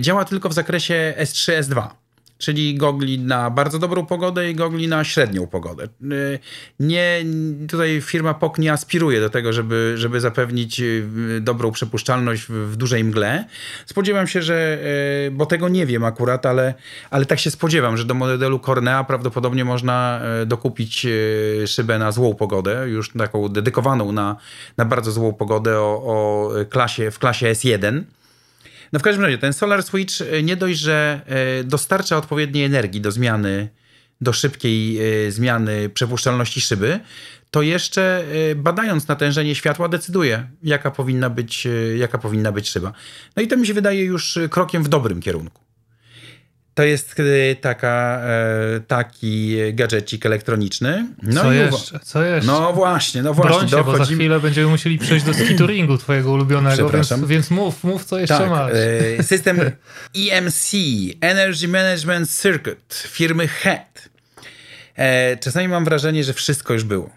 działa 0.00 0.24
tylko 0.24 0.48
w 0.48 0.52
zakresie 0.52 1.14
S3, 1.18 1.60
S2 1.62 1.88
czyli 2.38 2.74
gogli 2.74 3.18
na 3.18 3.50
bardzo 3.50 3.78
dobrą 3.78 4.06
pogodę 4.06 4.50
i 4.50 4.54
gogli 4.54 4.88
na 4.88 5.04
średnią 5.04 5.46
pogodę. 5.46 5.84
Y, 5.84 6.38
nie, 6.80 7.24
tutaj 7.68 8.00
firma 8.00 8.34
POK 8.34 8.58
nie 8.58 8.72
aspiruje 8.72 9.20
do 9.20 9.30
tego, 9.30 9.52
żeby, 9.52 9.92
żeby 9.96 10.20
zapewnić 10.20 10.80
y, 10.80 11.04
dobrą 11.40 11.72
przepuszczalność 11.72 12.46
w, 12.48 12.76
dużej 12.76 13.04
mgle. 13.04 13.44
Spodziewam 13.86 14.26
się, 14.26 14.42
że, 14.42 14.78
y, 15.26 15.30
bo 15.30 15.46
tego 15.46 15.68
nie 15.68 15.86
wiem 15.86 16.04
akurat, 16.04 16.46
ale, 16.46 16.74
ale 17.10 17.26
tak 17.26 17.38
się 17.38 17.50
spodziewam, 17.50 17.96
że 17.96 18.04
do 18.04 18.14
modelu 18.14 18.60
Cornea 18.60 19.04
prawdopodobnie 19.04 19.64
można 19.64 20.20
dokupić 20.46 21.06
szybę 21.66 21.98
na 21.98 22.12
złą 22.12 22.34
pogodę, 22.34 22.88
już 22.88 23.12
taką 23.12 23.48
dedykowaną 23.48 24.12
na, 24.12 24.36
na 24.76 24.84
bardzo 24.84 25.12
złą 25.12 25.32
pogodę 25.32 25.78
o, 25.78 26.02
o 26.04 26.50
klasie, 26.70 27.10
w 27.10 27.18
klasie 27.18 27.46
S1. 27.46 28.02
No 28.92 28.98
w 28.98 29.02
każdym 29.02 29.24
razie 29.24 29.38
ten 29.38 29.52
Solar 29.52 29.82
Switch 29.82 30.14
e, 30.20 30.42
nie 30.42 30.56
dość, 30.56 30.78
że 30.78 31.20
e, 31.26 31.64
dostarcza 31.64 32.16
odpowiedniej 32.16 32.64
energii 32.64 33.00
do 33.00 33.10
zmiany, 33.10 33.68
do 34.20 34.32
szybkiej 34.32 34.98
e, 35.26 35.30
zmiany 35.30 35.88
przepuszczalności 35.88 36.60
szyby, 36.60 37.00
to 37.50 37.62
jeszcze 37.62 38.24
badając 38.56 39.08
natężenie 39.08 39.54
światła 39.54 39.88
decyduje, 39.88 40.48
jaka 40.62 40.90
powinna 40.90 41.30
być, 41.30 41.68
jaka 41.96 42.18
powinna 42.18 42.52
być 42.52 42.68
szyba. 42.68 42.92
No 43.36 43.42
i 43.42 43.48
to 43.48 43.56
mi 43.56 43.66
się 43.66 43.74
wydaje 43.74 44.04
już 44.04 44.38
krokiem 44.50 44.84
w 44.84 44.88
dobrym 44.88 45.20
kierunku. 45.20 45.67
To 46.78 46.84
jest 46.84 47.20
y, 47.20 47.56
taka, 47.60 48.20
e, 48.22 48.80
taki 48.80 49.56
gadżecik 49.72 50.26
elektroniczny. 50.26 51.06
No 51.22 51.42
co 51.42 51.52
jeszcze? 51.52 52.00
Co 52.00 52.22
jeszcze? 52.22 52.52
No 52.52 52.72
właśnie, 52.72 53.22
no 53.22 53.34
właśnie. 53.34 53.58
Broń 53.58 53.68
się, 53.68 53.84
bo 53.84 53.96
za 53.96 54.04
chwilę 54.04 54.40
będziemy 54.40 54.68
musieli 54.68 54.98
przejść 54.98 55.24
do 55.26 55.34
skituringu 55.34 55.98
twojego 55.98 56.32
ulubionego, 56.32 56.90
więc, 56.90 57.12
więc 57.26 57.50
mów, 57.50 57.84
mów 57.84 58.04
co 58.04 58.18
jeszcze 58.18 58.38
tak, 58.38 58.50
masz. 58.50 58.72
E, 59.18 59.22
system 59.22 59.60
EMC, 60.16 60.72
Energy 61.20 61.68
Management 61.68 62.30
Circuit 62.42 63.04
firmy 63.08 63.48
HEAD. 63.48 64.08
E, 64.96 65.36
czasami 65.36 65.68
mam 65.68 65.84
wrażenie, 65.84 66.24
że 66.24 66.32
wszystko 66.32 66.72
już 66.72 66.84
było. 66.84 67.10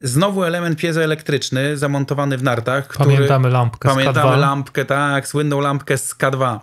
Znowu 0.00 0.44
element 0.44 0.78
piezoelektryczny 0.78 1.76
zamontowany 1.76 2.38
w 2.38 2.42
nartach. 2.42 2.96
Pamiętamy 2.98 3.50
lampkę 3.50 3.88
Pamiętamy 3.88 4.32
z 4.32 4.34
K2. 4.34 4.38
lampkę, 4.38 4.84
tak, 4.84 5.28
słynną 5.28 5.60
lampkę 5.60 5.98
z 5.98 6.14
K2. 6.14 6.60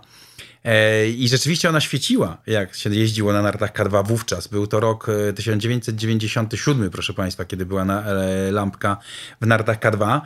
E, 0.64 1.08
I 1.08 1.28
rzeczywiście 1.28 1.68
ona 1.68 1.80
świeciła, 1.80 2.38
jak 2.46 2.74
się 2.74 2.90
jeździło 2.90 3.32
na 3.32 3.42
nartach 3.42 3.72
K2 3.72 4.06
wówczas. 4.06 4.48
Był 4.48 4.66
to 4.66 4.80
rok 4.80 5.06
1997, 5.36 6.86
e, 6.86 6.90
proszę 6.90 7.14
Państwa, 7.14 7.44
kiedy 7.44 7.66
była 7.66 7.84
na, 7.84 8.02
e, 8.02 8.52
lampka 8.52 8.96
w 9.40 9.46
nartach 9.46 9.80
K2. 9.80 10.20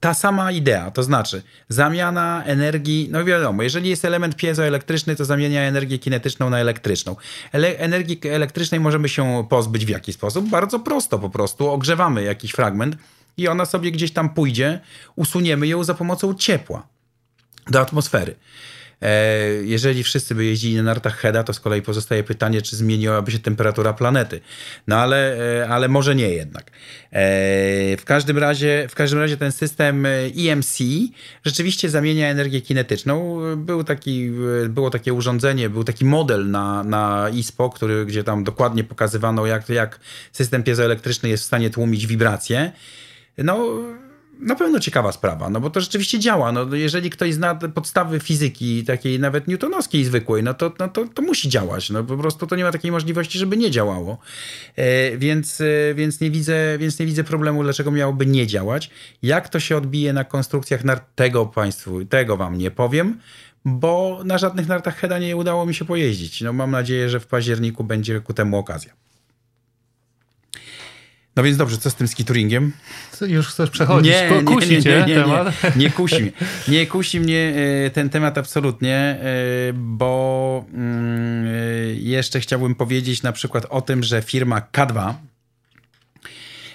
Ta 0.00 0.14
sama 0.14 0.52
idea, 0.52 0.90
to 0.90 1.02
znaczy 1.02 1.42
zamiana 1.68 2.44
energii, 2.44 3.08
no 3.10 3.24
wiadomo, 3.24 3.62
jeżeli 3.62 3.90
jest 3.90 4.04
element 4.04 4.36
piezoelektryczny, 4.36 5.16
to 5.16 5.24
zamienia 5.24 5.62
energię 5.62 5.98
kinetyczną 5.98 6.50
na 6.50 6.58
elektryczną. 6.58 7.16
Ele 7.52 7.78
energii 7.78 8.20
elektrycznej 8.30 8.80
możemy 8.80 9.08
się 9.08 9.46
pozbyć 9.50 9.86
w 9.86 9.88
jaki 9.88 10.12
sposób? 10.12 10.48
Bardzo 10.48 10.80
prosto 10.80 11.18
po 11.18 11.30
prostu. 11.30 11.70
Ogrzewamy 11.70 12.22
jakiś 12.22 12.52
fragment 12.52 12.96
i 13.36 13.48
ona 13.48 13.66
sobie 13.66 13.92
gdzieś 13.92 14.12
tam 14.12 14.30
pójdzie, 14.30 14.80
usuniemy 15.16 15.66
ją 15.66 15.84
za 15.84 15.94
pomocą 15.94 16.34
ciepła 16.34 16.86
do 17.70 17.80
atmosfery. 17.80 18.34
E, 19.02 19.38
jeżeli 19.64 20.02
wszyscy 20.02 20.34
by 20.34 20.44
jeździli 20.44 20.76
na 20.76 20.82
nartach 20.82 21.16
Heda, 21.16 21.44
to 21.44 21.52
z 21.52 21.60
kolei 21.60 21.82
pozostaje 21.82 22.24
pytanie, 22.24 22.62
czy 22.62 22.76
zmieniłaby 22.76 23.30
się 23.30 23.38
temperatura 23.38 23.92
planety. 23.92 24.40
No 24.86 24.96
ale, 24.96 25.38
e, 25.60 25.68
ale 25.68 25.88
może 25.88 26.14
nie 26.14 26.30
jednak. 26.30 26.70
E, 26.70 26.70
w 27.96 28.02
każdym, 28.04 28.38
razie, 28.38 28.86
w 28.90 28.94
każdym 28.94 29.18
razie 29.18 29.36
ten 29.36 29.52
system 29.52 30.06
EMC 30.48 30.78
rzeczywiście 31.44 31.90
zamienia 31.90 32.28
energię 32.28 32.60
kinetyczną. 32.60 33.38
Był 33.56 33.84
taki, 33.84 34.30
było 34.68 34.90
takie 34.90 35.12
urządzenie, 35.12 35.70
był 35.70 35.84
taki 35.84 36.04
model 36.04 36.50
na, 36.50 36.84
na 36.84 37.28
ISPO, 37.28 37.70
który, 37.70 38.06
gdzie 38.06 38.24
tam 38.24 38.44
dokładnie 38.44 38.84
pokazywano, 38.84 39.46
jak, 39.46 39.68
jak 39.68 40.00
system 40.32 40.62
piezoelektryczny 40.62 41.28
jest 41.28 41.42
w 41.42 41.46
stanie 41.46 41.70
tłumić 41.70 42.06
wibracje. 42.06 42.72
No, 43.38 43.58
na 44.40 44.54
pewno 44.54 44.80
ciekawa 44.80 45.12
sprawa, 45.12 45.50
no 45.50 45.60
bo 45.60 45.70
to 45.70 45.80
rzeczywiście 45.80 46.18
działa. 46.18 46.52
No, 46.52 46.74
jeżeli 46.74 47.10
ktoś 47.10 47.34
zna 47.34 47.54
podstawy 47.54 48.20
fizyki, 48.20 48.84
takiej 48.84 49.20
nawet 49.20 49.48
newtonowskiej 49.48 50.04
zwykłej, 50.04 50.42
no 50.42 50.54
to, 50.54 50.72
no 50.78 50.88
to, 50.88 51.06
to 51.14 51.22
musi 51.22 51.48
działać. 51.48 51.90
No 51.90 52.04
po 52.04 52.16
prostu 52.16 52.46
to 52.46 52.56
nie 52.56 52.64
ma 52.64 52.72
takiej 52.72 52.92
możliwości, 52.92 53.38
żeby 53.38 53.56
nie 53.56 53.70
działało. 53.70 54.18
E, 54.76 55.16
więc, 55.16 55.60
e, 55.60 55.94
więc, 55.94 56.20
nie 56.20 56.30
widzę, 56.30 56.78
więc 56.78 56.98
nie 56.98 57.06
widzę 57.06 57.24
problemu, 57.24 57.62
dlaczego 57.62 57.90
miałoby 57.90 58.26
nie 58.26 58.46
działać. 58.46 58.90
Jak 59.22 59.48
to 59.48 59.60
się 59.60 59.76
odbije 59.76 60.12
na 60.12 60.24
konstrukcjach 60.24 60.84
nart, 60.84 61.04
tego 61.14 61.46
Państwu, 61.46 62.04
tego 62.04 62.36
Wam 62.36 62.58
nie 62.58 62.70
powiem, 62.70 63.20
bo 63.64 64.20
na 64.24 64.38
żadnych 64.38 64.68
nartach 64.68 64.96
Heda 64.96 65.18
nie 65.18 65.36
udało 65.36 65.66
mi 65.66 65.74
się 65.74 65.84
pojeździć. 65.84 66.40
No 66.40 66.52
mam 66.52 66.70
nadzieję, 66.70 67.08
że 67.08 67.20
w 67.20 67.26
październiku 67.26 67.84
będzie 67.84 68.20
ku 68.20 68.34
temu 68.34 68.58
okazja. 68.58 69.07
No 71.38 71.44
więc 71.44 71.56
dobrze, 71.56 71.78
co 71.78 71.90
z 71.90 71.94
tym 71.94 72.08
skituringiem? 72.08 72.72
Już 73.20 73.48
chcesz 73.48 73.70
przechodzić, 73.70 74.12
nie, 74.12 74.42
kusi 74.44 74.70
nie, 74.70 74.78
nie, 74.78 75.04
nie, 75.06 75.14
temat? 75.14 75.54
Nie, 75.64 75.84
nie, 75.84 75.90
kusi 75.90 76.22
mnie. 76.22 76.32
Nie 76.68 76.86
kusi 76.86 77.20
mnie 77.20 77.54
e, 77.86 77.90
ten 77.90 78.10
temat 78.10 78.38
absolutnie, 78.38 78.96
e, 78.96 79.18
bo 79.74 80.64
mm, 80.74 81.46
e, 81.46 81.50
jeszcze 81.94 82.40
chciałbym 82.40 82.74
powiedzieć 82.74 83.22
na 83.22 83.32
przykład 83.32 83.66
o 83.70 83.80
tym, 83.80 84.02
że 84.02 84.22
firma 84.22 84.62
K2 84.72 85.14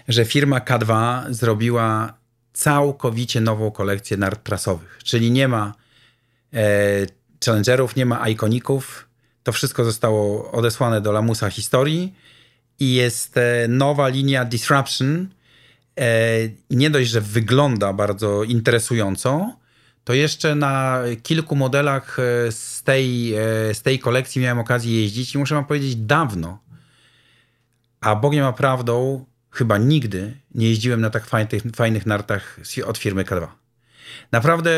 że 0.07 0.25
firma 0.25 0.59
K2 0.59 1.21
zrobiła 1.29 2.13
całkowicie 2.53 3.41
nową 3.41 3.71
kolekcję 3.71 4.17
nart 4.17 4.39
prasowych, 4.39 4.99
czyli 5.03 5.31
nie 5.31 5.47
ma 5.47 5.73
challengerów, 7.45 7.95
nie 7.95 8.05
ma 8.05 8.29
ikoników, 8.29 9.07
to 9.43 9.51
wszystko 9.51 9.83
zostało 9.83 10.51
odesłane 10.51 11.01
do 11.01 11.11
lamusa 11.11 11.49
historii 11.49 12.13
i 12.79 12.93
jest 12.93 13.37
e, 13.37 13.67
nowa 13.67 14.07
linia 14.07 14.45
Disruption. 14.45 15.27
E, 15.99 16.05
nie 16.69 16.89
dość, 16.89 17.09
że 17.09 17.21
wygląda 17.21 17.93
bardzo 17.93 18.43
interesująco, 18.43 19.55
to 20.03 20.13
jeszcze 20.13 20.55
na 20.55 20.99
kilku 21.23 21.55
modelach 21.55 22.19
e, 22.19 22.51
z 22.51 22.83
tej, 22.83 23.33
z 23.73 23.81
tej 23.81 23.99
kolekcji 23.99 24.41
miałem 24.41 24.59
okazję 24.59 25.01
jeździć 25.01 25.35
i 25.35 25.37
muszę 25.37 25.55
wam 25.55 25.65
powiedzieć 25.65 25.95
dawno, 25.95 26.59
a 28.01 28.15
Bogiem 28.15 28.45
a 28.45 28.53
prawdą 28.53 29.25
chyba 29.51 29.77
nigdy 29.77 30.37
nie 30.55 30.69
jeździłem 30.69 31.01
na 31.01 31.09
tak 31.09 31.25
fajnych, 31.25 31.63
fajnych 31.75 32.05
nartach 32.05 32.59
od 32.85 32.97
firmy 32.97 33.23
K2. 33.23 33.62
Naprawdę 34.31 34.71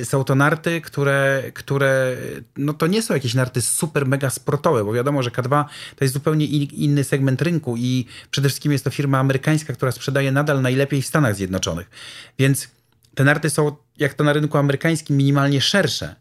e, 0.00 0.04
są 0.04 0.24
to 0.24 0.34
narty, 0.34 0.80
które, 0.80 1.42
które 1.54 2.16
no 2.56 2.72
to 2.72 2.86
nie 2.86 3.02
są 3.02 3.14
jakieś 3.14 3.34
narty 3.34 3.62
super 3.62 4.06
mega 4.06 4.30
sportowe, 4.30 4.84
bo 4.84 4.92
wiadomo, 4.92 5.22
że 5.22 5.30
K2 5.30 5.64
to 5.96 6.04
jest 6.04 6.14
zupełnie 6.14 6.46
inny 6.46 7.04
segment 7.04 7.42
rynku 7.42 7.76
i 7.76 8.06
przede 8.30 8.48
wszystkim 8.48 8.72
jest 8.72 8.84
to 8.84 8.90
firma 8.90 9.18
amerykańska, 9.18 9.72
która 9.72 9.92
sprzedaje 9.92 10.32
nadal 10.32 10.62
najlepiej 10.62 11.02
w 11.02 11.06
Stanach 11.06 11.34
Zjednoczonych. 11.34 11.90
Więc 12.38 12.68
te 13.14 13.24
narty 13.24 13.50
są, 13.50 13.76
jak 13.98 14.14
to 14.14 14.24
na 14.24 14.32
rynku 14.32 14.58
amerykańskim, 14.58 15.16
minimalnie 15.16 15.60
szersze 15.60 16.14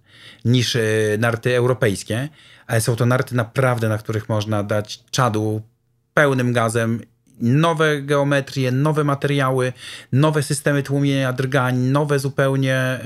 niż 0.46 0.76
e, 0.76 0.82
narty 1.20 1.56
europejskie, 1.56 2.30
ale 2.68 2.82
są 2.82 2.96
to 2.96 3.06
narty 3.06 3.36
naprawdę, 3.36 3.90
na 3.90 3.98
których 3.98 4.30
można 4.30 4.64
dać 4.64 5.04
czadu 5.12 5.62
pełnym 6.14 6.54
gazem 6.54 7.02
nowe 7.40 8.02
geometrie, 8.02 8.72
nowe 8.72 9.04
materiały, 9.04 9.74
nowe 10.12 10.44
systemy 10.44 10.84
tłumienia 10.84 11.34
drgań, 11.34 11.78
nowe 11.78 12.20
zupełnie 12.20 13.00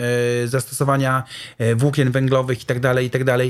y, 0.44 0.48
zastosowania 0.48 1.24
y, 1.62 1.76
włókien 1.76 2.12
węglowych 2.12 2.60
itd., 2.60 2.94
tak 2.94 3.04
itd. 3.04 3.38
Tak 3.38 3.42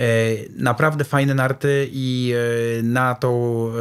y, 0.00 0.50
naprawdę 0.56 1.04
fajne 1.04 1.34
narty 1.34 1.88
i 1.92 2.34
na 2.82 3.14
tą, 3.14 3.72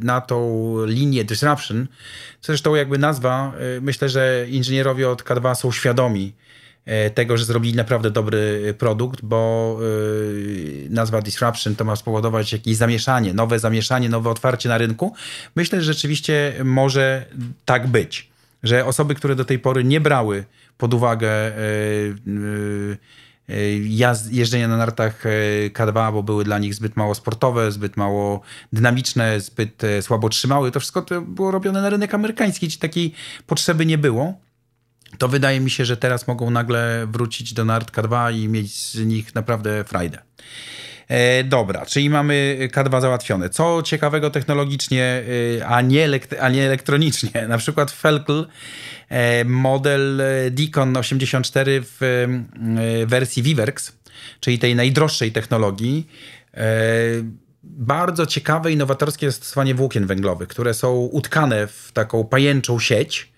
na 0.00 0.20
tą 0.20 0.76
linię 0.86 1.24
disruption, 1.24 1.86
zresztą 2.42 2.74
jakby 2.74 2.98
nazwa, 2.98 3.52
myślę, 3.80 4.08
że 4.08 4.46
inżynierowie 4.48 5.08
od 5.08 5.22
K2 5.22 5.54
są 5.54 5.72
świadomi, 5.72 6.32
E, 6.32 6.61
tego, 7.14 7.36
że 7.36 7.44
zrobili 7.44 7.74
naprawdę 7.74 8.10
dobry 8.10 8.74
produkt, 8.78 9.20
bo 9.22 9.78
e, 9.80 10.90
nazwa 10.90 11.20
disruption 11.20 11.76
to 11.76 11.84
ma 11.84 11.96
spowodować 11.96 12.52
jakieś 12.52 12.76
zamieszanie, 12.76 13.34
nowe 13.34 13.58
zamieszanie, 13.58 14.08
nowe 14.08 14.30
otwarcie 14.30 14.68
na 14.68 14.78
rynku. 14.78 15.14
Myślę, 15.56 15.82
że 15.82 15.92
rzeczywiście 15.92 16.54
może 16.64 17.26
tak 17.64 17.86
być, 17.86 18.30
że 18.62 18.84
osoby, 18.84 19.14
które 19.14 19.36
do 19.36 19.44
tej 19.44 19.58
pory 19.58 19.84
nie 19.84 20.00
brały 20.00 20.44
pod 20.78 20.94
uwagę 20.94 21.30
e, 21.30 21.52
jeżdżenia 24.30 24.68
na 24.68 24.76
nartach 24.76 25.24
K2, 25.72 26.12
bo 26.12 26.22
były 26.22 26.44
dla 26.44 26.58
nich 26.58 26.74
zbyt 26.74 26.96
mało 26.96 27.14
sportowe, 27.14 27.72
zbyt 27.72 27.96
mało 27.96 28.40
dynamiczne, 28.72 29.40
zbyt 29.40 29.82
słabo 30.00 30.28
trzymały. 30.28 30.70
To 30.70 30.80
wszystko 30.80 31.02
to 31.02 31.20
było 31.20 31.50
robione 31.50 31.82
na 31.82 31.90
rynek 31.90 32.14
amerykański, 32.14 32.68
czyli 32.68 32.80
takiej 32.80 33.14
potrzeby 33.46 33.86
nie 33.86 33.98
było 33.98 34.40
to 35.18 35.28
wydaje 35.28 35.60
mi 35.60 35.70
się, 35.70 35.84
że 35.84 35.96
teraz 35.96 36.28
mogą 36.28 36.50
nagle 36.50 37.06
wrócić 37.06 37.52
do 37.54 37.64
Nart 37.64 37.90
K2 37.90 38.34
i 38.34 38.48
mieć 38.48 38.74
z 38.74 39.06
nich 39.06 39.34
naprawdę 39.34 39.84
frajdę. 39.84 40.18
E, 41.08 41.44
dobra, 41.44 41.86
czyli 41.86 42.10
mamy 42.10 42.58
K2 42.72 43.00
załatwione. 43.00 43.50
Co 43.50 43.82
ciekawego 43.82 44.30
technologicznie, 44.30 45.22
e, 45.58 45.66
a 45.66 45.80
nie, 45.80 46.08
a 46.40 46.48
nie 46.48 46.66
elektronicznie? 46.66 47.30
Na 47.48 47.58
przykład 47.58 47.90
Felkel 47.90 48.46
e, 49.08 49.44
model 49.44 50.22
Deacon 50.50 50.96
84 50.96 51.82
w 51.84 52.02
e, 52.02 53.06
wersji 53.06 53.42
Viverx, 53.42 53.92
czyli 54.40 54.58
tej 54.58 54.74
najdroższej 54.74 55.32
technologii. 55.32 56.08
Bardzo 57.62 58.26
ciekawe, 58.26 58.72
innowatorskie 58.72 59.30
zastosowanie 59.30 59.74
włókien 59.74 60.06
węglowych, 60.06 60.48
które 60.48 60.74
są 60.74 60.92
utkane 60.92 61.66
w 61.66 61.90
taką 61.92 62.24
pajęczą 62.24 62.78
sieć 62.78 63.31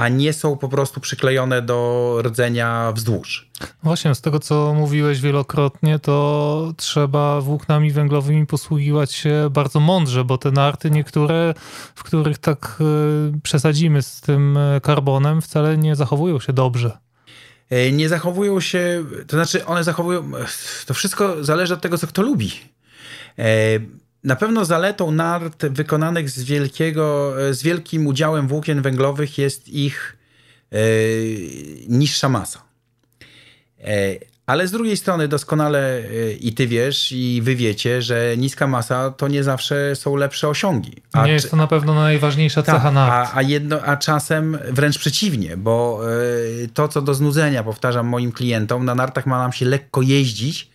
a 0.00 0.08
nie 0.08 0.32
są 0.32 0.56
po 0.56 0.68
prostu 0.68 1.00
przyklejone 1.00 1.62
do 1.62 2.18
rdzenia 2.22 2.92
wzdłuż. 2.92 3.50
Właśnie, 3.82 4.14
z 4.14 4.20
tego 4.20 4.38
co 4.38 4.74
mówiłeś 4.74 5.20
wielokrotnie, 5.20 5.98
to 5.98 6.72
trzeba 6.76 7.40
włóknami 7.40 7.90
węglowymi 7.90 8.46
posługiwać 8.46 9.12
się 9.12 9.48
bardzo 9.50 9.80
mądrze, 9.80 10.24
bo 10.24 10.38
te 10.38 10.50
narty 10.50 10.90
niektóre, 10.90 11.54
w 11.94 12.02
których 12.02 12.38
tak 12.38 12.78
e, 12.80 13.40
przesadzimy 13.42 14.02
z 14.02 14.20
tym 14.20 14.56
e, 14.56 14.80
karbonem, 14.80 15.42
wcale 15.42 15.78
nie 15.78 15.96
zachowują 15.96 16.40
się 16.40 16.52
dobrze. 16.52 16.98
E, 17.70 17.92
nie 17.92 18.08
zachowują 18.08 18.60
się, 18.60 19.04
to 19.26 19.36
znaczy 19.36 19.66
one 19.66 19.84
zachowują, 19.84 20.32
to 20.86 20.94
wszystko 20.94 21.44
zależy 21.44 21.74
od 21.74 21.80
tego, 21.80 21.98
co 21.98 22.06
kto 22.06 22.22
lubi. 22.22 22.50
Na 24.24 24.36
pewno 24.36 24.64
zaletą 24.64 25.10
nart 25.10 25.66
wykonanych 25.66 26.30
z, 26.30 26.42
wielkiego, 26.42 27.34
z 27.50 27.62
wielkim 27.62 28.06
udziałem 28.06 28.48
włókien 28.48 28.82
węglowych 28.82 29.38
jest 29.38 29.68
ich 29.68 30.16
e, 30.72 30.78
niższa 31.88 32.28
masa. 32.28 32.62
E, 33.84 34.30
ale 34.50 34.68
z 34.68 34.70
drugiej 34.70 34.96
strony 34.96 35.28
doskonale 35.28 35.98
e, 35.98 36.32
i 36.32 36.52
ty 36.52 36.66
wiesz, 36.66 37.12
i 37.12 37.42
wy 37.42 37.56
wiecie, 37.56 38.02
że 38.02 38.34
niska 38.36 38.66
masa 38.66 39.10
to 39.10 39.28
nie 39.28 39.44
zawsze 39.44 39.96
są 39.96 40.16
lepsze 40.16 40.48
osiągi. 40.48 41.02
A 41.12 41.26
nie 41.26 41.32
jest 41.32 41.50
to 41.50 41.56
na 41.56 41.66
pewno 41.66 41.94
najważniejsza 41.94 42.62
cecha 42.62 42.80
tak, 42.80 42.94
nart. 42.94 43.12
A, 43.12 43.36
a, 43.36 43.42
jedno, 43.42 43.82
a 43.82 43.96
czasem 43.96 44.58
wręcz 44.70 44.98
przeciwnie, 44.98 45.56
bo 45.56 46.00
e, 46.64 46.68
to, 46.74 46.88
co 46.88 47.02
do 47.02 47.14
znudzenia 47.14 47.62
powtarzam 47.62 48.06
moim 48.06 48.32
klientom, 48.32 48.84
na 48.84 48.94
nartach 48.94 49.26
ma 49.26 49.38
nam 49.38 49.52
się 49.52 49.66
lekko 49.66 50.02
jeździć, 50.02 50.69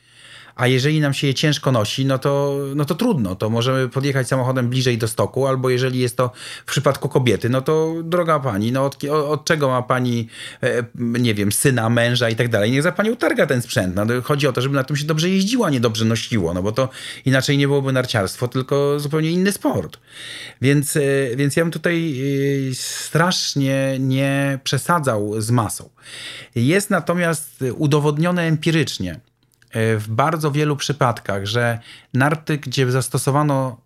a 0.55 0.67
jeżeli 0.67 0.99
nam 0.99 1.13
się 1.13 1.27
je 1.27 1.33
ciężko 1.33 1.71
nosi, 1.71 2.05
no 2.05 2.17
to, 2.17 2.57
no 2.75 2.85
to 2.85 2.95
trudno. 2.95 3.35
To 3.35 3.49
możemy 3.49 3.89
podjechać 3.89 4.27
samochodem 4.27 4.69
bliżej 4.69 4.97
do 4.97 5.07
stoku, 5.07 5.47
albo 5.47 5.69
jeżeli 5.69 5.99
jest 5.99 6.17
to 6.17 6.31
w 6.65 6.71
przypadku 6.71 7.09
kobiety, 7.09 7.49
no 7.49 7.61
to 7.61 7.95
droga 8.03 8.39
pani, 8.39 8.71
no 8.71 8.85
od, 8.85 9.03
od 9.03 9.45
czego 9.45 9.69
ma 9.69 9.81
pani, 9.81 10.27
e, 10.63 10.83
nie 10.95 11.33
wiem, 11.33 11.51
syna, 11.51 11.89
męża 11.89 12.29
i 12.29 12.35
tak 12.35 12.49
dalej. 12.49 12.71
Niech 12.71 12.81
za 12.81 12.91
panią 12.91 13.15
targa 13.15 13.45
ten 13.45 13.61
sprzęt. 13.61 13.95
No, 13.95 14.05
chodzi 14.23 14.47
o 14.47 14.53
to, 14.53 14.61
żeby 14.61 14.75
na 14.75 14.83
tym 14.83 14.95
się 14.95 15.05
dobrze 15.05 15.29
jeździło, 15.29 15.65
a 15.65 15.69
nie 15.69 15.79
dobrze 15.79 16.05
nosiło, 16.05 16.53
no 16.53 16.63
bo 16.63 16.71
to 16.71 16.89
inaczej 17.25 17.57
nie 17.57 17.67
byłoby 17.67 17.91
narciarstwo, 17.91 18.47
tylko 18.47 18.99
zupełnie 18.99 19.31
inny 19.31 19.51
sport. 19.51 19.99
Więc, 20.61 20.97
e, 20.97 21.01
więc 21.35 21.55
ja 21.55 21.63
bym 21.63 21.71
tutaj 21.71 22.21
e, 22.71 22.75
strasznie 22.75 23.97
nie 23.99 24.59
przesadzał 24.63 25.41
z 25.41 25.51
masą. 25.51 25.89
Jest 26.55 26.89
natomiast 26.89 27.63
udowodnione 27.77 28.41
empirycznie, 28.41 29.19
w 29.76 30.05
bardzo 30.07 30.51
wielu 30.51 30.76
przypadkach, 30.76 31.45
że 31.45 31.80
narty, 32.13 32.57
gdzie 32.57 32.91
zastosowano 32.91 33.78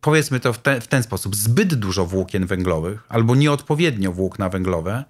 powiedzmy 0.00 0.40
to 0.40 0.52
w, 0.52 0.58
te, 0.58 0.80
w 0.80 0.88
ten 0.88 1.02
sposób, 1.02 1.36
zbyt 1.36 1.74
dużo 1.74 2.06
włókien 2.06 2.46
węglowych 2.46 3.02
albo 3.08 3.34
nieodpowiednio 3.34 4.12
włókna 4.12 4.48
węglowe, 4.48 5.04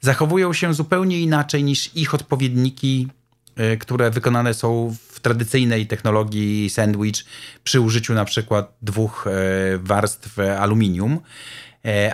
zachowują 0.00 0.52
się 0.52 0.74
zupełnie 0.74 1.20
inaczej 1.20 1.64
niż 1.64 1.96
ich 1.96 2.14
odpowiedniki, 2.14 3.08
e, 3.56 3.76
które 3.76 4.10
wykonane 4.10 4.54
są 4.54 4.96
w 5.08 5.20
tradycyjnej 5.20 5.86
technologii 5.86 6.70
sandwich 6.70 7.24
przy 7.64 7.80
użyciu 7.80 8.14
na 8.14 8.24
przykład 8.24 8.76
dwóch 8.82 9.26
e, 9.26 9.30
warstw 9.78 10.38
aluminium, 10.38 11.20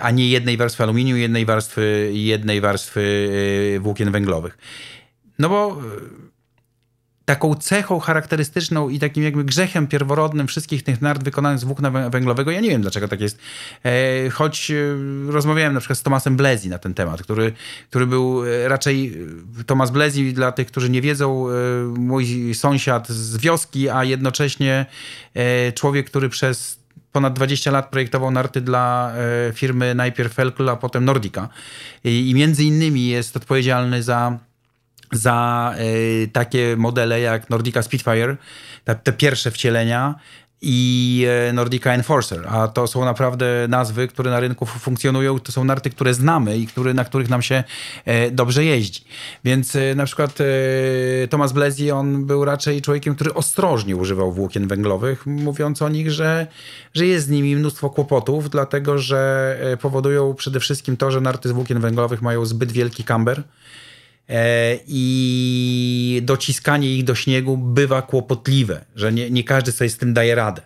a 0.01 0.11
nie 0.11 0.29
jednej 0.29 0.57
warstwy 0.57 0.83
aluminium, 0.83 1.17
jednej 1.17 1.45
warstwy, 1.45 2.11
jednej 2.13 2.61
warstwy 2.61 3.29
włókien 3.81 4.11
węglowych. 4.11 4.57
No 5.39 5.49
bo 5.49 5.81
taką 7.25 7.55
cechą 7.55 7.99
charakterystyczną 7.99 8.89
i 8.89 8.99
takim 8.99 9.23
jakby 9.23 9.43
grzechem 9.43 9.87
pierworodnym 9.87 10.47
wszystkich 10.47 10.83
tych 10.83 11.01
nart 11.01 11.23
wykonanych 11.23 11.59
z 11.59 11.63
włókna 11.63 12.09
węglowego, 12.09 12.51
ja 12.51 12.59
nie 12.59 12.69
wiem 12.69 12.81
dlaczego 12.81 13.07
tak 13.07 13.21
jest, 13.21 13.39
e, 13.83 14.29
choć 14.29 14.71
e, 14.71 14.75
rozmawiałem 15.31 15.73
na 15.73 15.79
przykład 15.79 15.99
z 15.99 16.03
Tomasem 16.03 16.37
Blezi 16.37 16.69
na 16.69 16.77
ten 16.77 16.93
temat, 16.93 17.23
który, 17.23 17.53
który 17.89 18.07
był 18.07 18.45
e, 18.45 18.67
raczej, 18.67 19.17
Tomas 19.65 19.91
Blezi 19.91 20.33
dla 20.33 20.51
tych, 20.51 20.67
którzy 20.67 20.89
nie 20.89 21.01
wiedzą, 21.01 21.47
mój 21.97 22.53
sąsiad 22.53 23.09
z 23.09 23.37
wioski, 23.37 23.89
a 23.89 24.03
jednocześnie 24.03 24.85
człowiek, 25.75 26.09
który 26.09 26.29
przez 26.29 26.79
ponad 27.11 27.33
20 27.33 27.71
lat 27.71 27.89
projektował 27.89 28.31
narty 28.31 28.61
dla 28.61 29.13
firmy 29.53 29.95
najpierw 29.95 30.33
Felkl, 30.33 30.69
a 30.69 30.75
potem 30.75 31.05
Nordica. 31.05 31.49
I 32.03 32.33
między 32.35 32.63
innymi 32.63 33.07
jest 33.07 33.37
odpowiedzialny 33.37 34.03
za 34.03 34.39
za 35.11 35.73
y, 35.79 36.29
takie 36.33 36.75
modele 36.77 37.19
jak 37.19 37.49
Nordica 37.49 37.81
Spitfire, 37.81 38.37
te, 38.83 38.95
te 38.95 39.13
pierwsze 39.13 39.51
wcielenia 39.51 40.15
i 40.61 41.25
e, 41.49 41.53
Nordica 41.53 41.93
Enforcer, 41.93 42.47
a 42.47 42.67
to 42.67 42.87
są 42.87 43.05
naprawdę 43.05 43.45
nazwy, 43.69 44.07
które 44.07 44.31
na 44.31 44.39
rynku 44.39 44.65
funkcjonują, 44.65 45.39
to 45.39 45.51
są 45.51 45.63
narty, 45.63 45.89
które 45.89 46.13
znamy 46.13 46.57
i 46.57 46.67
które, 46.67 46.93
na 46.93 47.05
których 47.05 47.29
nam 47.29 47.41
się 47.41 47.63
e, 48.05 48.31
dobrze 48.31 48.65
jeździ. 48.65 49.03
Więc 49.43 49.77
na 49.95 50.05
przykład 50.05 50.37
Thomas 51.29 51.53
Blezi, 51.53 51.91
on 51.91 52.25
był 52.25 52.45
raczej 52.45 52.81
człowiekiem, 52.81 53.15
który 53.15 53.33
ostrożnie 53.33 53.95
używał 53.95 54.31
włókien 54.31 54.67
węglowych, 54.67 55.25
mówiąc 55.25 55.81
o 55.81 55.89
nich, 55.89 56.11
że, 56.11 56.47
że 56.93 57.05
jest 57.05 57.25
z 57.25 57.29
nimi 57.29 57.55
mnóstwo 57.55 57.89
kłopotów, 57.89 58.49
dlatego 58.49 58.97
że 58.97 59.57
powodują 59.81 60.33
przede 60.33 60.59
wszystkim 60.59 60.97
to, 60.97 61.11
że 61.11 61.21
narty 61.21 61.49
z 61.49 61.51
włókien 61.51 61.79
węglowych 61.79 62.21
mają 62.21 62.45
zbyt 62.45 62.71
wielki 62.71 63.03
kamber, 63.03 63.43
i 64.87 66.21
dociskanie 66.23 66.95
ich 66.95 67.03
do 67.03 67.15
śniegu 67.15 67.57
bywa 67.57 68.01
kłopotliwe, 68.01 68.85
że 68.95 69.13
nie, 69.13 69.29
nie 69.29 69.43
każdy 69.43 69.71
sobie 69.71 69.89
z 69.89 69.97
tym 69.97 70.13
daje 70.13 70.35
radę. 70.35 70.61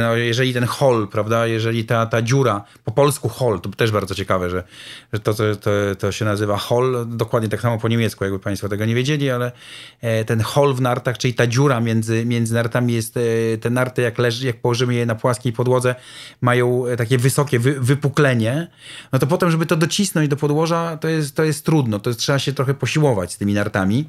No, 0.00 0.16
jeżeli 0.16 0.54
ten 0.54 0.64
hol, 0.64 1.08
prawda, 1.08 1.46
jeżeli 1.46 1.84
ta, 1.84 2.06
ta 2.06 2.22
dziura, 2.22 2.64
po 2.84 2.92
polsku 2.92 3.28
hol, 3.28 3.60
to 3.60 3.68
też 3.68 3.90
bardzo 3.90 4.14
ciekawe, 4.14 4.50
że, 4.50 4.64
że 5.12 5.20
to, 5.20 5.34
to, 5.34 5.56
to, 5.56 5.70
to 5.98 6.12
się 6.12 6.24
nazywa 6.24 6.56
hol, 6.56 7.06
dokładnie 7.08 7.48
tak 7.48 7.60
samo 7.60 7.78
po 7.78 7.88
niemiecku, 7.88 8.24
jakby 8.24 8.38
Państwo 8.38 8.68
tego 8.68 8.84
nie 8.84 8.94
wiedzieli, 8.94 9.30
ale 9.30 9.52
e, 10.00 10.24
ten 10.24 10.40
hol 10.40 10.74
w 10.74 10.80
nartach, 10.80 11.18
czyli 11.18 11.34
ta 11.34 11.46
dziura 11.46 11.80
między, 11.80 12.24
między 12.24 12.54
nartami 12.54 12.92
jest, 12.92 13.16
e, 13.16 13.20
te 13.58 13.70
narty 13.70 14.02
jak, 14.02 14.18
leży, 14.18 14.46
jak 14.46 14.60
położymy 14.60 14.94
je 14.94 15.06
na 15.06 15.14
płaskiej 15.14 15.52
podłodze, 15.52 15.94
mają 16.40 16.84
takie 16.98 17.18
wysokie 17.18 17.58
wy, 17.58 17.80
wypuklenie, 17.80 18.68
no 19.12 19.18
to 19.18 19.26
potem, 19.26 19.50
żeby 19.50 19.66
to 19.66 19.76
docisnąć 19.76 20.28
do 20.28 20.36
podłoża, 20.36 20.96
to 20.96 21.08
jest, 21.08 21.36
to 21.36 21.44
jest 21.44 21.64
trudno, 21.64 22.00
to 22.00 22.10
jest, 22.10 22.20
trzeba 22.20 22.38
się 22.38 22.52
trochę 22.52 22.74
posiłować 22.74 23.32
z 23.32 23.38
tymi 23.38 23.54
nartami. 23.54 24.08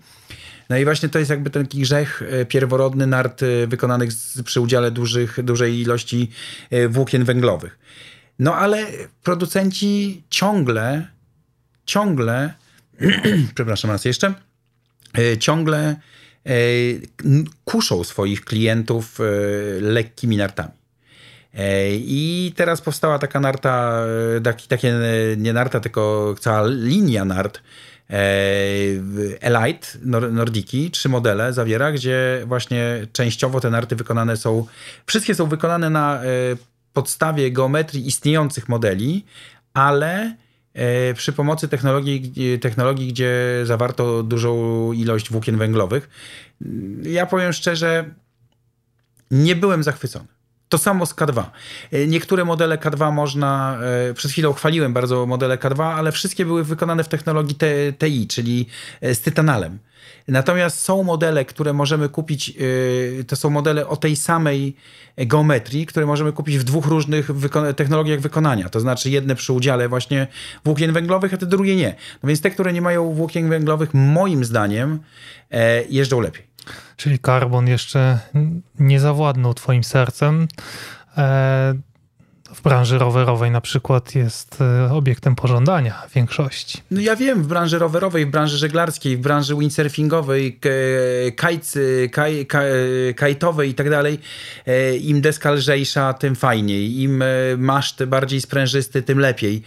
No 0.69 0.77
i 0.77 0.85
właśnie 0.85 1.09
to 1.09 1.19
jest 1.19 1.31
jakby 1.31 1.49
ten 1.49 1.63
grzech 1.73 2.21
e, 2.21 2.45
pierworodny 2.45 3.07
nart 3.07 3.43
e, 3.43 3.67
wykonanych 3.67 4.13
z, 4.13 4.43
przy 4.43 4.61
udziale 4.61 4.91
dużych, 4.91 5.43
dużej 5.43 5.79
ilości 5.79 6.31
e, 6.69 6.87
włókien 6.87 7.23
węglowych. 7.23 7.79
No 8.39 8.55
ale 8.55 8.85
producenci 9.23 10.23
ciągle, 10.29 11.07
ciągle, 11.85 12.53
przepraszam 13.55 13.91
raz 13.91 14.05
jeszcze, 14.05 14.33
ciągle 15.39 15.95
kuszą 17.65 18.03
swoich 18.03 18.45
klientów 18.45 19.19
lekkimi 19.81 20.37
nartami. 20.37 20.71
I 21.93 22.53
teraz 22.55 22.81
powstała 22.81 23.19
taka 23.19 23.39
narta, 23.39 24.03
taki, 24.43 24.67
takie 24.67 24.93
nie 25.37 25.53
narta, 25.53 25.79
tylko 25.79 26.35
cała 26.39 26.67
linia 26.67 27.25
nart, 27.25 27.61
Elite 29.39 29.87
Nordiki, 30.31 30.91
trzy 30.91 31.09
modele 31.09 31.53
zawiera, 31.53 31.91
gdzie 31.91 32.43
właśnie 32.45 33.07
częściowo 33.13 33.59
te 33.59 33.69
narty 33.69 33.95
wykonane 33.95 34.37
są, 34.37 34.65
wszystkie 35.05 35.35
są 35.35 35.45
wykonane 35.45 35.89
na 35.89 36.23
e, 36.23 36.27
podstawie 36.93 37.51
geometrii 37.51 38.07
istniejących 38.07 38.69
modeli, 38.69 39.25
ale 39.73 40.35
e, 40.73 41.13
przy 41.13 41.33
pomocy 41.33 41.67
technologii, 41.67 42.59
technologii, 42.59 43.07
gdzie 43.07 43.61
zawarto 43.63 44.23
dużą 44.23 44.91
ilość 44.91 45.29
włókien 45.29 45.57
węglowych. 45.57 46.09
Ja 47.03 47.25
powiem 47.25 47.53
szczerze, 47.53 48.05
nie 49.31 49.55
byłem 49.55 49.83
zachwycony. 49.83 50.36
To 50.69 50.77
samo 50.77 51.05
z 51.05 51.13
K2. 51.13 51.43
E, 51.91 52.07
niektóre 52.07 52.45
modele 52.45 52.77
K2 52.77 53.11
można, 53.11 53.79
e, 54.09 54.13
przed 54.13 54.31
chwilą 54.31 54.53
chwaliłem 54.53 54.93
bardzo 54.93 55.25
modele 55.25 55.57
K2, 55.57 55.83
ale 55.83 56.11
wszystkie 56.11 56.45
były 56.45 56.63
wykonane 56.63 57.03
w 57.03 57.07
technologii 57.07 57.55
TI, 57.97 58.27
czyli 58.27 58.65
e, 59.01 59.15
z 59.15 59.21
tytanalem. 59.21 59.79
Natomiast 60.27 60.79
są 60.79 61.03
modele, 61.03 61.45
które 61.45 61.73
możemy 61.73 62.09
kupić, 62.09 62.53
to 63.27 63.35
są 63.35 63.49
modele 63.49 63.87
o 63.87 63.97
tej 63.97 64.15
samej 64.15 64.75
geometrii, 65.17 65.85
które 65.85 66.05
możemy 66.05 66.33
kupić 66.33 66.57
w 66.57 66.63
dwóch 66.63 66.85
różnych 66.85 67.31
wyko 67.31 67.73
technologiach 67.73 68.19
wykonania. 68.19 68.69
To 68.69 68.79
znaczy 68.79 69.09
jedne 69.09 69.35
przy 69.35 69.53
udziale 69.53 69.89
właśnie 69.89 70.27
włókien 70.65 70.93
węglowych, 70.93 71.33
a 71.33 71.37
te 71.37 71.45
drugie 71.45 71.75
nie. 71.75 71.95
No 72.23 72.27
więc 72.27 72.41
te, 72.41 72.51
które 72.51 72.73
nie 72.73 72.81
mają 72.81 73.13
włókien 73.13 73.49
węglowych, 73.49 73.93
moim 73.93 74.45
zdaniem 74.45 74.99
jeżdżą 75.89 76.21
lepiej. 76.21 76.46
Czyli 76.95 77.19
karbon 77.19 77.67
jeszcze 77.67 78.19
nie 78.79 78.99
zawładnął 78.99 79.53
twoim 79.53 79.83
sercem. 79.83 80.47
E, 81.17 81.73
w 82.57 82.61
branży 82.61 82.97
rowerowej 82.97 83.51
na 83.51 83.61
przykład 83.61 84.15
jest 84.15 84.61
e, 84.61 84.93
obiektem 84.93 85.35
pożądania 85.35 86.03
większości. 86.15 86.77
No 86.91 87.01
ja 87.01 87.15
wiem, 87.15 87.43
w 87.43 87.47
branży 87.47 87.79
rowerowej, 87.79 88.25
w 88.25 88.29
branży 88.29 88.57
żeglarskiej, 88.57 89.17
w 89.17 89.19
branży 89.19 89.55
windsurfingowej, 89.55 90.59
kajtowej 93.15 93.69
i 93.69 93.73
tak 93.73 93.89
dalej, 93.89 94.19
e, 94.65 94.95
im 94.95 95.21
deska 95.21 95.51
lżejsza, 95.51 96.13
tym 96.13 96.35
fajniej. 96.35 97.01
Im 97.01 97.21
e, 97.21 97.25
maszt 97.57 98.03
bardziej 98.05 98.41
sprężysty, 98.41 99.01
tym 99.01 99.19
lepiej. 99.19 99.63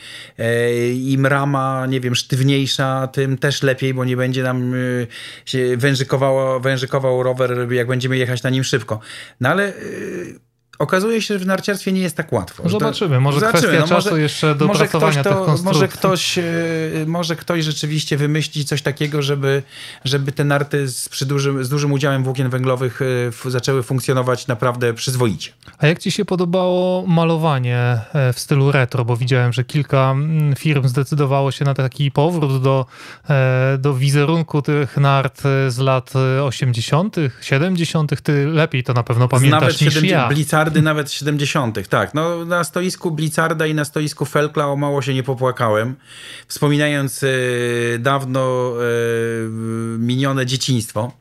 Im 0.94 1.26
rama, 1.26 1.86
nie 1.86 2.00
wiem, 2.00 2.14
sztywniejsza, 2.14 3.06
tym 3.06 3.38
też 3.38 3.62
lepiej, 3.62 3.94
bo 3.94 4.04
nie 4.04 4.16
będzie 4.16 4.42
nam 4.42 4.74
się 5.46 5.76
wężykowało, 5.76 6.60
wężykował 6.60 7.22
rower, 7.22 7.72
jak 7.72 7.86
będziemy 7.86 8.16
jechać 8.16 8.42
na 8.42 8.50
nim 8.50 8.64
szybko. 8.64 9.00
No 9.40 9.48
ale 9.48 9.72
okazuje 10.80 11.22
się, 11.22 11.34
że 11.34 11.40
w 11.40 11.46
narciarstwie 11.46 11.92
nie 11.92 12.00
jest 12.00 12.16
tak 12.16 12.32
łatwo. 12.32 12.68
Zobaczymy, 12.68 13.20
może 13.20 13.40
Zobaczymy. 13.40 13.62
kwestia 13.62 13.80
no, 13.80 14.02
czasu 14.02 14.16
jeszcze 14.16 14.54
do 14.54 14.66
może 14.66 14.88
ktoś 14.88 15.16
to. 15.16 15.56
Może 15.64 15.88
ktoś, 15.88 16.38
e, 16.38 16.42
może 17.06 17.36
ktoś 17.36 17.64
rzeczywiście 17.64 18.16
wymyśli 18.16 18.64
coś 18.64 18.82
takiego, 18.82 19.22
żeby, 19.22 19.62
żeby 20.04 20.32
te 20.32 20.44
narty 20.44 20.88
z, 20.88 21.08
przy 21.08 21.26
dużym, 21.26 21.64
z 21.64 21.68
dużym 21.68 21.92
udziałem 21.92 22.24
włókien 22.24 22.50
węglowych 22.50 23.00
e, 23.46 23.50
zaczęły 23.50 23.82
funkcjonować 23.82 24.46
naprawdę 24.46 24.94
przyzwoicie. 24.94 25.52
A 25.78 25.86
jak 25.86 25.98
ci 25.98 26.10
się 26.10 26.24
podobało 26.24 27.06
malowanie 27.06 27.78
e, 28.12 28.32
w 28.32 28.38
stylu 28.38 28.72
retro? 28.72 29.04
Bo 29.04 29.16
widziałem, 29.16 29.52
że 29.52 29.64
kilka 29.64 30.10
mm, 30.10 30.56
firm 30.56 30.88
zdecydowało 30.88 31.50
się 31.50 31.64
na 31.64 31.74
taki 31.74 32.10
powrót 32.10 32.62
do, 32.62 32.86
do 33.78 33.94
wizerunku 33.94 34.62
tych 34.62 34.96
nart 34.96 35.42
z 35.68 35.78
lat 35.78 36.12
80., 36.42 37.16
70. 37.40 38.22
Ty 38.22 38.46
lepiej 38.46 38.84
to 38.84 38.92
na 38.92 39.02
pewno 39.02 39.28
pamiętasz 39.28 39.60
Nawet 39.60 39.80
niż 39.80 39.94
70, 39.94 40.22
ja. 40.22 40.28
Blizzard 40.28 40.69
Blitzardy 40.70 40.82
nawet 40.82 41.12
70. 41.12 41.88
Tak, 41.88 42.14
no 42.14 42.44
na 42.44 42.64
stoisku 42.64 43.10
Blitzarda 43.10 43.66
i 43.66 43.74
na 43.74 43.84
stoisku 43.84 44.24
Felkla 44.24 44.66
o 44.66 44.76
mało 44.76 45.02
się 45.02 45.14
nie 45.14 45.22
popłakałem. 45.22 45.96
Wspominając 46.46 47.22
y, 47.22 47.98
dawno 48.00 48.72
y, 48.82 49.48
minione 49.98 50.46
dzieciństwo 50.46 51.19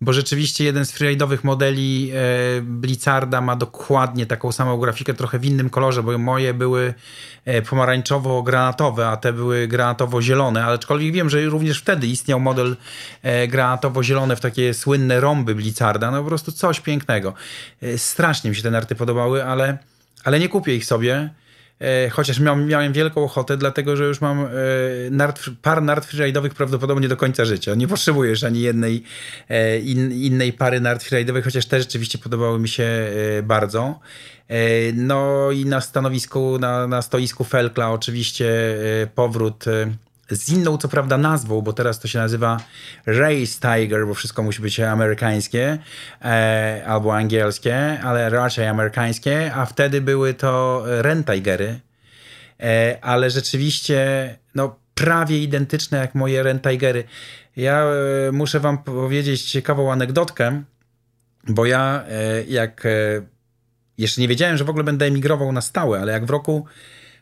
bo 0.00 0.12
rzeczywiście 0.12 0.64
jeden 0.64 0.84
z 0.84 0.92
freeridowych 0.92 1.44
modeli 1.44 2.10
e, 2.14 2.16
Blitzarda 2.62 3.40
ma 3.40 3.56
dokładnie 3.56 4.26
taką 4.26 4.52
samą 4.52 4.78
grafikę, 4.78 5.14
trochę 5.14 5.38
w 5.38 5.44
innym 5.44 5.70
kolorze, 5.70 6.02
bo 6.02 6.18
moje 6.18 6.54
były 6.54 6.94
e, 7.44 7.62
pomarańczowo-granatowe, 7.62 9.06
a 9.06 9.16
te 9.16 9.32
były 9.32 9.68
granatowo-zielone, 9.68 10.64
aczkolwiek 10.64 11.12
wiem, 11.12 11.30
że 11.30 11.46
również 11.46 11.80
wtedy 11.80 12.06
istniał 12.06 12.40
model 12.40 12.76
e, 13.22 13.48
granatowo-zielone 13.48 14.36
w 14.36 14.40
takie 14.40 14.74
słynne 14.74 15.20
rąby 15.20 15.54
Blitzarda, 15.54 16.10
no 16.10 16.22
po 16.22 16.28
prostu 16.28 16.52
coś 16.52 16.80
pięknego. 16.80 17.34
Strasznie 17.96 18.50
mi 18.50 18.56
się 18.56 18.62
te 18.62 18.70
narty 18.70 18.94
podobały, 18.94 19.44
ale, 19.44 19.78
ale 20.24 20.40
nie 20.40 20.48
kupię 20.48 20.74
ich 20.74 20.84
sobie. 20.84 21.30
E, 21.80 22.10
chociaż 22.10 22.40
miałem, 22.40 22.66
miałem 22.66 22.92
wielką 22.92 23.24
ochotę, 23.24 23.56
dlatego 23.56 23.96
że 23.96 24.04
już 24.04 24.20
mam 24.20 24.46
e, 24.46 25.32
par 25.62 25.82
nart 25.82 26.12
freeride'owych 26.12 26.48
prawdopodobnie 26.48 27.08
do 27.08 27.16
końca 27.16 27.44
życia. 27.44 27.74
Nie 27.74 27.88
potrzebujesz 27.88 28.44
ani 28.44 28.60
jednej 28.60 29.02
e, 29.48 29.78
in, 29.78 30.12
innej 30.12 30.52
pary 30.52 30.80
nart 30.80 31.02
freeride'owych, 31.02 31.44
chociaż 31.44 31.66
te 31.66 31.78
rzeczywiście 31.78 32.18
podobały 32.18 32.58
mi 32.58 32.68
się 32.68 32.88
bardzo. 33.42 34.00
No 34.94 35.50
i 35.50 35.64
na 35.64 35.80
stanowisku, 35.80 36.58
na, 36.58 36.86
na 36.86 37.02
stoisku 37.02 37.44
Felkla 37.44 37.90
oczywiście 37.90 38.76
powrót 39.14 39.64
z 40.30 40.48
inną 40.48 40.78
co 40.78 40.88
prawda 40.88 41.18
nazwą, 41.18 41.60
bo 41.60 41.72
teraz 41.72 42.00
to 42.00 42.08
się 42.08 42.18
nazywa 42.18 42.56
Race 43.06 43.60
Tiger, 43.60 44.06
bo 44.06 44.14
wszystko 44.14 44.42
musi 44.42 44.62
być 44.62 44.80
amerykańskie 44.80 45.78
e, 46.24 46.82
albo 46.86 47.16
angielskie, 47.16 48.00
ale 48.00 48.30
raczej 48.30 48.66
amerykańskie, 48.66 49.54
a 49.54 49.66
wtedy 49.66 50.00
były 50.00 50.34
to 50.34 50.82
Rentigery, 50.86 51.80
e, 52.60 52.98
ale 53.00 53.30
rzeczywiście 53.30 54.36
no, 54.54 54.76
prawie 54.94 55.38
identyczne 55.38 55.98
jak 55.98 56.14
moje 56.14 56.42
Rentigery. 56.42 57.04
Ja 57.56 57.82
e, 57.82 58.32
muszę 58.32 58.60
wam 58.60 58.78
powiedzieć 58.78 59.42
ciekawą 59.42 59.92
anegdotkę, 59.92 60.62
bo 61.48 61.66
ja 61.66 62.04
e, 62.08 62.44
jak 62.44 62.86
e, 62.86 63.22
jeszcze 63.98 64.20
nie 64.20 64.28
wiedziałem, 64.28 64.56
że 64.56 64.64
w 64.64 64.70
ogóle 64.70 64.84
będę 64.84 65.06
emigrował 65.06 65.52
na 65.52 65.60
stałe, 65.60 66.00
ale 66.00 66.12
jak 66.12 66.26
w 66.26 66.30
roku 66.30 66.66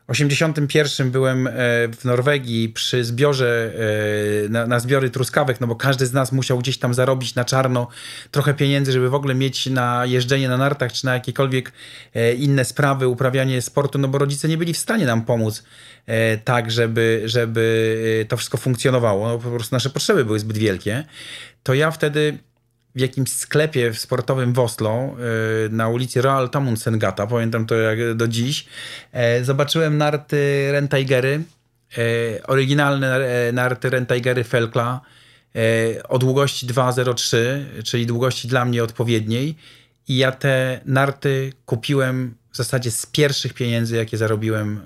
81 0.08 1.10
byłem 1.10 1.46
e, 1.46 1.52
w 1.88 2.04
Norwegii 2.04 2.68
przy 2.68 3.04
zbiorze, 3.04 3.72
e, 4.44 4.48
na, 4.48 4.66
na, 4.66 4.80
zbiory 4.80 5.10
truskawek, 5.10 5.60
no 5.60 5.66
bo 5.66 5.76
każdy 5.76 6.06
z 6.06 6.12
nas 6.12 6.32
musiał 6.32 6.58
gdzieś 6.58 6.78
tam 6.78 6.94
zarobić 6.94 7.34
na 7.34 7.44
czarno 7.44 7.88
trochę 8.30 8.54
pieniędzy, 8.54 8.92
żeby 8.92 9.10
w 9.10 9.14
ogóle 9.14 9.34
mieć 9.34 9.66
na 9.66 10.06
jeżdżenie 10.06 10.48
na 10.48 10.56
nartach, 10.56 10.92
czy 10.92 11.04
na 11.04 11.14
jakiekolwiek 11.14 11.72
e, 12.14 12.34
inne 12.34 12.64
sprawy, 12.64 13.08
uprawianie 13.08 13.62
sportu, 13.62 13.98
no 13.98 14.08
bo 14.08 14.18
rodzice 14.18 14.48
nie 14.48 14.58
byli 14.58 14.74
w 14.74 14.78
stanie 14.78 15.06
nam 15.06 15.24
pomóc 15.24 15.62
tak, 16.44 16.70
żeby, 16.70 17.22
żeby 17.24 18.26
to 18.28 18.36
wszystko 18.36 18.58
funkcjonowało. 18.58 19.28
No 19.28 19.38
po 19.38 19.50
prostu 19.50 19.74
nasze 19.74 19.90
potrzeby 19.90 20.24
były 20.24 20.38
zbyt 20.38 20.58
wielkie. 20.58 21.04
To 21.62 21.74
ja 21.74 21.90
wtedy 21.90 22.38
w 22.96 23.00
jakimś 23.00 23.30
sklepie 23.30 23.94
sportowym 23.94 24.52
w 24.52 24.58
Oslo 24.58 25.16
y, 25.66 25.68
na 25.70 25.88
ulicy 25.88 26.22
Royal 26.22 26.50
Sengata, 26.76 27.26
pamiętam 27.26 27.66
to 27.66 27.74
jak 27.74 28.14
do 28.14 28.28
dziś, 28.28 28.66
e, 29.12 29.44
zobaczyłem 29.44 29.98
narty 29.98 30.68
Rentigery, 30.72 31.42
e, 31.98 32.02
oryginalne 32.46 33.16
e, 33.16 33.52
narty 33.52 33.90
Rentigery 33.90 34.44
Felkla 34.44 35.00
o 36.08 36.18
długości 36.18 36.66
2,03, 36.66 37.36
czyli 37.84 38.06
długości 38.06 38.48
dla 38.48 38.64
mnie 38.64 38.84
odpowiedniej 38.84 39.56
i 40.08 40.16
ja 40.16 40.32
te 40.32 40.80
narty 40.84 41.52
kupiłem 41.66 42.34
w 42.52 42.56
zasadzie 42.56 42.90
z 42.90 43.06
pierwszych 43.06 43.54
pieniędzy, 43.54 43.96
jakie 43.96 44.16
zarobiłem 44.16 44.80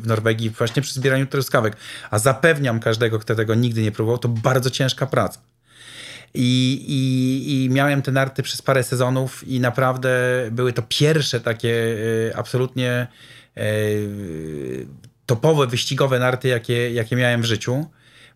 w 0.00 0.02
Norwegii 0.06 0.50
właśnie 0.50 0.82
przy 0.82 0.94
zbieraniu 0.94 1.26
truskawek. 1.26 1.76
A 2.10 2.18
zapewniam 2.18 2.80
każdego, 2.80 3.18
kto 3.18 3.34
tego 3.34 3.54
nigdy 3.54 3.82
nie 3.82 3.92
próbował, 3.92 4.18
to 4.18 4.28
bardzo 4.28 4.70
ciężka 4.70 5.06
praca. 5.06 5.51
I, 6.34 6.84
i, 6.88 7.64
I 7.64 7.70
miałem 7.70 8.02
te 8.02 8.12
narty 8.12 8.42
przez 8.42 8.62
parę 8.62 8.82
sezonów 8.82 9.48
i 9.48 9.60
naprawdę 9.60 10.10
były 10.50 10.72
to 10.72 10.82
pierwsze 10.88 11.40
takie 11.40 11.96
e, 12.30 12.36
absolutnie 12.36 13.06
e, 13.56 13.62
topowe, 15.26 15.66
wyścigowe 15.66 16.18
narty, 16.18 16.48
jakie, 16.48 16.92
jakie 16.92 17.16
miałem 17.16 17.42
w 17.42 17.44
życiu, 17.44 17.86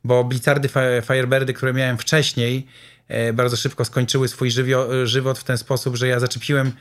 bo 0.05 0.25
Blizzardy, 0.25 0.69
Firebirdy, 1.07 1.53
które 1.53 1.73
miałem 1.73 1.99
wcześniej, 1.99 2.67
e, 3.09 3.33
bardzo 3.33 3.57
szybko 3.57 3.85
skończyły 3.85 4.29
swój 4.29 4.51
żywio, 4.51 5.07
żywot 5.07 5.39
w 5.39 5.45
ten 5.45 5.59
sposób, 5.59 5.97
że 5.97 6.09
ja 6.09 6.21
zaczepiłem, 6.21 6.73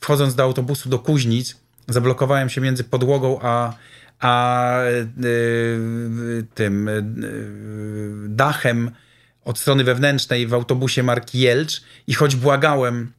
wchodząc 0.00 0.34
do 0.34 0.42
autobusu 0.42 0.88
do 0.88 0.98
Kuźnic, 0.98 1.56
zablokowałem 1.88 2.48
się 2.48 2.60
między 2.60 2.84
podłogą 2.84 3.38
a, 3.42 3.72
a 4.20 4.74
tym 6.54 6.90
dachem 8.28 8.90
od 9.50 9.58
strony 9.58 9.84
wewnętrznej 9.84 10.46
w 10.46 10.54
autobusie 10.54 11.02
marki 11.02 11.38
Jelcz 11.40 11.82
i 12.06 12.14
choć 12.14 12.36
błagałem 12.36 13.12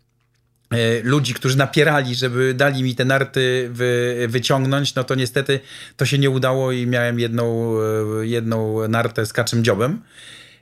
e, 0.70 1.04
ludzi, 1.04 1.34
którzy 1.34 1.58
napierali, 1.58 2.16
żeby 2.16 2.54
dali 2.54 2.84
mi 2.84 2.96
te 2.96 3.06
narty 3.06 3.70
wy, 3.72 4.26
wyciągnąć, 4.30 4.96
no 4.96 5.04
to 5.04 5.16
niestety 5.16 5.60
to 5.98 6.06
się 6.06 6.18
nie 6.18 6.30
udało 6.30 6.72
i 6.72 6.88
miałem 6.88 7.20
jedną, 7.20 7.76
e, 8.22 8.28
jedną 8.28 8.88
nartę 8.88 9.26
z 9.26 9.34
kaczym 9.34 9.64
dziobem. 9.64 10.02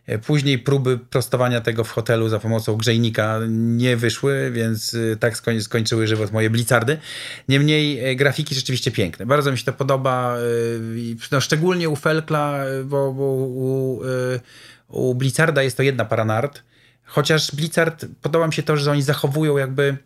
E, 0.05 0.17
później 0.17 0.59
próby 0.59 0.97
prostowania 0.97 1.61
tego 1.61 1.84
w 1.84 1.91
hotelu 1.91 2.30
za 2.30 2.39
pomocą 2.39 2.76
grzejnika 2.76 3.39
nie 3.49 3.97
wyszły, 3.97 4.51
więc 4.51 4.97
tak 5.20 5.38
skoń, 5.38 5.61
skończyły 5.61 6.07
żywot 6.07 6.32
moje 6.32 6.49
blicardy. 6.49 6.97
Niemniej 7.49 8.15
grafiki 8.15 8.55
rzeczywiście 8.55 8.91
piękne. 8.91 9.26
Bardzo 9.26 9.51
mi 9.51 9.57
się 9.57 9.65
to 9.65 9.74
podoba, 9.74 10.38
no, 11.32 11.41
szczególnie 11.41 11.89
u 11.89 11.95
Felkla, 11.95 12.63
bo, 12.86 13.13
bo 13.13 13.24
u, 13.24 14.01
u 14.89 15.15
Blizzarda 15.15 15.63
jest 15.63 15.77
to 15.77 15.83
jedna 15.83 16.05
para 16.05 16.25
nart, 16.25 16.63
chociaż 17.05 17.55
Blizzard, 17.55 18.05
podoba 18.21 18.47
mi 18.47 18.53
się 18.53 18.63
to, 18.63 18.77
że 18.77 18.91
oni 18.91 19.01
zachowują 19.01 19.57
jakby, 19.57 19.97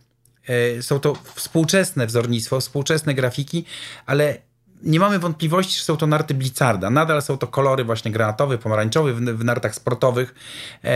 e, 0.47 0.81
są 0.81 0.99
to 0.99 1.15
współczesne 1.35 2.07
wzornictwo, 2.07 2.59
współczesne 2.59 3.13
grafiki, 3.13 3.65
ale 4.05 4.37
nie 4.83 4.99
mamy 4.99 5.19
wątpliwości, 5.19 5.77
że 5.79 5.83
są 5.83 5.97
to 5.97 6.07
narty 6.07 6.33
Blizzarda. 6.33 6.89
Nadal 6.89 7.21
są 7.21 7.37
to 7.37 7.47
kolory 7.47 7.83
właśnie 7.83 8.11
granatowy, 8.11 8.57
pomarańczowy 8.57 9.13
w, 9.13 9.19
w 9.19 9.43
nartach 9.43 9.75
sportowych. 9.75 10.35
E, 10.83 10.91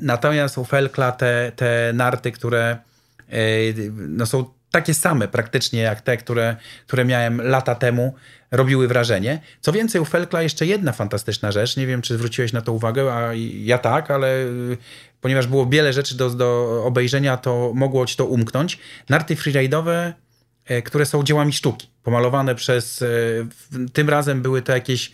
natomiast 0.00 0.58
u 0.58 0.64
Felkla 0.64 1.12
te, 1.12 1.52
te 1.56 1.92
narty, 1.94 2.32
które 2.32 2.78
e, 3.28 3.38
no 3.92 4.26
są 4.26 4.44
takie 4.70 4.94
same 4.94 5.28
praktycznie 5.28 5.80
jak 5.80 6.00
te, 6.00 6.16
które, 6.16 6.56
które 6.86 7.04
miałem 7.04 7.42
lata 7.42 7.74
temu, 7.74 8.14
robiły 8.56 8.88
wrażenie. 8.88 9.40
Co 9.60 9.72
więcej, 9.72 10.00
u 10.00 10.04
Felkla 10.04 10.42
jeszcze 10.42 10.66
jedna 10.66 10.92
fantastyczna 10.92 11.52
rzecz, 11.52 11.76
nie 11.76 11.86
wiem, 11.86 12.02
czy 12.02 12.14
zwróciłeś 12.14 12.52
na 12.52 12.60
to 12.60 12.72
uwagę, 12.72 13.12
a 13.12 13.30
ja 13.64 13.78
tak, 13.78 14.10
ale 14.10 14.44
y, 14.44 14.76
ponieważ 15.20 15.46
było 15.46 15.66
wiele 15.66 15.92
rzeczy 15.92 16.16
do, 16.16 16.30
do 16.30 16.82
obejrzenia, 16.84 17.36
to 17.36 17.72
mogło 17.74 18.06
ci 18.06 18.16
to 18.16 18.26
umknąć. 18.26 18.78
Narty 19.08 19.36
freeride'owe, 19.36 20.12
e, 20.64 20.82
które 20.82 21.06
są 21.06 21.22
dziełami 21.22 21.52
sztuki, 21.52 21.88
pomalowane 22.02 22.54
przez, 22.54 23.02
e, 23.02 23.06
tym 23.92 24.08
razem 24.08 24.42
były 24.42 24.62
to 24.62 24.72
jakieś 24.72 25.12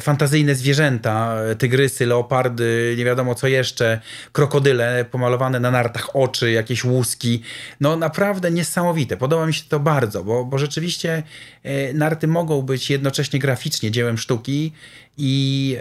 fantazyjne 0.00 0.54
zwierzęta, 0.54 1.36
tygrysy, 1.58 2.06
leopardy, 2.06 2.94
nie 2.98 3.04
wiadomo 3.04 3.34
co 3.34 3.48
jeszcze, 3.48 4.00
krokodyle 4.32 5.04
pomalowane 5.10 5.60
na 5.60 5.70
nartach 5.70 6.16
oczy, 6.16 6.50
jakieś 6.50 6.84
łuski. 6.84 7.42
No 7.80 7.96
naprawdę 7.96 8.50
niesamowite. 8.50 9.16
Podoba 9.16 9.46
mi 9.46 9.54
się 9.54 9.64
to 9.68 9.80
bardzo, 9.80 10.24
bo, 10.24 10.44
bo 10.44 10.58
rzeczywiście 10.58 11.22
e, 11.62 11.92
narty 11.92 12.26
mogą 12.26 12.62
być 12.62 12.90
jednocześnie 12.90 13.38
graficznie 13.38 13.90
dziełem 13.90 14.18
sztuki 14.18 14.72
i 15.20 15.76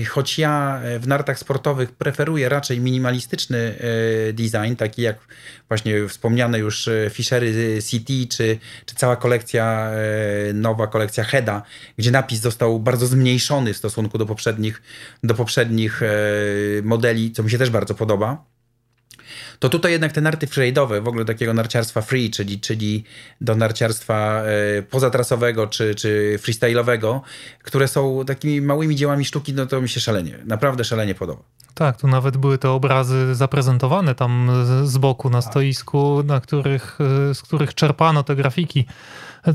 e, 0.00 0.04
choć 0.04 0.38
ja 0.38 0.80
w 1.00 1.06
nartach 1.06 1.38
sportowych 1.38 1.92
preferuję 1.92 2.48
raczej 2.48 2.80
minimalistyczny 2.80 3.74
design, 4.32 4.74
taki 4.76 5.02
jak 5.02 5.18
właśnie 5.68 6.08
wspomniane 6.08 6.58
już 6.58 6.88
Fishery 7.10 7.78
City, 7.82 8.26
czy, 8.36 8.58
czy 8.86 8.94
cała 8.94 9.16
kolekcja, 9.16 9.90
nowa 10.54 10.86
kolekcja 10.86 11.24
Heda, 11.24 11.62
gdzie 11.98 12.10
napis 12.10 12.40
został 12.40 12.80
bardzo 12.80 13.06
zmniejszony 13.06 13.74
w 13.74 13.76
stosunku 13.76 14.18
do 14.18 14.26
poprzednich, 14.26 14.82
do 15.24 15.34
poprzednich 15.34 16.00
modeli, 16.82 17.32
co 17.32 17.42
mi 17.42 17.50
się 17.50 17.58
też 17.58 17.70
bardzo 17.70 17.94
podoba 17.94 18.49
to 19.58 19.68
tutaj 19.68 19.92
jednak 19.92 20.12
te 20.12 20.20
narty 20.20 20.46
freeride'owe, 20.46 21.02
w 21.02 21.08
ogóle 21.08 21.24
takiego 21.24 21.54
narciarstwa 21.54 22.00
free, 22.00 22.30
czyli, 22.30 22.60
czyli 22.60 23.04
do 23.40 23.56
narciarstwa 23.56 24.42
e, 24.42 24.82
pozatrasowego 24.82 25.66
czy, 25.66 25.94
czy 25.94 26.38
freestyle'owego, 26.42 27.20
które 27.62 27.88
są 27.88 28.24
takimi 28.26 28.60
małymi 28.60 28.96
dziełami 28.96 29.24
sztuki, 29.24 29.54
no 29.54 29.66
to 29.66 29.80
mi 29.80 29.88
się 29.88 30.00
szalenie, 30.00 30.38
naprawdę 30.44 30.84
szalenie 30.84 31.14
podoba. 31.14 31.42
Tak, 31.74 31.96
tu 31.96 32.08
nawet 32.08 32.36
były 32.36 32.58
te 32.58 32.70
obrazy 32.70 33.34
zaprezentowane 33.34 34.14
tam 34.14 34.50
z 34.84 34.98
boku 34.98 35.30
na 35.30 35.42
tak. 35.42 35.50
stoisku, 35.50 36.22
na 36.22 36.40
których, 36.40 36.98
e, 37.30 37.34
z 37.34 37.42
których 37.42 37.74
czerpano 37.74 38.22
te 38.22 38.36
grafiki. 38.36 38.86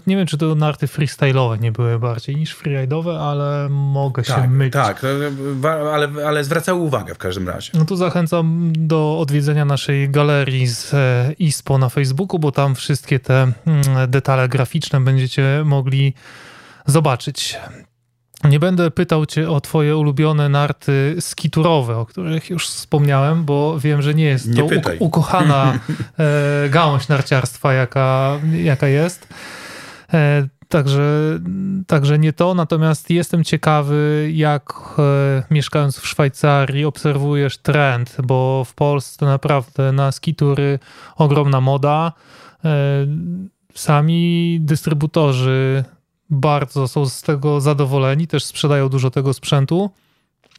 Nie 0.08 0.18
wiem, 0.18 0.28
czy 0.28 0.38
to 0.38 0.56
narty 0.56 0.88
freestyle'owe 0.88 1.60
nie 1.60 1.72
były 1.72 2.00
bardziej 2.00 2.36
niż 2.36 2.58
freeride'owe, 2.58 3.20
ale 3.20 3.70
mogę 3.70 4.24
tak, 4.24 4.36
się 4.36 4.48
mylić. 4.48 4.74
Tak, 4.74 5.02
ale, 5.94 6.10
ale 6.28 6.44
zwracały 6.44 6.80
uwagę 6.80 7.16
w 7.16 7.18
każdym 7.18 7.50
razie. 7.50 7.72
No 7.74 7.86
tu 7.86 7.96
zachęcam 7.96 8.74
do 8.76 9.20
odwiedzenia 9.20 9.66
naszej 9.66 10.10
galerii 10.10 10.68
z 10.68 10.94
e, 10.94 11.34
ISPO 11.40 11.78
na 11.78 11.90
Facebooku, 11.90 12.40
bo 12.40 12.52
tam 12.52 12.76
wszystkie 12.76 13.20
te 13.20 13.42
mm, 13.42 13.54
detale 14.08 14.50
graficzne 14.50 15.02
będziecie 15.02 15.62
mogli 15.66 16.14
zobaczyć. 16.86 17.58
Nie 18.44 18.60
będę 18.60 18.92
pytał 18.92 19.26
cię 19.26 19.50
o 19.50 19.62
twoje 19.62 19.98
ulubione 19.98 20.50
narty 20.50 21.16
skiturowe, 21.20 21.98
o 21.98 22.06
których 22.06 22.50
już 22.50 22.68
wspomniałem, 22.68 23.46
bo 23.46 23.80
wiem, 23.80 24.02
że 24.02 24.14
nie 24.14 24.26
jest 24.26 24.48
nie 24.48 24.56
to 24.56 24.92
ukochana 25.00 25.74
e, 26.66 26.70
gałąź 26.70 27.08
narciarstwa, 27.08 27.74
jaka, 27.74 28.40
jaka 28.64 28.88
jest. 28.88 29.28
E, 30.14 30.48
także, 30.68 31.40
także 31.88 32.20
nie 32.20 32.34
to, 32.34 32.54
natomiast 32.54 33.10
jestem 33.10 33.44
ciekawy, 33.44 34.32
jak 34.34 34.74
e, 35.00 35.44
mieszkając 35.52 35.98
w 35.98 36.08
Szwajcarii 36.08 36.86
obserwujesz 36.86 37.58
trend, 37.58 38.18
bo 38.24 38.64
w 38.66 38.74
Polsce 38.74 39.26
naprawdę 39.26 39.92
na 39.92 40.12
skitury 40.12 40.80
ogromna 41.16 41.62
moda. 41.62 42.14
Sami 43.76 44.58
dystrybutorzy 44.62 45.84
bardzo 46.30 46.88
są 46.88 47.06
z 47.06 47.22
tego 47.22 47.62
zadowoleni, 47.62 48.28
też 48.28 48.46
sprzedają 48.46 48.90
dużo 48.90 49.12
tego 49.12 49.34
sprzętu. 49.34 49.92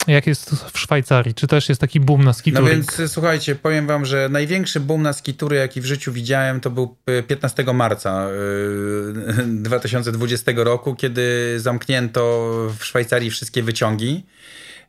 Jak 0.06 0.26
jest 0.26 0.50
w 0.72 0.78
Szwajcarii? 0.78 1.34
Czy 1.34 1.46
też 1.46 1.68
jest 1.68 1.80
taki 1.80 2.00
boom 2.00 2.24
na 2.24 2.32
skitury? 2.32 2.64
No 2.64 2.70
więc 2.70 3.12
słuchajcie, 3.12 3.54
powiem 3.54 3.86
wam, 3.86 4.04
że 4.06 4.28
największy 4.28 4.80
boom 4.80 5.02
na 5.02 5.12
skitury, 5.12 5.56
jaki 5.56 5.80
w 5.80 5.84
życiu 5.84 6.12
widziałem, 6.12 6.60
to 6.60 6.70
był 6.70 6.96
15 7.28 7.64
marca 7.64 8.28
2020 9.46 10.52
roku, 10.56 10.94
kiedy 10.94 11.54
zamknięto 11.60 12.52
w 12.78 12.84
Szwajcarii 12.84 13.30
wszystkie 13.30 13.62
wyciągi 13.62 14.26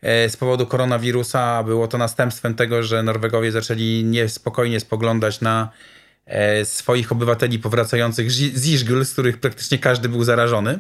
e, 0.02 0.30
z 0.30 0.38
powodu 0.38 0.66
koronawirusa. 0.66 1.64
Było 1.64 1.88
to 1.88 1.98
następstwem 1.98 2.56
tego, 2.56 2.84
że 2.84 3.04
Norwegowie 3.04 3.52
zaczęli 3.52 4.04
niespokojnie 4.06 4.80
spoglądać 4.80 5.42
na 5.42 5.70
E, 6.28 6.66
swoich 6.66 7.12
obywateli 7.12 7.60
powracających 7.60 8.32
z 8.32 8.68
Iżgl, 8.68 9.06
z 9.06 9.14
których 9.14 9.38
praktycznie 9.38 9.80
każdy 9.80 10.10
był 10.10 10.24
zarażony. 10.24 10.80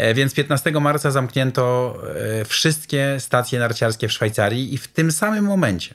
E, 0.00 0.14
więc 0.14 0.34
15 0.34 0.70
marca 0.70 1.10
zamknięto 1.10 1.96
e, 2.40 2.44
wszystkie 2.44 3.16
stacje 3.18 3.58
narciarskie 3.58 4.08
w 4.08 4.12
Szwajcarii 4.12 4.74
i 4.74 4.78
w 4.78 4.88
tym 4.88 5.12
samym 5.12 5.44
momencie, 5.44 5.94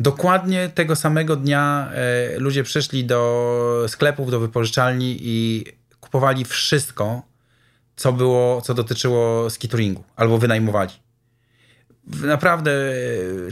dokładnie 0.00 0.68
tego 0.68 0.96
samego 0.96 1.36
dnia, 1.36 1.92
ludzie 2.38 2.62
przyszli 2.62 3.04
do 3.04 3.84
sklepów, 3.88 4.30
do 4.30 4.40
wypożyczalni 4.40 5.16
i 5.20 5.64
kupowali 6.00 6.44
wszystko, 6.44 7.22
co 7.96 8.12
było, 8.12 8.62
co 8.62 8.74
dotyczyło 8.74 9.50
skituringu, 9.50 10.04
albo 10.16 10.38
wynajmowali. 10.38 10.92
Naprawdę 12.06 12.72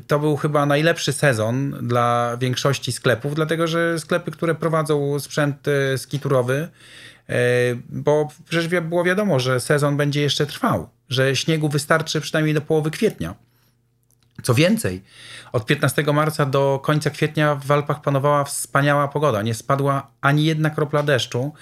to 0.06 0.18
był 0.18 0.36
chyba 0.36 0.66
najlepszy 0.66 1.12
sezon 1.12 1.70
dla 1.82 2.36
większości 2.40 2.92
sklepów, 2.92 3.34
dlatego 3.34 3.66
że 3.66 3.98
sklepy, 3.98 4.30
które 4.30 4.54
prowadzą 4.54 5.20
sprzęt 5.20 5.68
e, 5.68 5.98
skiturowy, 5.98 6.54
e, 6.54 6.68
bo 7.88 8.28
przecież 8.48 8.80
było 8.80 9.04
wiadomo, 9.04 9.40
że 9.40 9.60
sezon 9.60 9.96
będzie 9.96 10.20
jeszcze 10.20 10.46
trwał, 10.46 10.88
że 11.08 11.36
śniegu 11.36 11.68
wystarczy 11.68 12.20
przynajmniej 12.20 12.54
do 12.54 12.60
połowy 12.60 12.90
kwietnia. 12.90 13.34
Co 14.42 14.54
więcej, 14.54 15.02
od 15.52 15.66
15 15.66 16.02
marca 16.02 16.46
do 16.46 16.80
końca 16.82 17.10
kwietnia 17.10 17.54
w 17.54 17.70
Alpach 17.70 18.02
panowała 18.02 18.44
wspaniała 18.44 19.08
pogoda. 19.08 19.42
Nie 19.42 19.54
spadła 19.54 20.10
ani 20.20 20.44
jedna 20.44 20.70
kropla 20.70 21.02
deszczu, 21.02 21.52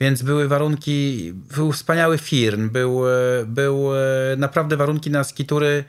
więc 0.00 0.22
były 0.22 0.48
warunki, 0.48 1.32
był 1.34 1.72
wspaniały 1.72 2.18
firm, 2.18 2.70
był, 2.70 3.08
e, 3.08 3.12
był 3.46 3.84
naprawdę 4.36 4.76
warunki 4.76 5.10
na 5.10 5.24
skitury 5.24 5.84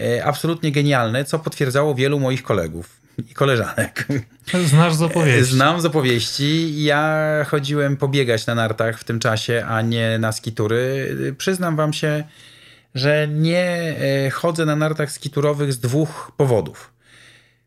E, 0.00 0.24
absolutnie 0.24 0.72
genialne, 0.72 1.24
co 1.24 1.38
potwierdzało 1.38 1.94
wielu 1.94 2.20
moich 2.20 2.42
kolegów 2.42 3.00
i 3.18 3.34
koleżanek. 3.34 4.06
Znasz 4.66 4.94
z 4.94 5.02
opowieści. 5.02 5.54
Znam 5.54 5.80
z 5.80 5.84
opowieści. 5.84 6.82
Ja 6.84 7.26
chodziłem 7.48 7.96
pobiegać 7.96 8.46
na 8.46 8.54
nartach 8.54 8.98
w 8.98 9.04
tym 9.04 9.18
czasie, 9.18 9.64
a 9.68 9.82
nie 9.82 10.18
na 10.18 10.32
skitury. 10.32 11.16
Przyznam 11.38 11.76
wam 11.76 11.92
się, 11.92 12.24
że 12.94 13.28
nie 13.28 13.96
e, 14.26 14.30
chodzę 14.30 14.66
na 14.66 14.76
nartach 14.76 15.12
skiturowych 15.12 15.72
z 15.72 15.78
dwóch 15.78 16.32
powodów. 16.36 16.92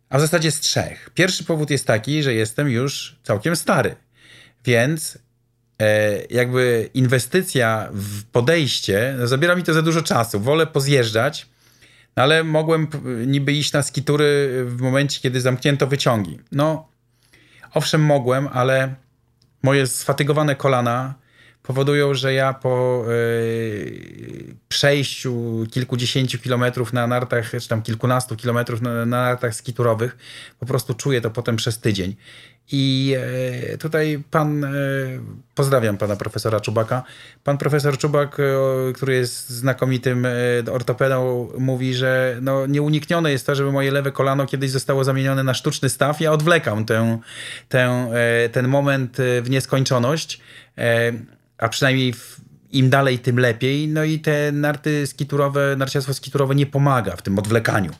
A 0.10 0.18
w 0.18 0.22
zasadzie 0.22 0.52
z 0.52 0.60
trzech. 0.60 1.10
Pierwszy 1.14 1.44
powód 1.44 1.70
jest 1.70 1.88
taki, 1.88 2.24
że 2.24 2.34
jestem 2.34 2.70
już 2.70 3.16
całkiem 3.24 3.56
stary, 3.56 3.96
więc 4.66 5.18
e, 5.82 6.20
jakby 6.30 6.90
inwestycja 6.94 7.90
w 7.94 8.24
podejście, 8.24 9.16
no 9.20 9.28
zabiera 9.28 9.56
mi 9.56 9.64
to 9.64 9.74
za 9.74 9.82
dużo 9.82 10.02
czasu. 10.02 10.40
Wolę 10.40 10.68
pozjeżdżać, 10.68 11.50
no 12.16 12.24
ale 12.24 12.44
mogłem 12.44 12.88
niby 13.28 13.54
iść 13.54 13.74
na 13.74 13.84
skitury 13.84 14.50
w 14.66 14.82
momencie, 14.82 15.22
kiedy 15.22 15.42
zamknięto 15.42 15.88
wyciągi. 15.88 16.40
No, 16.52 16.88
owszem, 17.74 18.02
mogłem, 18.02 18.50
ale 18.54 18.96
moje 19.64 19.88
sfatygowane 19.88 20.56
kolana 20.56 21.14
powodują, 21.64 22.14
że 22.14 22.34
ja 22.34 22.54
po 22.54 23.06
yy, 23.08 24.56
przejściu 24.68 25.66
kilkudziesięciu 25.72 26.40
kilometrów 26.40 26.94
na 26.94 27.08
nartach, 27.08 27.52
czy 27.62 27.68
tam 27.68 27.82
kilkunastu 27.82 28.36
kilometrów 28.36 28.82
na, 28.82 28.94
na 28.94 29.06
nartach 29.06 29.56
skiturowych, 29.56 30.18
po 30.60 30.66
prostu 30.66 30.94
czuję 30.94 31.22
to 31.22 31.30
potem 31.30 31.56
przez 31.56 31.80
tydzień. 31.80 32.16
I 32.72 33.16
e, 33.74 33.78
tutaj 33.78 34.24
pan, 34.32 34.64
e, 34.64 34.70
pozdrawiam 35.56 35.98
pana 35.98 36.16
profesora 36.16 36.60
Czubaka. 36.60 37.04
Pan 37.44 37.58
profesor 37.58 37.98
Czubak, 37.98 38.38
który 38.96 39.14
jest 39.16 39.50
znakomitym 39.50 40.28
ortopedą, 40.72 41.50
mówi, 41.60 41.94
że 41.94 42.38
no, 42.42 42.66
nieuniknione 42.66 43.32
jest 43.32 43.46
to, 43.46 43.56
żeby 43.56 43.72
moje 43.72 43.92
lewe 43.92 44.12
kolano 44.12 44.46
kiedyś 44.46 44.72
zostało 44.72 45.04
zamienione 45.04 45.44
na 45.44 45.54
sztuczny 45.54 45.90
staw. 45.90 46.22
Ja 46.22 46.32
odwlekam 46.32 46.86
tę, 46.86 47.20
ten 48.52 48.68
moment 48.68 49.18
w 49.42 49.50
nieskończoność 49.50 50.42
a 51.58 51.70
przynajmniej 51.70 52.14
w, 52.14 52.42
im 52.72 52.90
dalej, 52.90 53.20
tym 53.20 53.40
lepiej. 53.40 53.88
No 53.88 54.04
i 54.04 54.20
te 54.20 54.52
narty 54.52 55.08
skiturowe, 55.08 55.76
narciarstwo 55.78 56.14
skiturowe 56.14 56.56
nie 56.56 56.66
pomaga 56.66 57.16
w 57.16 57.22
tym 57.22 57.40
odwlekaniu. 57.40 57.92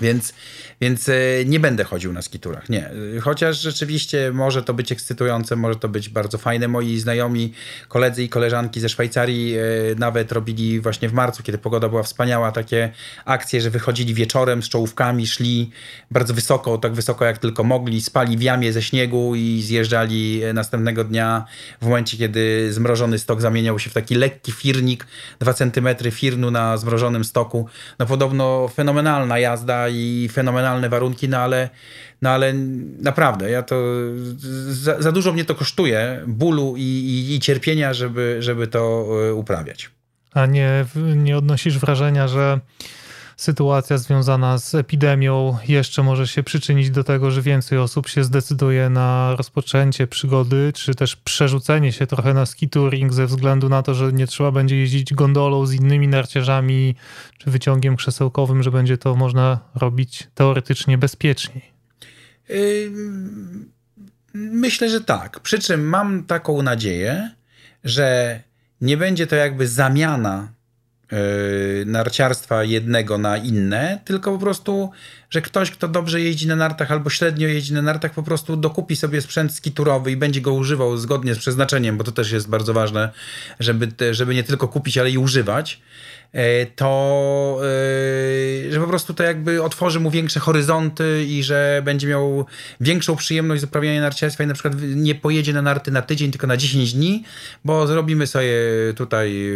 Więc, 0.00 0.32
więc 0.80 1.08
e, 1.08 1.14
nie 1.46 1.60
będę 1.60 1.84
chodził 1.84 2.12
na 2.12 2.22
skiturach, 2.22 2.68
nie. 2.68 2.90
Chociaż 3.20 3.60
rzeczywiście 3.60 4.30
może 4.32 4.62
to 4.62 4.74
być 4.74 4.92
ekscytujące, 4.92 5.56
może 5.56 5.76
to 5.76 5.88
być 5.88 6.08
bardzo 6.08 6.38
fajne. 6.38 6.68
Moi 6.68 6.98
znajomi, 6.98 7.52
koledzy 7.88 8.22
i 8.22 8.28
koleżanki 8.28 8.80
ze 8.80 8.88
Szwajcarii 8.88 9.56
e, 9.56 9.60
nawet 9.96 10.32
robili 10.32 10.80
właśnie 10.80 11.08
w 11.08 11.12
marcu, 11.12 11.42
kiedy 11.42 11.58
pogoda 11.58 11.88
była 11.88 12.02
wspaniała, 12.02 12.52
takie 12.52 12.92
akcje, 13.24 13.60
że 13.60 13.70
wychodzili 13.70 14.14
wieczorem 14.14 14.62
z 14.62 14.68
czołówkami, 14.68 15.26
szli 15.26 15.70
bardzo 16.10 16.34
wysoko, 16.34 16.78
tak 16.78 16.92
wysoko 16.92 17.24
jak 17.24 17.38
tylko 17.38 17.64
mogli, 17.64 18.02
spali 18.02 18.36
w 18.36 18.42
jamie 18.42 18.72
ze 18.72 18.82
śniegu 18.82 19.34
i 19.34 19.62
zjeżdżali 19.62 20.42
e, 20.44 20.52
następnego 20.52 21.04
dnia 21.04 21.44
w 21.80 21.84
momencie, 21.84 22.16
kiedy 22.16 22.72
zmrożony 22.72 23.18
stok 23.18 23.40
zamieniał 23.40 23.78
się 23.78 23.90
w 23.90 23.92
taki 23.92 24.14
lekki 24.14 24.52
firnik, 24.52 25.06
dwa 25.40 25.54
centymetry 25.54 26.10
firnu 26.10 26.50
na 26.50 26.76
zmrożonym 26.76 27.24
stoku. 27.24 27.68
No 27.98 28.06
podobno 28.06 28.68
fenomenalna 28.68 29.38
jazda 29.38 29.81
i 29.88 30.28
fenomenalne 30.32 30.88
warunki, 30.88 31.28
no 31.28 31.38
ale, 31.38 31.70
no 32.22 32.30
ale 32.30 32.52
naprawdę, 33.02 33.50
ja 33.50 33.62
to 33.62 33.76
za, 34.68 35.02
za 35.02 35.12
dużo 35.12 35.32
mnie 35.32 35.44
to 35.44 35.54
kosztuje 35.54 36.22
bólu 36.26 36.74
i, 36.76 36.80
i, 36.80 37.34
i 37.34 37.40
cierpienia, 37.40 37.94
żeby, 37.94 38.36
żeby 38.40 38.66
to 38.66 39.06
e, 39.28 39.34
uprawiać. 39.34 39.90
A 40.34 40.46
nie, 40.46 40.84
nie 41.16 41.36
odnosisz 41.36 41.78
wrażenia, 41.78 42.28
że 42.28 42.60
sytuacja 43.42 43.98
związana 43.98 44.58
z 44.58 44.74
epidemią 44.74 45.58
jeszcze 45.68 46.02
może 46.02 46.26
się 46.26 46.42
przyczynić 46.42 46.90
do 46.90 47.04
tego, 47.04 47.30
że 47.30 47.42
więcej 47.42 47.78
osób 47.78 48.08
się 48.08 48.24
zdecyduje 48.24 48.90
na 48.90 49.36
rozpoczęcie 49.36 50.06
przygody, 50.06 50.72
czy 50.74 50.94
też 50.94 51.16
przerzucenie 51.16 51.92
się 51.92 52.06
trochę 52.06 52.34
na 52.34 52.46
ski 52.46 52.68
touring 52.68 53.12
ze 53.12 53.26
względu 53.26 53.68
na 53.68 53.82
to, 53.82 53.94
że 53.94 54.12
nie 54.12 54.26
trzeba 54.26 54.50
będzie 54.50 54.76
jeździć 54.76 55.14
gondolą 55.14 55.66
z 55.66 55.72
innymi 55.72 56.08
narciarzami 56.08 56.94
czy 57.38 57.50
wyciągiem 57.50 57.96
krzesełkowym, 57.96 58.62
że 58.62 58.70
będzie 58.70 58.98
to 58.98 59.14
można 59.14 59.58
robić 59.74 60.28
teoretycznie 60.34 60.98
bezpieczniej. 60.98 61.72
Myślę, 64.34 64.90
że 64.90 65.00
tak. 65.00 65.40
Przy 65.40 65.58
czym 65.58 65.88
mam 65.88 66.24
taką 66.24 66.62
nadzieję, 66.62 67.30
że 67.84 68.40
nie 68.80 68.96
będzie 68.96 69.26
to 69.26 69.36
jakby 69.36 69.68
zamiana 69.68 70.52
narciarstwa 71.86 72.64
jednego 72.64 73.18
na 73.18 73.36
inne, 73.36 74.00
tylko 74.04 74.32
po 74.32 74.38
prostu, 74.38 74.90
że 75.30 75.42
ktoś, 75.42 75.70
kto 75.70 75.88
dobrze 75.88 76.20
jeździ 76.20 76.46
na 76.46 76.56
nartach 76.56 76.90
albo 76.92 77.10
średnio 77.10 77.48
jeździ 77.48 77.74
na 77.74 77.82
nartach, 77.82 78.12
po 78.12 78.22
prostu 78.22 78.56
dokupi 78.56 78.96
sobie 78.96 79.20
sprzęt 79.20 79.54
skiturowy 79.54 80.10
i 80.10 80.16
będzie 80.16 80.40
go 80.40 80.52
używał 80.52 80.96
zgodnie 80.96 81.34
z 81.34 81.38
przeznaczeniem, 81.38 81.98
bo 81.98 82.04
to 82.04 82.12
też 82.12 82.32
jest 82.32 82.48
bardzo 82.48 82.74
ważne, 82.74 83.10
żeby, 83.60 83.88
żeby 84.10 84.34
nie 84.34 84.42
tylko 84.42 84.68
kupić, 84.68 84.98
ale 84.98 85.10
i 85.10 85.18
używać. 85.18 85.80
E, 86.32 86.66
to 86.66 87.60
e, 88.68 88.72
że 88.72 88.80
po 88.80 88.86
prostu 88.86 89.14
to 89.14 89.22
jakby 89.22 89.62
otworzy 89.62 90.00
mu 90.00 90.10
większe 90.10 90.40
horyzonty 90.40 91.24
i 91.28 91.42
że 91.42 91.82
będzie 91.84 92.06
miał 92.06 92.46
większą 92.80 93.16
przyjemność 93.16 93.60
z 93.60 93.64
uprawiania 93.64 94.00
narciarstwa 94.00 94.44
i 94.44 94.46
na 94.46 94.54
przykład 94.54 94.74
nie 94.80 95.14
pojedzie 95.14 95.52
na 95.52 95.62
narty 95.62 95.90
na 95.90 96.02
tydzień, 96.02 96.30
tylko 96.30 96.46
na 96.46 96.56
10 96.56 96.92
dni, 96.92 97.24
bo 97.64 97.86
zrobimy 97.86 98.26
sobie 98.26 98.52
tutaj 98.96 99.50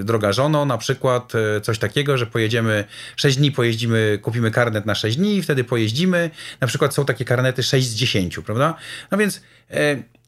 e, 0.00 0.04
droga 0.04 0.32
żono, 0.32 0.64
na 0.64 0.78
przykład 0.78 1.32
coś 1.62 1.78
takiego, 1.78 2.18
że 2.18 2.26
pojedziemy 2.26 2.84
6 3.16 3.36
dni, 3.36 3.52
pojeździmy, 3.52 4.18
kupimy 4.22 4.50
karnet 4.50 4.86
na 4.86 4.94
6 4.94 5.16
dni 5.16 5.36
i 5.36 5.42
wtedy 5.42 5.64
pojeździmy. 5.64 6.30
Na 6.60 6.66
przykład 6.66 6.94
są 6.94 7.04
takie 7.04 7.24
karnety 7.24 7.62
6 7.62 7.86
z 7.86 7.94
10, 7.94 8.38
prawda? 8.38 8.74
No 9.10 9.18
więc 9.18 9.42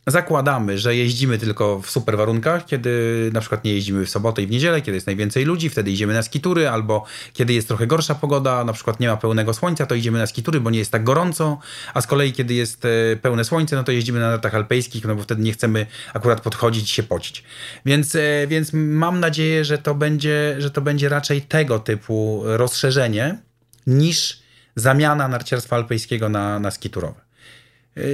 zakładamy, 0.06 0.78
że 0.78 0.96
jeździmy 0.96 1.38
tylko 1.38 1.80
w 1.80 1.90
super 1.90 2.16
warunkach, 2.16 2.66
kiedy 2.66 3.30
na 3.32 3.40
przykład 3.40 3.64
nie 3.64 3.74
jeździmy 3.74 4.06
w 4.06 4.10
sobotę 4.10 4.42
i 4.42 4.46
w 4.46 4.50
niedzielę, 4.50 4.80
kiedy 4.82 4.94
jest 4.96 5.06
najwięcej 5.06 5.44
ludzi, 5.44 5.70
wtedy 5.70 5.90
idziemy 5.90 6.14
na 6.14 6.22
skitury, 6.22 6.68
albo 6.68 7.04
kiedy 7.32 7.52
jest 7.52 7.68
trochę 7.68 7.86
gorsza 7.86 8.14
pogoda, 8.14 8.64
na 8.64 8.72
przykład 8.72 9.00
nie 9.00 9.08
ma 9.08 9.16
pełnego 9.16 9.54
słońca, 9.54 9.86
to 9.86 9.94
idziemy 9.94 10.18
na 10.18 10.26
skitury, 10.26 10.60
bo 10.60 10.70
nie 10.70 10.78
jest 10.78 10.92
tak 10.92 11.04
gorąco, 11.04 11.58
a 11.94 12.00
z 12.00 12.06
kolei 12.06 12.32
kiedy 12.32 12.54
jest 12.54 12.84
e, 12.84 13.16
pełne 13.22 13.44
słońce, 13.44 13.76
no 13.76 13.84
to 13.84 13.92
jeździmy 13.92 14.20
na 14.20 14.30
nartach 14.30 14.54
alpejskich, 14.54 15.04
no 15.04 15.14
bo 15.14 15.22
wtedy 15.22 15.42
nie 15.42 15.52
chcemy 15.52 15.86
akurat 16.14 16.40
podchodzić 16.40 16.90
się 16.90 17.02
pocić. 17.02 17.44
Więc, 17.86 18.14
e, 18.14 18.46
więc 18.46 18.70
mam 18.72 19.20
nadzieję, 19.20 19.64
że 19.64 19.78
to 19.78 19.94
będzie, 19.94 20.56
że 20.58 20.70
to 20.70 20.80
będzie 20.80 21.08
raczej 21.08 21.42
tego 21.42 21.78
typu 21.78 22.42
rozszerzenie 22.44 23.38
niż 23.86 24.44
zamiana 24.76 25.28
narciarstwa 25.28 25.76
alpejskiego 25.76 26.28
na, 26.28 26.60
na 26.60 26.70
skiturowe. 26.70 27.23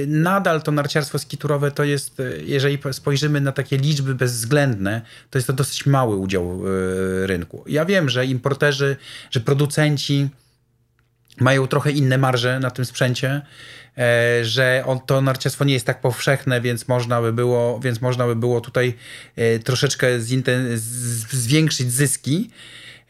Nadal 0.07 0.61
to 0.61 0.71
narciarstwo 0.71 1.19
skiturowe 1.19 1.71
to 1.71 1.83
jest, 1.83 2.19
y, 2.19 2.43
jeżeli 2.45 2.79
spojrzymy 2.91 3.41
na 3.41 3.51
takie 3.51 3.77
liczby 3.77 4.15
bezwzględne, 4.15 5.01
to 5.29 5.37
jest 5.37 5.47
to 5.47 5.53
dosyć 5.53 5.85
mały 5.85 6.15
udział 6.15 6.67
y, 6.67 7.27
rynku. 7.27 7.63
Ja 7.67 7.85
wiem, 7.85 8.09
że 8.09 8.25
importerzy, 8.25 8.95
że 9.31 9.39
producenci 9.39 10.29
mają 11.39 11.67
trochę 11.67 11.91
inne 11.91 12.17
marże 12.17 12.59
na 12.59 12.71
tym 12.71 12.85
sprzęcie, 12.85 13.41
e, 13.97 14.45
że 14.45 14.83
to 15.05 15.21
narciarstwo 15.21 15.65
nie 15.65 15.73
jest 15.73 15.85
tak 15.85 16.01
powszechne, 16.01 16.61
więc 16.61 16.87
można 16.87 17.21
by 17.21 17.33
było, 17.33 17.79
więc 17.79 18.01
można 18.01 18.27
by 18.27 18.35
było 18.35 18.61
tutaj 18.61 18.93
e, 19.35 19.59
troszeczkę 19.59 20.07
zwiększyć 21.31 21.91
zyski. 21.91 22.49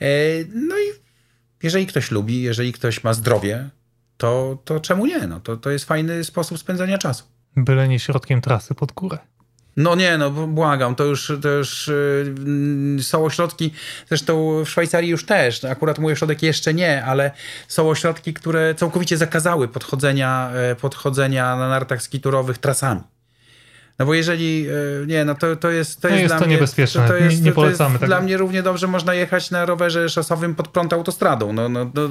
E, 0.02 0.08
no 0.54 0.80
i 0.80 1.02
jeżeli 1.64 1.88
ktoś 1.88 2.12
lubi, 2.12 2.42
jeżeli 2.42 2.74
ktoś 2.74 3.04
ma 3.04 3.14
zdrowie, 3.14 3.70
to, 4.22 4.58
to 4.66 4.80
czemu 4.80 5.06
nie? 5.06 5.28
No, 5.28 5.40
to, 5.40 5.58
to 5.58 5.70
jest 5.70 5.86
fajny 5.86 6.24
sposób 6.24 6.60
spędzania 6.60 6.98
czasu. 6.98 7.24
Byle 7.56 7.88
nie 7.88 8.00
środkiem 8.00 8.42
trasy 8.42 8.76
pod 8.76 8.92
górę. 8.92 9.18
No 9.78 9.96
nie, 9.96 10.18
no 10.18 10.32
błagam, 10.32 10.96
to 10.96 11.04
już, 11.04 11.32
to 11.42 11.50
już 11.50 11.92
yy, 12.98 13.04
są 13.04 13.26
ośrodki, 13.26 13.74
zresztą 14.08 14.64
w 14.66 14.70
Szwajcarii 14.70 15.10
już 15.10 15.26
też, 15.26 15.64
akurat 15.64 16.00
mój 16.00 16.14
ośrodek 16.14 16.44
jeszcze 16.44 16.74
nie, 16.74 17.06
ale 17.06 17.32
są 17.68 17.90
ośrodki, 17.90 18.34
które 18.34 18.76
całkowicie 18.76 19.18
zakazały 19.18 19.68
podchodzenia, 19.68 20.52
e, 20.54 20.76
podchodzenia 20.76 21.56
na 21.56 21.70
nartach 21.70 22.02
skiturowych 22.02 22.58
trasami. 22.58 23.02
No 24.00 24.06
bo 24.06 24.14
jeżeli, 24.14 24.68
e, 25.04 25.08
nie, 25.08 25.26
no 25.26 25.36
to, 25.36 25.56
to 25.56 25.72
jest, 25.72 26.02
to 26.02 26.08
jest, 26.08 26.22
jest 26.22 26.34
dla 26.34 26.40
to 26.40 26.46
mnie, 26.46 26.56
niebezpieczne, 26.56 27.08
to, 27.08 27.16
jest, 27.16 27.38
nie, 27.38 27.44
nie 27.44 27.52
polecamy 27.52 27.94
tego. 27.94 28.06
Dla 28.06 28.22
mnie 28.22 28.38
równie 28.38 28.64
dobrze 28.64 28.88
można 28.88 29.14
jechać 29.14 29.52
na 29.52 29.66
rowerze 29.66 30.10
szosowym 30.10 30.56
pod 30.56 30.68
prąd 30.68 30.94
autostradą. 30.94 31.54
No, 31.54 31.70
no, 31.70 31.92
no, 31.94 32.08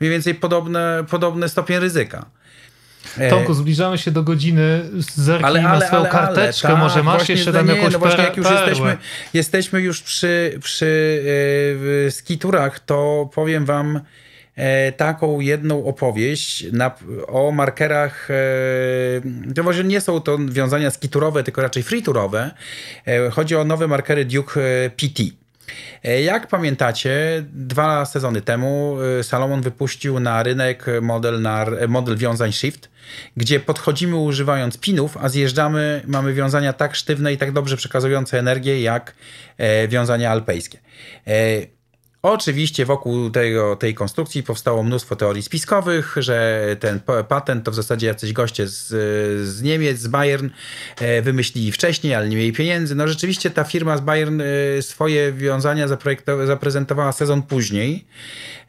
mniej 0.00 0.10
więcej 0.12 0.34
podobne, 0.34 1.04
podobny 1.10 1.48
stopień 1.48 1.78
ryzyka. 1.78 2.26
E, 3.18 3.30
Tomku, 3.30 3.54
zbliżamy 3.54 3.98
się 3.98 4.10
do 4.10 4.22
godziny, 4.22 4.82
zerknij 5.14 5.46
ale, 5.46 5.68
ale, 5.68 5.78
na 5.78 5.86
swoją 5.86 6.02
ale, 6.02 6.10
karteczkę, 6.10 6.68
ale, 6.68 6.78
może 6.78 7.02
masz 7.02 7.28
jeszcze 7.28 7.52
tam 7.52 7.66
nie, 7.66 7.74
jakąś 7.74 7.92
no 7.92 7.98
właśnie 7.98 8.24
jak 8.24 8.36
już 8.36 8.50
jesteśmy, 8.50 8.96
jesteśmy 9.34 9.80
już 9.80 10.02
przy, 10.02 10.58
przy 10.62 11.22
yy, 12.04 12.10
skiturach, 12.10 12.80
to 12.80 13.30
powiem 13.34 13.64
wam, 13.64 14.00
taką 14.96 15.40
jedną 15.40 15.84
opowieść 15.84 16.72
na, 16.72 16.90
o 17.26 17.52
markerach, 17.52 18.28
e, 18.30 18.34
to 19.54 19.62
może 19.62 19.84
nie 19.84 20.00
są 20.00 20.20
to 20.20 20.38
wiązania 20.38 20.90
skiturowe, 20.90 21.44
tylko 21.44 21.62
raczej 21.62 21.82
freeturowe. 21.82 22.50
E, 23.06 23.30
chodzi 23.30 23.56
o 23.56 23.64
nowe 23.64 23.88
markery 23.88 24.24
Duke 24.24 24.60
PT. 24.96 25.22
Jak 26.24 26.46
pamiętacie, 26.46 27.44
dwa 27.52 28.04
sezony 28.06 28.40
temu 28.40 28.96
Salomon 29.22 29.62
wypuścił 29.62 30.20
na 30.20 30.42
rynek 30.42 30.86
model, 31.02 31.42
na, 31.42 31.66
model 31.88 32.16
wiązań 32.16 32.52
Shift, 32.52 32.90
gdzie 33.36 33.60
podchodzimy 33.60 34.16
używając 34.16 34.78
pinów, 34.78 35.16
a 35.16 35.28
zjeżdżamy, 35.28 36.02
mamy 36.06 36.34
wiązania 36.34 36.72
tak 36.72 36.94
sztywne 36.94 37.32
i 37.32 37.38
tak 37.38 37.52
dobrze 37.52 37.76
przekazujące 37.76 38.38
energię 38.38 38.82
jak 38.82 39.14
wiązania 39.88 40.30
alpejskie. 40.30 40.78
Oczywiście 42.22 42.86
wokół 42.86 43.30
tego, 43.30 43.76
tej 43.76 43.94
konstrukcji 43.94 44.42
powstało 44.42 44.82
mnóstwo 44.82 45.16
teorii 45.16 45.42
spiskowych, 45.42 46.14
że 46.16 46.66
ten 46.80 47.00
patent 47.28 47.64
to 47.64 47.70
w 47.70 47.74
zasadzie 47.74 48.06
jacyś 48.06 48.32
goście 48.32 48.66
z, 48.68 48.88
z 49.48 49.62
Niemiec, 49.62 49.98
z 49.98 50.08
Bayern 50.08 50.48
e, 51.00 51.22
wymyślili 51.22 51.72
wcześniej, 51.72 52.14
ale 52.14 52.28
nie 52.28 52.36
mieli 52.36 52.52
pieniędzy. 52.52 52.94
No 52.94 53.08
rzeczywiście 53.08 53.50
ta 53.50 53.64
firma 53.64 53.96
z 53.96 54.00
Bayern 54.00 54.40
e, 54.40 54.82
swoje 54.82 55.32
wiązania 55.32 55.86
zaprezentowała 56.46 57.12
sezon 57.12 57.42
później. 57.42 58.04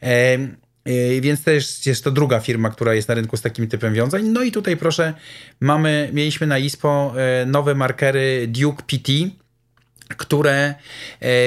E, 0.00 0.38
więc 1.20 1.44
też 1.44 1.86
jest 1.86 2.04
to 2.04 2.10
druga 2.10 2.40
firma, 2.40 2.70
która 2.70 2.94
jest 2.94 3.08
na 3.08 3.14
rynku 3.14 3.36
z 3.36 3.42
takim 3.42 3.68
typem 3.68 3.94
wiązań. 3.94 4.24
No 4.24 4.42
i 4.42 4.52
tutaj 4.52 4.76
proszę, 4.76 5.14
mamy, 5.60 6.10
mieliśmy 6.12 6.46
na 6.46 6.58
ISPO 6.58 7.14
nowe 7.46 7.74
markery 7.74 8.46
Duke 8.48 8.82
PT, 8.86 9.12
które, 10.16 10.74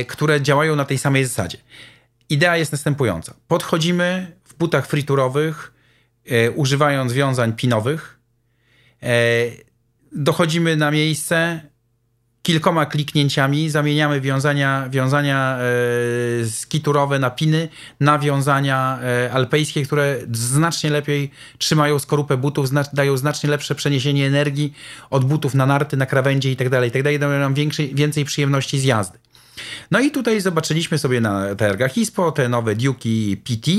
które 0.08 0.42
działają 0.42 0.76
na 0.76 0.86
tej 0.86 0.98
samej 0.98 1.26
zasadzie. 1.26 1.58
Idea 2.30 2.58
jest 2.58 2.72
następująca. 2.72 3.34
Podchodzimy 3.48 4.38
w 4.44 4.54
butach 4.56 4.88
friturowych, 4.88 5.74
e, 6.26 6.52
używając 6.52 7.14
wiązań 7.14 7.54
pinowych. 7.54 8.20
E, 9.04 9.10
dochodzimy 10.12 10.76
na 10.76 10.92
miejsce, 10.92 11.62
kilkoma 12.48 12.86
kliknięciami 12.86 13.70
zamieniamy 13.70 14.22
wiązania, 14.22 14.90
wiązania 14.90 15.58
e, 16.42 16.46
skiturowe 16.46 17.20
na 17.20 17.30
piny 17.30 17.70
na 18.00 18.20
wiązania 18.20 19.00
e, 19.02 19.32
alpejskie, 19.32 19.86
które 19.86 20.18
znacznie 20.32 20.90
lepiej 20.90 21.32
trzymają 21.58 22.00
skorupę 22.00 22.38
butów, 22.38 22.68
zna, 22.68 22.84
dają 22.94 23.18
znacznie 23.18 23.50
lepsze 23.50 23.76
przeniesienie 23.76 24.28
energii 24.28 24.74
od 25.10 25.26
butów 25.26 25.54
na 25.54 25.66
narty, 25.66 25.98
na 25.98 26.06
krawędzie 26.06 26.50
itd. 26.50 26.86
itd. 26.86 27.20
dają 27.20 27.40
nam 27.40 27.54
większej, 27.54 27.96
więcej 27.96 28.26
przyjemności 28.26 28.80
z 28.80 28.84
jazdy. 28.84 29.18
No 29.92 30.00
i 30.00 30.12
tutaj 30.12 30.42
zobaczyliśmy 30.42 30.98
sobie 30.98 31.22
na 31.22 31.56
targach 31.56 31.98
ISPO 31.98 32.32
te 32.32 32.50
nowe 32.50 32.76
Duke 32.76 33.10
PT, 33.44 33.72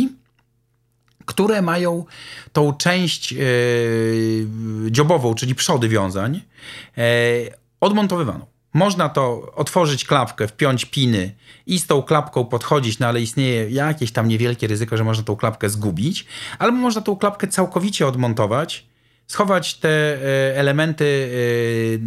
które 1.27 1.63
mają 1.63 2.05
tą 2.53 2.73
część 2.73 3.33
yy, 3.33 4.47
dziobową, 4.91 5.35
czyli 5.35 5.55
przody 5.55 5.89
wiązań, 5.89 6.41
yy, 6.97 7.05
odmontowywaną. 7.81 8.47
Można 8.75 9.09
to 9.09 9.53
otworzyć 9.55 10.05
klapkę, 10.05 10.49
wpiąć 10.49 10.85
piny 10.85 11.35
i 11.67 11.79
z 11.79 11.87
tą 11.87 12.03
klapką 12.03 12.45
podchodzić, 12.45 12.99
no 12.99 13.07
ale 13.07 13.21
istnieje 13.21 13.71
jakieś 13.71 14.13
tam 14.13 14.29
niewielkie 14.29 14.67
ryzyko, 14.67 14.97
że 14.97 15.05
można 15.05 15.25
tą 15.25 15.37
klapkę 15.37 15.71
zgubić, 15.71 16.27
albo 16.59 16.79
można 16.79 17.03
tą 17.03 17.17
klapkę 17.17 17.49
całkowicie 17.49 18.07
odmontować 18.07 18.87
schować 19.29 19.75
te 19.75 19.89
e, 19.89 20.57
elementy 20.57 21.31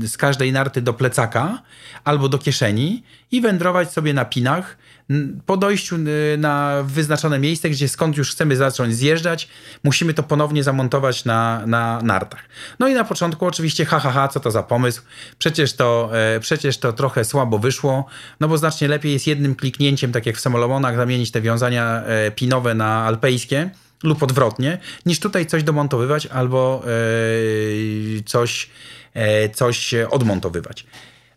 e, 0.03 0.07
z 0.07 0.17
każdej 0.17 0.51
narty 0.51 0.81
do 0.81 0.93
plecaka 0.93 1.61
albo 2.03 2.29
do 2.29 2.37
kieszeni 2.37 3.03
i 3.31 3.41
wędrować 3.41 3.91
sobie 3.91 4.13
na 4.13 4.25
pinach 4.25 4.77
po 5.45 5.57
dojściu 5.57 5.95
e, 5.95 6.37
na 6.37 6.83
wyznaczone 6.83 7.39
miejsce, 7.39 7.69
gdzie 7.69 7.89
skąd 7.89 8.17
już 8.17 8.31
chcemy 8.31 8.55
zacząć 8.55 8.95
zjeżdżać, 8.95 9.47
musimy 9.83 10.13
to 10.13 10.23
ponownie 10.23 10.63
zamontować 10.63 11.25
na, 11.25 11.63
na 11.65 12.01
nartach. 12.03 12.43
No 12.79 12.87
i 12.87 12.93
na 12.93 13.03
początku 13.03 13.45
oczywiście 13.45 13.85
ha, 13.85 13.99
ha, 13.99 14.11
ha, 14.11 14.27
co 14.27 14.39
to 14.39 14.51
za 14.51 14.63
pomysł? 14.63 15.01
Przecież 15.37 15.73
to, 15.73 16.11
przecież 16.39 16.77
to 16.77 16.93
trochę 16.93 17.25
słabo 17.25 17.59
wyszło, 17.59 18.05
no 18.39 18.47
bo 18.47 18.57
znacznie 18.57 18.87
lepiej 18.87 19.13
jest 19.13 19.27
jednym 19.27 19.55
kliknięciem, 19.55 20.11
tak 20.11 20.25
jak 20.25 20.37
w 20.37 20.39
samolomonach, 20.39 20.95
zamienić 20.95 21.31
te 21.31 21.41
wiązania 21.41 22.03
pinowe 22.35 22.75
na 22.75 23.05
alpejskie, 23.05 23.69
lub 24.03 24.23
odwrotnie, 24.23 24.77
niż 25.05 25.19
tutaj 25.19 25.45
coś 25.45 25.63
domontowywać 25.63 26.25
albo 26.25 26.83
e, 26.85 28.23
coś, 28.23 28.69
e, 29.13 29.49
coś 29.49 29.93
odmontowywać. 30.09 30.85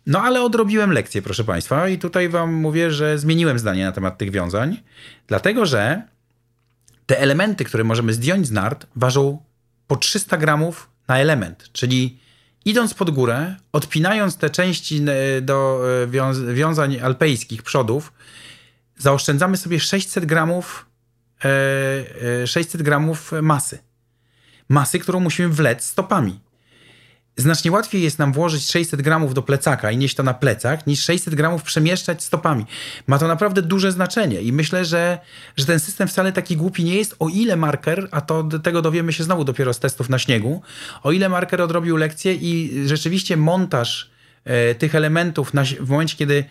No 0.07 0.21
ale 0.21 0.41
odrobiłem 0.41 0.91
lekcję, 0.91 1.21
proszę 1.21 1.43
Państwa, 1.43 1.89
i 1.89 1.97
tutaj 1.97 2.29
Wam 2.29 2.53
mówię, 2.53 2.91
że 2.91 3.19
zmieniłem 3.19 3.59
zdanie 3.59 3.85
na 3.85 3.91
temat 3.91 4.17
tych 4.17 4.31
wiązań, 4.31 4.77
dlatego 5.27 5.65
że 5.65 6.01
te 7.05 7.19
elementy, 7.19 7.65
które 7.65 7.83
możemy 7.83 8.13
zdjąć 8.13 8.47
z 8.47 8.51
nart, 8.51 8.87
ważą 8.95 9.43
po 9.87 9.95
300 9.95 10.37
gramów 10.37 10.89
na 11.07 11.19
element, 11.19 11.69
czyli 11.71 12.19
idąc 12.65 12.93
pod 12.93 13.09
górę, 13.09 13.55
odpinając 13.71 14.37
te 14.37 14.49
części 14.49 15.05
e, 15.07 15.41
do 15.41 15.81
wiązań 16.53 16.99
alpejskich 16.99 17.63
przodów, 17.63 18.13
zaoszczędzamy 18.97 19.57
sobie 19.57 19.79
600 19.79 20.25
gramów 20.25 20.85
600 22.45 22.75
e, 22.75 22.79
e, 22.79 22.83
gramów 22.83 23.31
masy. 23.41 23.79
Masy, 24.69 24.99
którą 24.99 25.19
musimy 25.19 25.49
wlec 25.49 25.83
stopami. 25.83 26.39
Znacznie 27.37 27.71
łatwiej 27.71 28.01
jest 28.01 28.19
nam 28.19 28.33
włożyć 28.33 28.71
600 28.71 29.01
gramów 29.01 29.33
do 29.33 29.41
plecaka 29.41 29.91
i 29.91 29.97
nieść 29.97 30.15
to 30.15 30.23
na 30.23 30.33
plecach, 30.33 30.87
niż 30.87 31.03
600 31.03 31.35
gramów 31.35 31.63
przemieszczać 31.63 32.23
stopami. 32.23 32.65
Ma 33.07 33.19
to 33.19 33.27
naprawdę 33.27 33.61
duże 33.61 33.91
znaczenie 33.91 34.41
i 34.41 34.53
myślę, 34.53 34.85
że, 34.85 35.19
że 35.57 35.65
ten 35.65 35.79
system 35.79 36.07
wcale 36.07 36.31
taki 36.31 36.57
głupi 36.57 36.83
nie 36.83 36.95
jest, 36.95 37.15
o 37.19 37.29
ile 37.29 37.55
marker, 37.55 38.07
a 38.11 38.21
to 38.21 38.43
tego 38.43 38.81
dowiemy 38.81 39.13
się 39.13 39.23
znowu 39.23 39.43
dopiero 39.43 39.73
z 39.73 39.79
testów 39.79 40.09
na 40.09 40.19
śniegu, 40.19 40.61
o 41.03 41.11
ile 41.11 41.29
marker 41.29 41.61
odrobił 41.61 41.97
lekcję 41.97 42.33
i 42.33 42.81
rzeczywiście 42.85 43.37
montaż 43.37 44.09
e, 44.45 44.75
tych 44.75 44.95
elementów 44.95 45.53
na, 45.53 45.63
w 45.63 45.89
momencie, 45.89 46.17
kiedy 46.17 46.45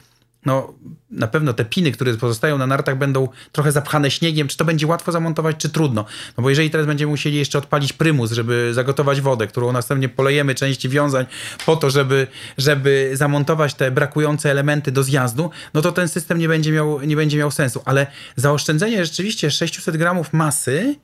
no 0.46 0.74
na 1.10 1.26
pewno 1.26 1.52
te 1.52 1.64
piny, 1.64 1.92
które 1.92 2.14
pozostają 2.14 2.58
na 2.58 2.66
nartach 2.66 2.98
będą 2.98 3.28
trochę 3.52 3.72
zapchane 3.72 4.10
śniegiem. 4.10 4.48
Czy 4.48 4.56
to 4.56 4.64
będzie 4.64 4.86
łatwo 4.86 5.12
zamontować, 5.12 5.56
czy 5.56 5.68
trudno? 5.68 6.04
No 6.36 6.42
bo 6.42 6.50
jeżeli 6.50 6.70
teraz 6.70 6.86
będziemy 6.86 7.10
musieli 7.10 7.36
jeszcze 7.36 7.58
odpalić 7.58 7.92
prymus, 7.92 8.32
żeby 8.32 8.70
zagotować 8.74 9.20
wodę, 9.20 9.46
którą 9.46 9.72
następnie 9.72 10.08
polejemy 10.08 10.54
części 10.54 10.88
wiązań 10.88 11.26
po 11.66 11.76
to, 11.76 11.90
żeby, 11.90 12.26
żeby 12.58 13.10
zamontować 13.14 13.74
te 13.74 13.90
brakujące 13.90 14.50
elementy 14.50 14.92
do 14.92 15.02
zjazdu, 15.02 15.50
no 15.74 15.82
to 15.82 15.92
ten 15.92 16.08
system 16.08 16.38
nie 16.38 16.48
będzie 16.48 16.72
miał, 16.72 17.00
nie 17.00 17.16
będzie 17.16 17.38
miał 17.38 17.50
sensu. 17.50 17.82
Ale 17.84 18.06
zaoszczędzenie 18.36 19.04
rzeczywiście 19.04 19.50
600 19.50 19.96
gramów 19.96 20.32
masy 20.32 20.96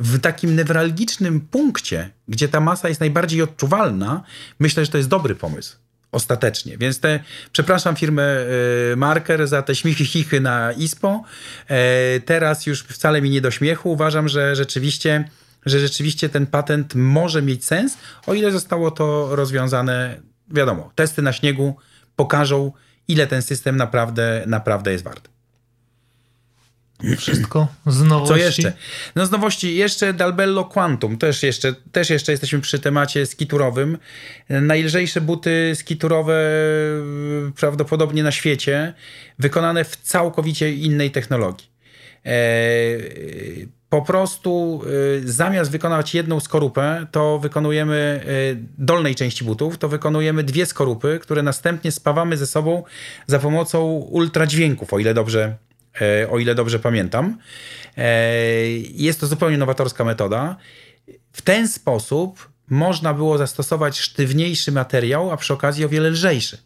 w 0.00 0.20
takim 0.20 0.56
newralgicznym 0.56 1.40
punkcie, 1.40 2.10
gdzie 2.28 2.48
ta 2.48 2.60
masa 2.60 2.88
jest 2.88 3.00
najbardziej 3.00 3.42
odczuwalna, 3.42 4.22
myślę, 4.58 4.84
że 4.84 4.90
to 4.90 4.98
jest 4.98 5.08
dobry 5.08 5.34
pomysł 5.34 5.85
ostatecznie. 6.16 6.78
Więc 6.78 7.00
te, 7.00 7.20
przepraszam 7.52 7.96
firmę 7.96 8.22
y, 8.92 8.96
Marker 8.96 9.48
za 9.48 9.62
te 9.62 9.74
śmichy 9.74 10.04
chichy 10.04 10.40
na 10.40 10.72
ISPO. 10.72 11.22
E, 11.68 12.20
teraz 12.20 12.66
już 12.66 12.82
wcale 12.82 13.22
mi 13.22 13.30
nie 13.30 13.40
do 13.40 13.50
śmiechu. 13.50 13.92
Uważam, 13.92 14.28
że 14.28 14.56
rzeczywiście 14.56 15.24
że 15.66 15.80
rzeczywiście 15.80 16.28
ten 16.28 16.46
patent 16.46 16.94
może 16.94 17.42
mieć 17.42 17.64
sens, 17.64 17.98
o 18.26 18.34
ile 18.34 18.52
zostało 18.52 18.90
to 18.90 19.36
rozwiązane, 19.36 20.20
wiadomo, 20.48 20.92
testy 20.94 21.22
na 21.22 21.32
śniegu 21.32 21.76
pokażą, 22.16 22.72
ile 23.08 23.26
ten 23.26 23.42
system 23.42 23.76
naprawdę, 23.76 24.42
naprawdę 24.46 24.92
jest 24.92 25.04
wart. 25.04 25.35
Wszystko 27.18 27.68
z 27.86 28.02
nowości. 28.02 28.34
Co 28.34 28.36
jeszcze? 28.36 28.72
No 29.16 29.26
z 29.26 29.30
nowości 29.30 29.76
jeszcze 29.76 30.12
Dalbello 30.12 30.64
Quantum. 30.64 31.18
Też 31.18 31.42
jeszcze, 31.42 31.74
też 31.92 32.10
jeszcze 32.10 32.32
jesteśmy 32.32 32.60
przy 32.60 32.78
temacie 32.78 33.26
skiturowym. 33.26 33.98
Najlżejsze 34.48 35.20
buty 35.20 35.72
skiturowe 35.74 36.50
prawdopodobnie 37.56 38.22
na 38.22 38.32
świecie, 38.32 38.94
wykonane 39.38 39.84
w 39.84 39.96
całkowicie 39.96 40.72
innej 40.72 41.10
technologii. 41.10 41.68
E, 42.26 42.32
po 43.88 44.02
prostu 44.02 44.82
e, 44.84 45.28
zamiast 45.28 45.70
wykonać 45.70 46.14
jedną 46.14 46.40
skorupę, 46.40 47.06
to 47.10 47.38
wykonujemy 47.38 48.20
e, 48.24 48.26
dolnej 48.78 49.14
części 49.14 49.44
butów, 49.44 49.78
to 49.78 49.88
wykonujemy 49.88 50.44
dwie 50.44 50.66
skorupy, 50.66 51.18
które 51.22 51.42
następnie 51.42 51.92
spawamy 51.92 52.36
ze 52.36 52.46
sobą 52.46 52.84
za 53.26 53.38
pomocą 53.38 53.86
ultradźwięków, 53.92 54.92
o 54.92 54.98
ile 54.98 55.14
dobrze 55.14 55.56
o 56.30 56.38
ile 56.38 56.54
dobrze 56.54 56.78
pamiętam. 56.78 57.38
E, 57.96 58.32
jest 58.78 59.20
to 59.20 59.26
zupełnie 59.26 59.58
nowatorska 59.58 60.04
metoda. 60.04 60.56
W 61.32 61.42
ten 61.42 61.68
sposób 61.68 62.48
można 62.68 63.14
było 63.14 63.38
zastosować 63.38 63.98
sztywniejszy 63.98 64.72
materiał, 64.72 65.30
a 65.30 65.36
przy 65.36 65.52
okazji 65.52 65.84
o 65.84 65.88
wiele 65.88 66.10
lżejszy. 66.10 66.58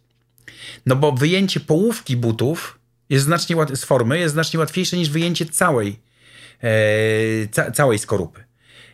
No 0.87 0.97
bo 0.97 1.13
wyjęcie 1.13 1.61
połówki 1.61 2.17
butów 2.17 2.79
jest 3.11 3.25
znacznie 3.25 3.57
z 3.75 3.85
formy 3.85 4.19
jest 4.19 4.33
znacznie 4.35 4.61
łatwiejsze 4.61 4.97
niż 4.97 5.11
wyjęcie 5.11 5.47
całej, 5.47 6.01
e, 6.63 6.69
ca 7.51 7.71
całej 7.71 7.99
skorupy. 7.99 8.45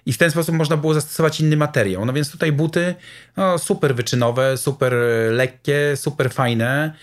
I 0.07 0.13
w 0.13 0.19
ten 0.19 0.31
sposób 0.31 0.55
można 0.55 0.77
było 0.77 0.95
zastosować 0.95 1.41
inny 1.41 1.57
materiał. 1.57 2.05
No 2.05 2.13
więc 2.13 2.31
tutaj 2.31 2.53
buty 2.53 2.95
no, 3.37 3.59
super 3.59 3.95
wyczynowe, 3.95 4.57
super 4.57 4.95
lekkie, 5.31 5.97
super 5.97 6.31
fajne 6.31 6.95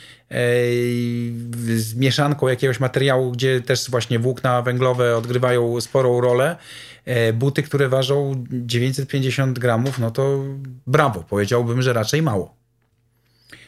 z 1.75 1.95
mieszanką 1.95 2.47
jakiegoś 2.47 2.79
materiału, 2.79 3.31
gdzie 3.31 3.61
też 3.61 3.89
właśnie 3.89 4.19
włókna 4.19 4.61
węglowe 4.61 5.17
odgrywają 5.17 5.81
sporą 5.81 6.21
rolę. 6.21 6.57
E, 7.05 7.34
buty, 7.34 7.63
które 7.63 7.89
ważą 7.89 8.45
950 8.51 9.59
gramów, 9.59 9.99
no 9.99 10.11
to 10.11 10.43
brawo, 10.88 11.23
powiedziałbym, 11.29 11.81
że 11.81 11.93
raczej 11.93 12.21
mało. 12.21 12.55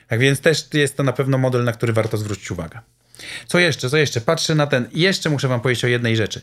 Tak 0.08 0.20
więc 0.20 0.42
też 0.42 0.68
jest 0.74 0.98
to 0.98 1.04
na 1.04 1.14
pewno 1.14 1.38
model, 1.38 1.64
na 1.64 1.72
który 1.72 1.94
warto 1.94 2.18
zwrócić 2.18 2.52
uwagę. 2.52 2.80
Co 3.48 3.60
jeszcze, 3.60 3.90
co 3.90 3.98
jeszcze? 3.98 4.22
Patrzę 4.22 4.56
na 4.56 4.68
ten. 4.68 4.90
Jeszcze 4.94 5.30
muszę 5.30 5.48
wam 5.48 5.62
powiedzieć 5.62 5.86
o 5.86 5.88
jednej 5.88 6.16
rzeczy. 6.16 6.42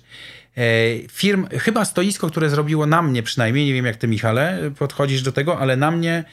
E, 0.57 0.63
firm, 1.09 1.47
chyba 1.49 1.85
stoisko, 1.85 2.29
które 2.29 2.51
zrobiło 2.51 2.87
na 2.87 3.03
mnie 3.03 3.23
przynajmniej, 3.23 3.67
nie 3.67 3.75
wiem 3.75 3.87
jak 3.87 3.97
ty 3.97 4.09
Michale 4.09 4.71
podchodzisz 4.79 5.23
do 5.23 5.33
tego, 5.33 5.59
ale 5.59 5.77
na 5.77 5.91
mnie 5.91 6.25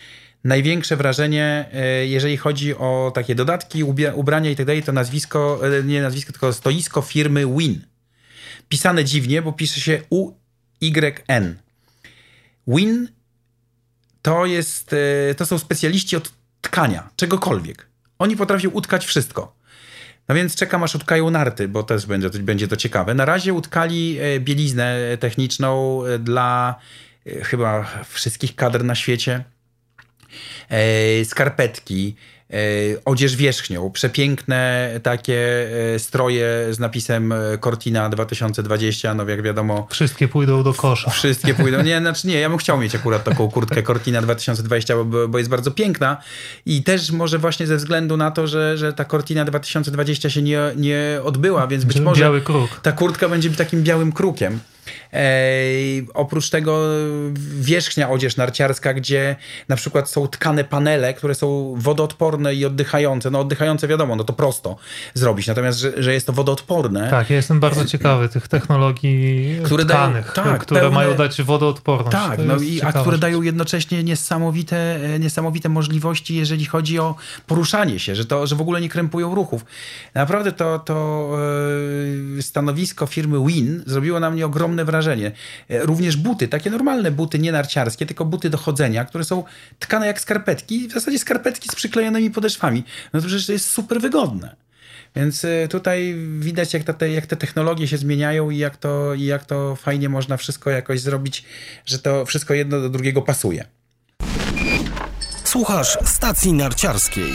największe 0.44 0.96
wrażenie, 0.96 1.70
e, 1.74 2.06
jeżeli 2.06 2.38
chodzi 2.38 2.76
o 2.76 3.12
takie 3.16 3.36
dodatki, 3.36 3.84
ubrania 4.16 4.52
i 4.52 4.56
tak 4.56 4.66
dalej, 4.66 4.84
to 4.84 4.92
nazwisko, 4.92 5.60
e, 5.78 5.84
nie 5.84 6.02
nazwisko, 6.02 6.32
tylko 6.32 6.54
stoisko 6.54 7.02
firmy 7.02 7.46
Win. 7.58 7.82
Pisane 8.70 9.06
dziwnie, 9.06 9.42
bo 9.42 9.54
pisze 9.54 9.82
się 9.82 10.02
U-Y-N. 10.10 11.56
Win 12.68 13.08
to 14.22 14.46
jest, 14.46 14.94
e, 15.30 15.36
to 15.36 15.46
są 15.46 15.60
specjaliści 15.60 16.16
od 16.16 16.34
tkania, 16.62 17.10
czegokolwiek. 17.16 17.90
Oni 18.20 18.38
potrafią 18.38 18.70
utkać 18.70 19.06
wszystko. 19.06 19.60
No 20.28 20.36
więc 20.36 20.56
czekam 20.56 20.84
aż 20.84 20.96
utkają 20.96 21.30
narty, 21.30 21.68
bo 21.68 21.84
też 21.84 22.06
będzie, 22.06 22.30
będzie 22.30 22.68
to 22.68 22.76
ciekawe. 22.76 23.14
Na 23.14 23.26
razie 23.26 23.54
utkali 23.54 24.20
bieliznę 24.40 25.18
techniczną 25.20 26.02
dla 26.20 26.76
chyba 27.26 27.88
wszystkich 28.10 28.56
kadr 28.56 28.84
na 28.84 28.96
świecie 28.96 29.44
skarpetki, 31.26 32.16
e, 32.50 32.56
odzież 33.06 33.36
wierzchnią, 33.36 33.92
przepiękne 33.92 34.92
takie 35.04 35.68
e, 35.96 36.00
stroje 36.00 36.68
z 36.72 36.80
napisem 36.80 37.34
Cortina 37.64 38.10
2020, 38.10 39.14
no 39.14 39.30
jak 39.30 39.42
wiadomo. 39.42 39.88
Wszystkie 39.92 40.28
pójdą 40.28 40.64
do 40.64 40.74
kosza. 40.74 41.10
Wszystkie 41.10 41.54
pójdą. 41.54 41.84
Nie, 41.90 42.00
znaczy 42.00 42.28
nie, 42.28 42.40
ja 42.40 42.50
bym 42.50 42.58
chciał 42.58 42.78
mieć 42.78 42.96
akurat 42.96 43.24
taką 43.24 43.52
kurtkę 43.52 43.84
Cortina 43.84 44.22
2020, 44.22 44.96
bo, 45.04 45.28
bo 45.28 45.38
jest 45.38 45.50
bardzo 45.50 45.72
piękna 45.72 46.18
i 46.66 46.84
też 46.84 47.12
może 47.12 47.38
właśnie 47.38 47.68
ze 47.68 47.76
względu 47.78 48.18
na 48.18 48.32
to, 48.32 48.48
że, 48.48 48.78
że 48.78 48.94
ta 48.94 49.06
Cortina 49.06 49.46
2020 49.46 50.30
się 50.30 50.42
nie, 50.42 50.60
nie 50.76 51.20
odbyła, 51.24 51.68
więc 51.68 51.86
być 51.86 52.00
może 52.00 52.22
Biały 52.22 52.42
kruk. 52.42 52.80
ta 52.84 52.92
kurtka 52.92 53.30
będzie 53.30 53.50
takim 53.50 53.84
białym 53.84 54.12
krukiem. 54.12 54.60
E, 55.14 55.20
oprócz 56.14 56.50
tego 56.50 56.82
wierzchnia 57.60 58.10
odzież 58.10 58.38
narciarska, 58.38 58.94
gdzie 58.94 59.36
na 59.68 59.76
przykład 59.76 60.10
są 60.10 60.28
tkane 60.28 60.64
panele, 60.64 61.14
które 61.14 61.36
są 61.36 61.74
wodoodporne 61.78 62.56
i 62.56 62.66
oddychające. 62.66 63.32
No 63.32 63.40
oddychające 63.40 63.88
wiadomo, 63.88 64.16
no 64.16 64.24
to 64.24 64.34
prosto 64.34 64.78
zrobić. 65.14 65.48
Natomiast, 65.48 65.80
że, 65.80 66.04
że 66.04 66.14
jest 66.14 66.28
to 66.28 66.34
wodoodporne. 66.34 67.10
Tak, 67.10 67.30
ja 67.30 67.36
jestem 67.36 67.60
bardzo 67.60 67.86
ciekawy 67.86 68.30
tych 68.30 68.48
technologii 68.48 69.60
które 69.64 69.86
tkanych, 69.86 70.34
dają, 70.36 70.48
tak, 70.48 70.62
które 70.62 70.80
pełne, 70.80 70.96
mają 70.96 71.16
dać 71.16 71.42
wodoodporność. 71.42 72.12
Tak, 72.12 72.40
no 72.46 72.58
i, 72.58 72.82
a 72.82 72.94
które 72.94 73.18
dają 73.18 73.42
jednocześnie 73.42 74.04
niesamowite, 74.04 75.00
niesamowite 75.20 75.70
możliwości, 75.70 76.36
jeżeli 76.36 76.66
chodzi 76.66 77.00
o 77.00 77.16
poruszanie 77.48 78.00
się, 78.00 78.16
że, 78.16 78.26
to, 78.26 78.48
że 78.48 78.56
w 78.56 78.62
ogóle 78.62 78.82
nie 78.82 78.90
krępują 78.90 79.36
ruchów. 79.36 79.66
Naprawdę 80.14 80.52
to, 80.52 80.80
to 80.80 81.30
e, 82.38 82.42
stanowisko 82.42 83.06
firmy 83.06 83.48
Win 83.48 83.84
zrobiło 83.86 84.20
na 84.20 84.30
mnie 84.32 84.46
ogromne 84.46 84.79
ogromne 84.80 84.86
wrażenie. 84.86 85.32
E, 85.70 85.86
również 85.86 86.18
buty, 86.18 86.48
takie 86.48 86.70
normalne 86.70 87.12
buty, 87.12 87.40
nie 87.40 87.52
narciarskie, 87.52 88.06
tylko 88.06 88.26
buty 88.26 88.50
do 88.50 88.58
chodzenia, 88.58 89.06
które 89.06 89.24
są 89.24 89.44
tkane 89.80 90.08
jak 90.08 90.22
skarpetki, 90.22 90.88
w 90.88 90.92
zasadzie 90.92 91.20
skarpetki 91.20 91.70
z 91.70 91.76
przyklejonymi 91.76 92.32
podeszwami. 92.32 92.84
No 93.14 93.22
to 93.22 93.28
przecież 93.28 93.46
to 93.46 93.52
jest 93.54 93.70
super 93.70 94.02
wygodne. 94.02 94.56
Więc 95.16 95.46
e, 95.46 95.68
tutaj 95.68 96.16
widać, 96.40 96.74
jak, 96.74 96.84
te, 96.84 97.10
jak 97.10 97.26
te 97.26 97.36
technologie 97.36 97.88
się 97.88 97.98
zmieniają 97.98 98.50
i 98.50 98.58
jak, 98.58 98.78
to, 98.78 99.14
i 99.14 99.26
jak 99.26 99.46
to 99.46 99.76
fajnie 99.76 100.10
można 100.10 100.38
wszystko 100.38 100.70
jakoś 100.70 101.00
zrobić, 101.00 101.44
że 101.86 102.00
to 102.00 102.26
wszystko 102.26 102.54
jedno 102.54 102.82
do 102.82 102.90
drugiego 102.90 103.22
pasuje. 103.22 103.66
Słuchasz 105.44 105.98
stacji 106.06 106.54
narciarskiej. 106.54 107.32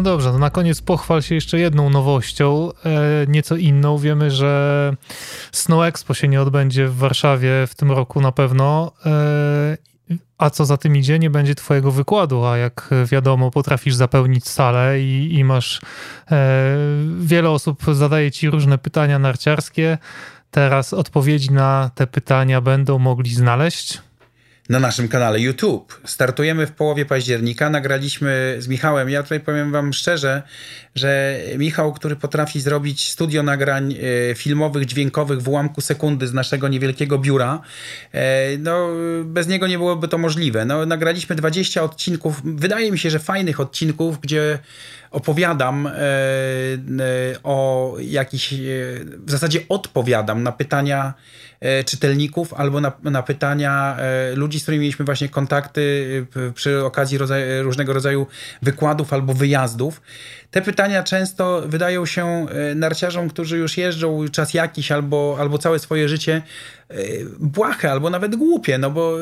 No 0.00 0.04
dobrze, 0.04 0.32
to 0.32 0.38
na 0.38 0.50
koniec 0.50 0.80
pochwal 0.80 1.22
się 1.22 1.34
jeszcze 1.34 1.58
jedną 1.58 1.90
nowością, 1.90 2.68
e, 2.84 3.26
nieco 3.28 3.56
inną. 3.56 3.98
Wiemy, 3.98 4.30
że 4.30 4.96
Snow 5.52 5.84
Expo 5.84 6.14
się 6.14 6.28
nie 6.28 6.42
odbędzie 6.42 6.88
w 6.88 6.96
Warszawie 6.96 7.66
w 7.66 7.74
tym 7.74 7.90
roku 7.90 8.20
na 8.20 8.32
pewno. 8.32 8.92
E, 9.06 9.76
a 10.38 10.50
co 10.50 10.64
za 10.64 10.76
tym 10.76 10.96
idzie, 10.96 11.18
nie 11.18 11.30
będzie 11.30 11.54
twojego 11.54 11.90
wykładu, 11.90 12.44
a 12.44 12.56
jak 12.56 12.90
wiadomo, 13.06 13.50
potrafisz 13.50 13.94
zapełnić 13.94 14.48
salę 14.48 15.00
i, 15.00 15.34
i 15.38 15.44
masz 15.44 15.80
e, 16.30 16.76
wiele 17.18 17.50
osób 17.50 17.82
zadaje 17.92 18.30
ci 18.30 18.50
różne 18.50 18.78
pytania 18.78 19.18
narciarskie. 19.18 19.98
Teraz 20.50 20.92
odpowiedzi 20.92 21.52
na 21.52 21.90
te 21.94 22.06
pytania 22.06 22.60
będą 22.60 22.98
mogli 22.98 23.34
znaleźć 23.34 23.98
na 24.70 24.80
naszym 24.80 25.08
kanale 25.08 25.40
YouTube. 25.40 26.00
Startujemy 26.04 26.66
w 26.66 26.72
połowie 26.72 27.06
października. 27.06 27.70
Nagraliśmy 27.70 28.56
z 28.58 28.68
Michałem. 28.68 29.10
Ja 29.10 29.22
tutaj 29.22 29.40
powiem 29.40 29.72
Wam 29.72 29.92
szczerze, 29.92 30.42
że 30.94 31.40
Michał, 31.58 31.92
który 31.92 32.16
potrafi 32.16 32.60
zrobić 32.60 33.10
studio 33.10 33.42
nagrań 33.42 33.94
e, 34.30 34.34
filmowych, 34.34 34.86
dźwiękowych 34.86 35.42
w 35.42 35.48
ułamku 35.48 35.80
sekundy 35.80 36.26
z 36.26 36.32
naszego 36.32 36.68
niewielkiego 36.68 37.18
biura, 37.18 37.60
e, 38.12 38.58
no 38.58 38.88
bez 39.24 39.48
niego 39.48 39.66
nie 39.66 39.78
byłoby 39.78 40.08
to 40.08 40.18
możliwe. 40.18 40.64
No, 40.64 40.86
nagraliśmy 40.86 41.36
20 41.36 41.82
odcinków, 41.82 42.40
wydaje 42.44 42.92
mi 42.92 42.98
się, 42.98 43.10
że 43.10 43.18
fajnych 43.18 43.60
odcinków, 43.60 44.20
gdzie 44.20 44.58
opowiadam 45.10 45.86
e, 45.86 45.92
o 47.42 47.96
jakichś, 48.00 48.54
w 49.18 49.30
zasadzie 49.30 49.60
odpowiadam 49.68 50.42
na 50.42 50.52
pytania 50.52 51.14
E, 51.60 51.84
czytelników 51.84 52.54
albo 52.54 52.80
na, 52.80 52.92
na 53.02 53.22
pytania 53.22 53.96
e, 53.98 54.34
ludzi, 54.36 54.60
z 54.60 54.62
którymi 54.62 54.80
mieliśmy 54.80 55.04
właśnie 55.04 55.28
kontakty 55.28 56.26
e, 56.36 56.52
przy 56.52 56.84
okazji 56.84 57.18
rodzaju, 57.18 57.62
różnego 57.62 57.92
rodzaju 57.92 58.26
wykładów 58.62 59.12
albo 59.12 59.34
wyjazdów. 59.34 60.00
Te 60.50 60.62
pytania 60.62 61.02
często 61.02 61.62
wydają 61.66 62.06
się 62.06 62.46
narciarzom, 62.74 63.28
którzy 63.28 63.58
już 63.58 63.76
jeżdżą 63.76 64.28
czas 64.28 64.54
jakiś 64.54 64.92
albo, 64.92 65.36
albo 65.40 65.58
całe 65.58 65.78
swoje 65.78 66.08
życie 66.08 66.42
błahe 67.38 67.90
albo 67.90 68.10
nawet 68.10 68.36
głupie, 68.36 68.78
no 68.78 68.90
bo 68.90 69.16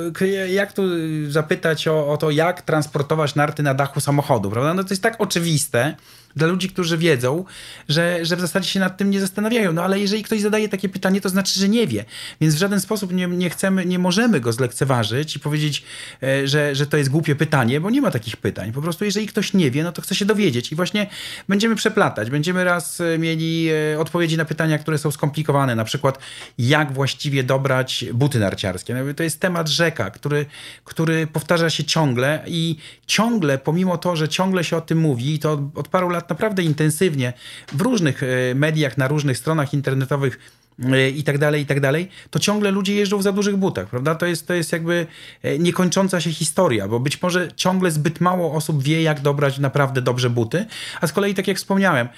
jak 0.50 0.72
tu 0.72 0.82
zapytać 1.30 1.88
o, 1.88 2.08
o 2.08 2.16
to, 2.16 2.30
jak 2.30 2.62
transportować 2.62 3.34
narty 3.34 3.62
na 3.62 3.74
dachu 3.74 4.00
samochodu, 4.00 4.50
prawda? 4.50 4.74
No 4.74 4.84
to 4.84 4.90
jest 4.90 5.02
tak 5.02 5.16
oczywiste, 5.18 5.96
dla 6.36 6.46
ludzi, 6.46 6.68
którzy 6.68 6.98
wiedzą, 6.98 7.44
że, 7.88 8.18
że 8.22 8.36
w 8.36 8.40
zasadzie 8.40 8.68
się 8.68 8.80
nad 8.80 8.96
tym 8.96 9.10
nie 9.10 9.20
zastanawiają. 9.20 9.72
No 9.72 9.82
ale 9.82 10.00
jeżeli 10.00 10.22
ktoś 10.22 10.40
zadaje 10.40 10.68
takie 10.68 10.88
pytanie, 10.88 11.20
to 11.20 11.28
znaczy, 11.28 11.60
że 11.60 11.68
nie 11.68 11.86
wie. 11.86 12.04
Więc 12.40 12.54
w 12.54 12.58
żaden 12.58 12.80
sposób 12.80 13.12
nie, 13.12 13.26
nie 13.26 13.50
chcemy, 13.50 13.86
nie 13.86 13.98
możemy 13.98 14.40
go 14.40 14.52
zlekceważyć 14.52 15.36
i 15.36 15.40
powiedzieć, 15.40 15.84
e, 16.22 16.48
że, 16.48 16.74
że 16.74 16.86
to 16.86 16.96
jest 16.96 17.10
głupie 17.10 17.34
pytanie, 17.34 17.80
bo 17.80 17.90
nie 17.90 18.00
ma 18.00 18.10
takich 18.10 18.36
pytań. 18.36 18.72
Po 18.72 18.82
prostu 18.82 19.04
jeżeli 19.04 19.26
ktoś 19.26 19.54
nie 19.54 19.70
wie, 19.70 19.82
no 19.82 19.92
to 19.92 20.02
chce 20.02 20.14
się 20.14 20.24
dowiedzieć 20.24 20.72
i 20.72 20.74
właśnie 20.74 21.06
będziemy 21.48 21.76
przeplatać. 21.76 22.30
Będziemy 22.30 22.64
raz 22.64 23.00
e, 23.00 23.18
mieli 23.18 23.68
e, 23.92 24.00
odpowiedzi 24.00 24.36
na 24.36 24.44
pytania, 24.44 24.78
które 24.78 24.98
są 24.98 25.10
skomplikowane, 25.10 25.74
na 25.74 25.84
przykład 25.84 26.18
jak 26.58 26.92
właściwie 26.92 27.42
dobrać 27.44 28.04
buty 28.14 28.38
narciarskie. 28.38 28.94
No, 28.94 29.14
to 29.14 29.22
jest 29.22 29.40
temat 29.40 29.68
rzeka, 29.68 30.10
który, 30.10 30.46
który 30.84 31.26
powtarza 31.26 31.70
się 31.70 31.84
ciągle 31.84 32.44
i 32.46 32.76
ciągle, 33.06 33.58
pomimo 33.58 33.98
to, 33.98 34.16
że 34.16 34.28
ciągle 34.28 34.64
się 34.64 34.76
o 34.76 34.80
tym 34.80 34.98
mówi, 34.98 35.34
i 35.34 35.38
to 35.38 35.70
od 35.74 35.88
paru 35.88 36.08
lat 36.08 36.17
naprawdę 36.30 36.62
intensywnie 36.62 37.32
w 37.72 37.80
różnych 37.80 38.22
e, 38.22 38.26
mediach, 38.54 38.98
na 38.98 39.08
różnych 39.08 39.38
stronach 39.38 39.74
internetowych 39.74 40.38
e, 40.84 41.10
i 41.10 41.22
tak 41.22 41.38
dalej, 41.38 41.62
i 41.62 41.66
tak 41.66 41.80
dalej, 41.80 42.08
to 42.30 42.38
ciągle 42.38 42.70
ludzie 42.70 42.94
jeżdżą 42.94 43.18
w 43.18 43.22
za 43.22 43.32
dużych 43.32 43.56
butach, 43.56 43.88
prawda? 43.88 44.14
To 44.14 44.26
jest, 44.26 44.46
to 44.46 44.54
jest 44.54 44.72
jakby 44.72 45.06
e, 45.42 45.58
niekończąca 45.58 46.20
się 46.20 46.30
historia, 46.30 46.88
bo 46.88 47.00
być 47.00 47.22
może 47.22 47.48
ciągle 47.56 47.90
zbyt 47.90 48.20
mało 48.20 48.52
osób 48.52 48.82
wie, 48.82 49.02
jak 49.02 49.20
dobrać 49.20 49.58
naprawdę 49.58 50.02
dobrze 50.02 50.30
buty, 50.30 50.66
a 51.00 51.06
z 51.06 51.12
kolei, 51.12 51.34
tak 51.34 51.48
jak 51.48 51.56
wspomniałem, 51.56 52.08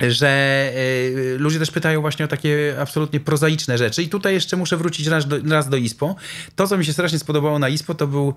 że 0.00 0.72
ludzie 1.38 1.58
też 1.58 1.70
pytają 1.70 2.00
właśnie 2.00 2.24
o 2.24 2.28
takie 2.28 2.76
absolutnie 2.80 3.20
prozaiczne 3.20 3.78
rzeczy. 3.78 4.02
I 4.02 4.08
tutaj 4.08 4.34
jeszcze 4.34 4.56
muszę 4.56 4.76
wrócić 4.76 5.06
raz 5.06 5.28
do, 5.28 5.36
raz 5.48 5.68
do 5.68 5.76
ISPO. 5.76 6.16
To, 6.56 6.66
co 6.66 6.78
mi 6.78 6.84
się 6.84 6.92
strasznie 6.92 7.18
spodobało 7.18 7.58
na 7.58 7.68
ISPO, 7.68 7.94
to 7.94 8.06
był 8.06 8.34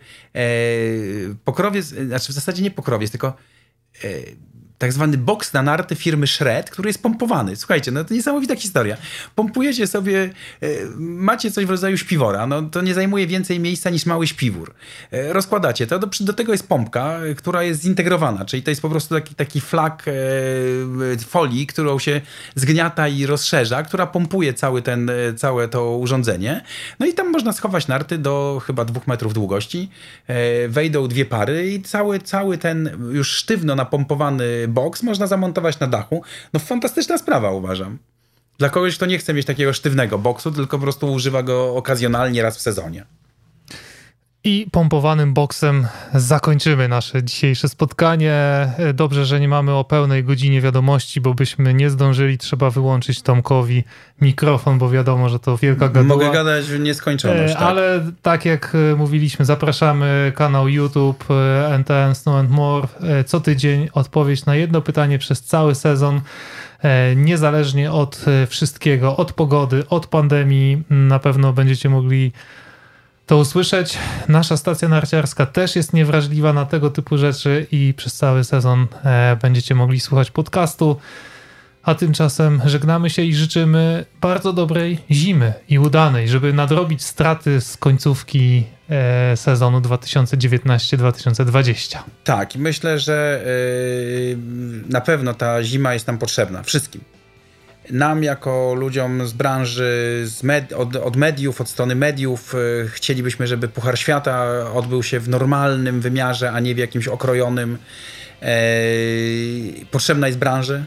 pokrowiec, 1.46 1.86
znaczy 1.86 2.32
w 2.32 2.36
zasadzie 2.36 2.64
nie 2.64 2.72
pokrowiec, 2.72 3.12
tylko 3.12 3.34
e, 4.04 4.38
tak 4.78 4.94
zwany 4.94 5.18
boks 5.18 5.54
na 5.54 5.62
narty 5.62 5.96
firmy 5.96 6.28
Shred, 6.28 6.70
który 6.70 6.90
jest 6.90 7.04
pompowany. 7.04 7.56
Słuchajcie, 7.56 7.92
no 7.92 8.04
to 8.04 8.14
niesamowita 8.14 8.56
historia. 8.56 8.98
Pompujecie 9.36 9.88
sobie, 9.88 10.30
e, 10.62 10.68
macie 10.98 11.52
coś 11.52 11.66
w 11.66 11.70
rodzaju 11.70 11.98
śpiwora, 11.98 12.48
no 12.48 12.62
to 12.62 12.82
nie 12.82 12.94
zajmuje 12.94 13.28
więcej 13.28 13.60
miejsca 13.60 13.90
niż 13.90 14.06
mały 14.06 14.28
śpiwór. 14.28 14.74
E, 15.12 15.34
rozkładacie 15.34 15.88
to, 15.88 16.00
do, 16.00 16.08
do 16.20 16.34
tego 16.34 16.52
jest 16.52 16.68
pompka, 16.68 17.20
e, 17.20 17.36
która 17.36 17.64
jest 17.64 17.82
zintegrowana, 17.82 18.46
czyli 18.46 18.64
to 18.64 18.72
jest 18.72 18.82
po 18.82 18.90
prostu 18.90 19.16
taki, 19.16 19.36
taki 19.36 19.62
flak 19.62 20.06
folii, 21.28 21.68
którą 21.68 22.00
się 22.00 22.22
zgniata 22.56 23.08
i 23.08 23.26
rozszerza, 23.26 23.84
która 23.84 24.08
pompuje 24.08 24.54
cały 24.54 24.82
ten, 24.82 25.12
całe 25.38 25.68
to 25.68 25.98
urządzenie. 25.98 26.64
No 27.00 27.06
i 27.06 27.14
tam 27.14 27.32
można 27.32 27.54
schować 27.54 27.88
narty 27.88 28.18
do 28.18 28.62
chyba 28.66 28.86
dwóch 28.86 29.08
metrów 29.08 29.34
długości. 29.34 29.90
Wejdą 30.68 31.08
dwie 31.08 31.26
pary 31.26 31.72
i 31.72 31.82
cały, 31.82 32.20
cały 32.20 32.58
ten 32.58 32.90
już 33.12 33.32
sztywno 33.32 33.76
napompowany 33.76 34.67
box 34.68 35.04
można 35.04 35.28
zamontować 35.28 35.80
na 35.80 35.88
dachu. 35.88 36.22
No 36.54 36.60
fantastyczna 36.60 37.18
sprawa 37.18 37.52
uważam. 37.52 37.98
Dla 38.58 38.70
kogoś, 38.70 38.96
kto 38.96 39.06
nie 39.06 39.18
chce 39.18 39.34
mieć 39.34 39.46
takiego 39.46 39.74
sztywnego 39.74 40.18
boksu, 40.18 40.52
tylko 40.52 40.78
po 40.78 40.84
prostu 40.84 41.14
używa 41.14 41.44
go 41.44 41.76
okazjonalnie 41.76 42.42
raz 42.42 42.58
w 42.58 42.62
sezonie. 42.62 43.06
I 44.48 44.68
pompowanym 44.72 45.34
boksem 45.34 45.88
zakończymy 46.14 46.88
nasze 46.88 47.24
dzisiejsze 47.24 47.70
spotkanie. 47.70 48.34
Dobrze, 48.94 49.26
że 49.26 49.40
nie 49.40 49.48
mamy 49.48 49.74
o 49.74 49.84
pełnej 49.84 50.24
godzinie 50.24 50.62
wiadomości, 50.62 51.22
bo 51.22 51.34
byśmy 51.34 51.74
nie 51.74 51.90
zdążyli. 51.90 52.38
Trzeba 52.38 52.70
wyłączyć 52.70 53.22
Tomkowi 53.22 53.84
mikrofon, 54.22 54.78
bo 54.78 54.90
wiadomo, 54.90 55.30
że 55.30 55.40
to 55.40 55.58
wielka 55.58 55.90
gaduła. 55.90 56.16
Mogę 56.16 56.32
gadać 56.32 56.66
w 56.66 56.80
nieskończoność. 56.80 57.54
Tak. 57.54 57.62
Ale 57.62 58.12
tak 58.22 58.46
jak 58.46 58.78
mówiliśmy, 58.98 59.46
zapraszamy 59.46 60.32
kanał 60.36 60.68
YouTube 60.68 61.26
NTN 61.70 62.16
Snow 62.16 62.36
and 62.36 62.50
More. 62.50 62.88
Co 63.26 63.40
tydzień 63.40 63.90
odpowiedź 63.94 64.46
na 64.46 64.56
jedno 64.56 64.82
pytanie 64.82 65.20
przez 65.20 65.42
cały 65.42 65.76
sezon. 65.76 66.22
Niezależnie 67.16 67.92
od 67.92 68.26
wszystkiego, 68.48 69.18
od 69.18 69.34
pogody, 69.34 69.84
od 69.90 70.08
pandemii, 70.08 70.84
na 70.90 71.20
pewno 71.20 71.54
będziecie 71.54 71.90
mogli 71.90 72.32
to 73.28 73.38
usłyszeć. 73.38 73.98
Nasza 74.28 74.58
stacja 74.58 74.90
narciarska 74.90 75.46
też 75.46 75.76
jest 75.76 75.94
niewrażliwa 75.94 76.54
na 76.54 76.66
tego 76.66 76.90
typu 76.90 77.18
rzeczy 77.18 77.68
i 77.72 77.94
przez 77.98 78.14
cały 78.14 78.44
sezon 78.44 78.88
e, 79.04 79.38
będziecie 79.42 79.76
mogli 79.76 80.00
słuchać 80.00 80.32
podcastu. 80.32 80.98
A 81.84 81.96
tymczasem 81.96 82.62
żegnamy 82.66 83.10
się 83.10 83.22
i 83.22 83.34
życzymy 83.34 84.06
bardzo 84.22 84.54
dobrej 84.54 85.00
zimy 85.12 85.54
i 85.70 85.80
udanej, 85.80 86.30
żeby 86.30 86.54
nadrobić 86.54 87.04
straty 87.04 87.62
z 87.62 87.78
końcówki 87.78 88.64
e, 88.90 89.38
sezonu 89.38 89.80
2019-2020. 89.80 91.98
Tak, 92.24 92.56
myślę, 92.56 93.00
że 93.00 93.44
yy, 93.46 94.38
na 94.90 95.02
pewno 95.02 95.34
ta 95.34 95.64
zima 95.64 95.94
jest 95.94 96.08
nam 96.08 96.18
potrzebna 96.18 96.64
wszystkim 96.64 97.02
nam 97.90 98.24
jako 98.24 98.74
ludziom 98.74 99.28
z 99.28 99.34
branży, 99.34 100.22
z 100.26 100.44
med 100.44 100.74
od, 100.74 100.96
od, 100.96 101.16
mediów, 101.16 101.62
od 101.62 101.70
strony 101.70 101.96
mediów, 101.96 102.56
y, 102.56 102.90
chcielibyśmy, 102.90 103.48
żeby 103.48 103.68
Puchar 103.68 104.00
Świata 104.00 104.46
odbył 104.74 105.04
się 105.04 105.20
w 105.20 105.30
normalnym 105.30 106.02
wymiarze, 106.02 106.52
a 106.52 106.60
nie 106.60 106.76
w 106.76 106.78
jakimś 106.78 107.08
okrojonym. 107.08 107.78
E, 108.42 108.58
potrzebna 109.92 110.28
jest 110.28 110.40
branży. 110.40 110.86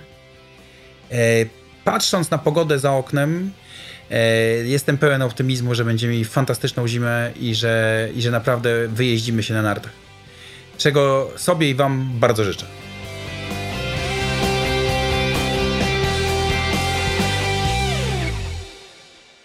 E, 1.10 1.16
patrząc 1.84 2.30
na 2.30 2.38
pogodę 2.38 2.78
za 2.78 2.92
oknem, 2.92 3.52
e, 4.10 4.18
jestem 4.64 4.98
pełen 4.98 5.22
optymizmu, 5.22 5.74
że 5.74 5.84
będziemy 5.84 6.12
mieli 6.12 6.24
fantastyczną 6.24 6.88
zimę 6.88 7.32
i 7.40 7.54
że, 7.54 8.08
i 8.14 8.22
że 8.22 8.30
naprawdę 8.30 8.88
wyjeździmy 8.88 9.42
się 9.42 9.54
na 9.54 9.62
nartach. 9.62 9.92
Czego 10.78 11.30
sobie 11.36 11.70
i 11.70 11.74
Wam 11.74 12.10
bardzo 12.14 12.44
życzę. 12.44 12.89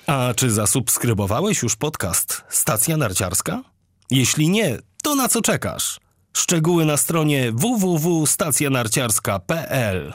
A 0.07 0.33
czy 0.35 0.51
zasubskrybowałeś 0.51 1.63
już 1.63 1.75
podcast 1.75 2.43
Stacja 2.49 2.97
Narciarska? 2.97 3.63
Jeśli 4.11 4.49
nie, 4.49 4.77
to 5.03 5.15
na 5.15 5.27
co 5.27 5.41
czekasz? 5.41 5.99
Szczegóły 6.33 6.85
na 6.85 6.97
stronie 6.97 7.51
www.stacjanarciarska.pl 7.51 10.13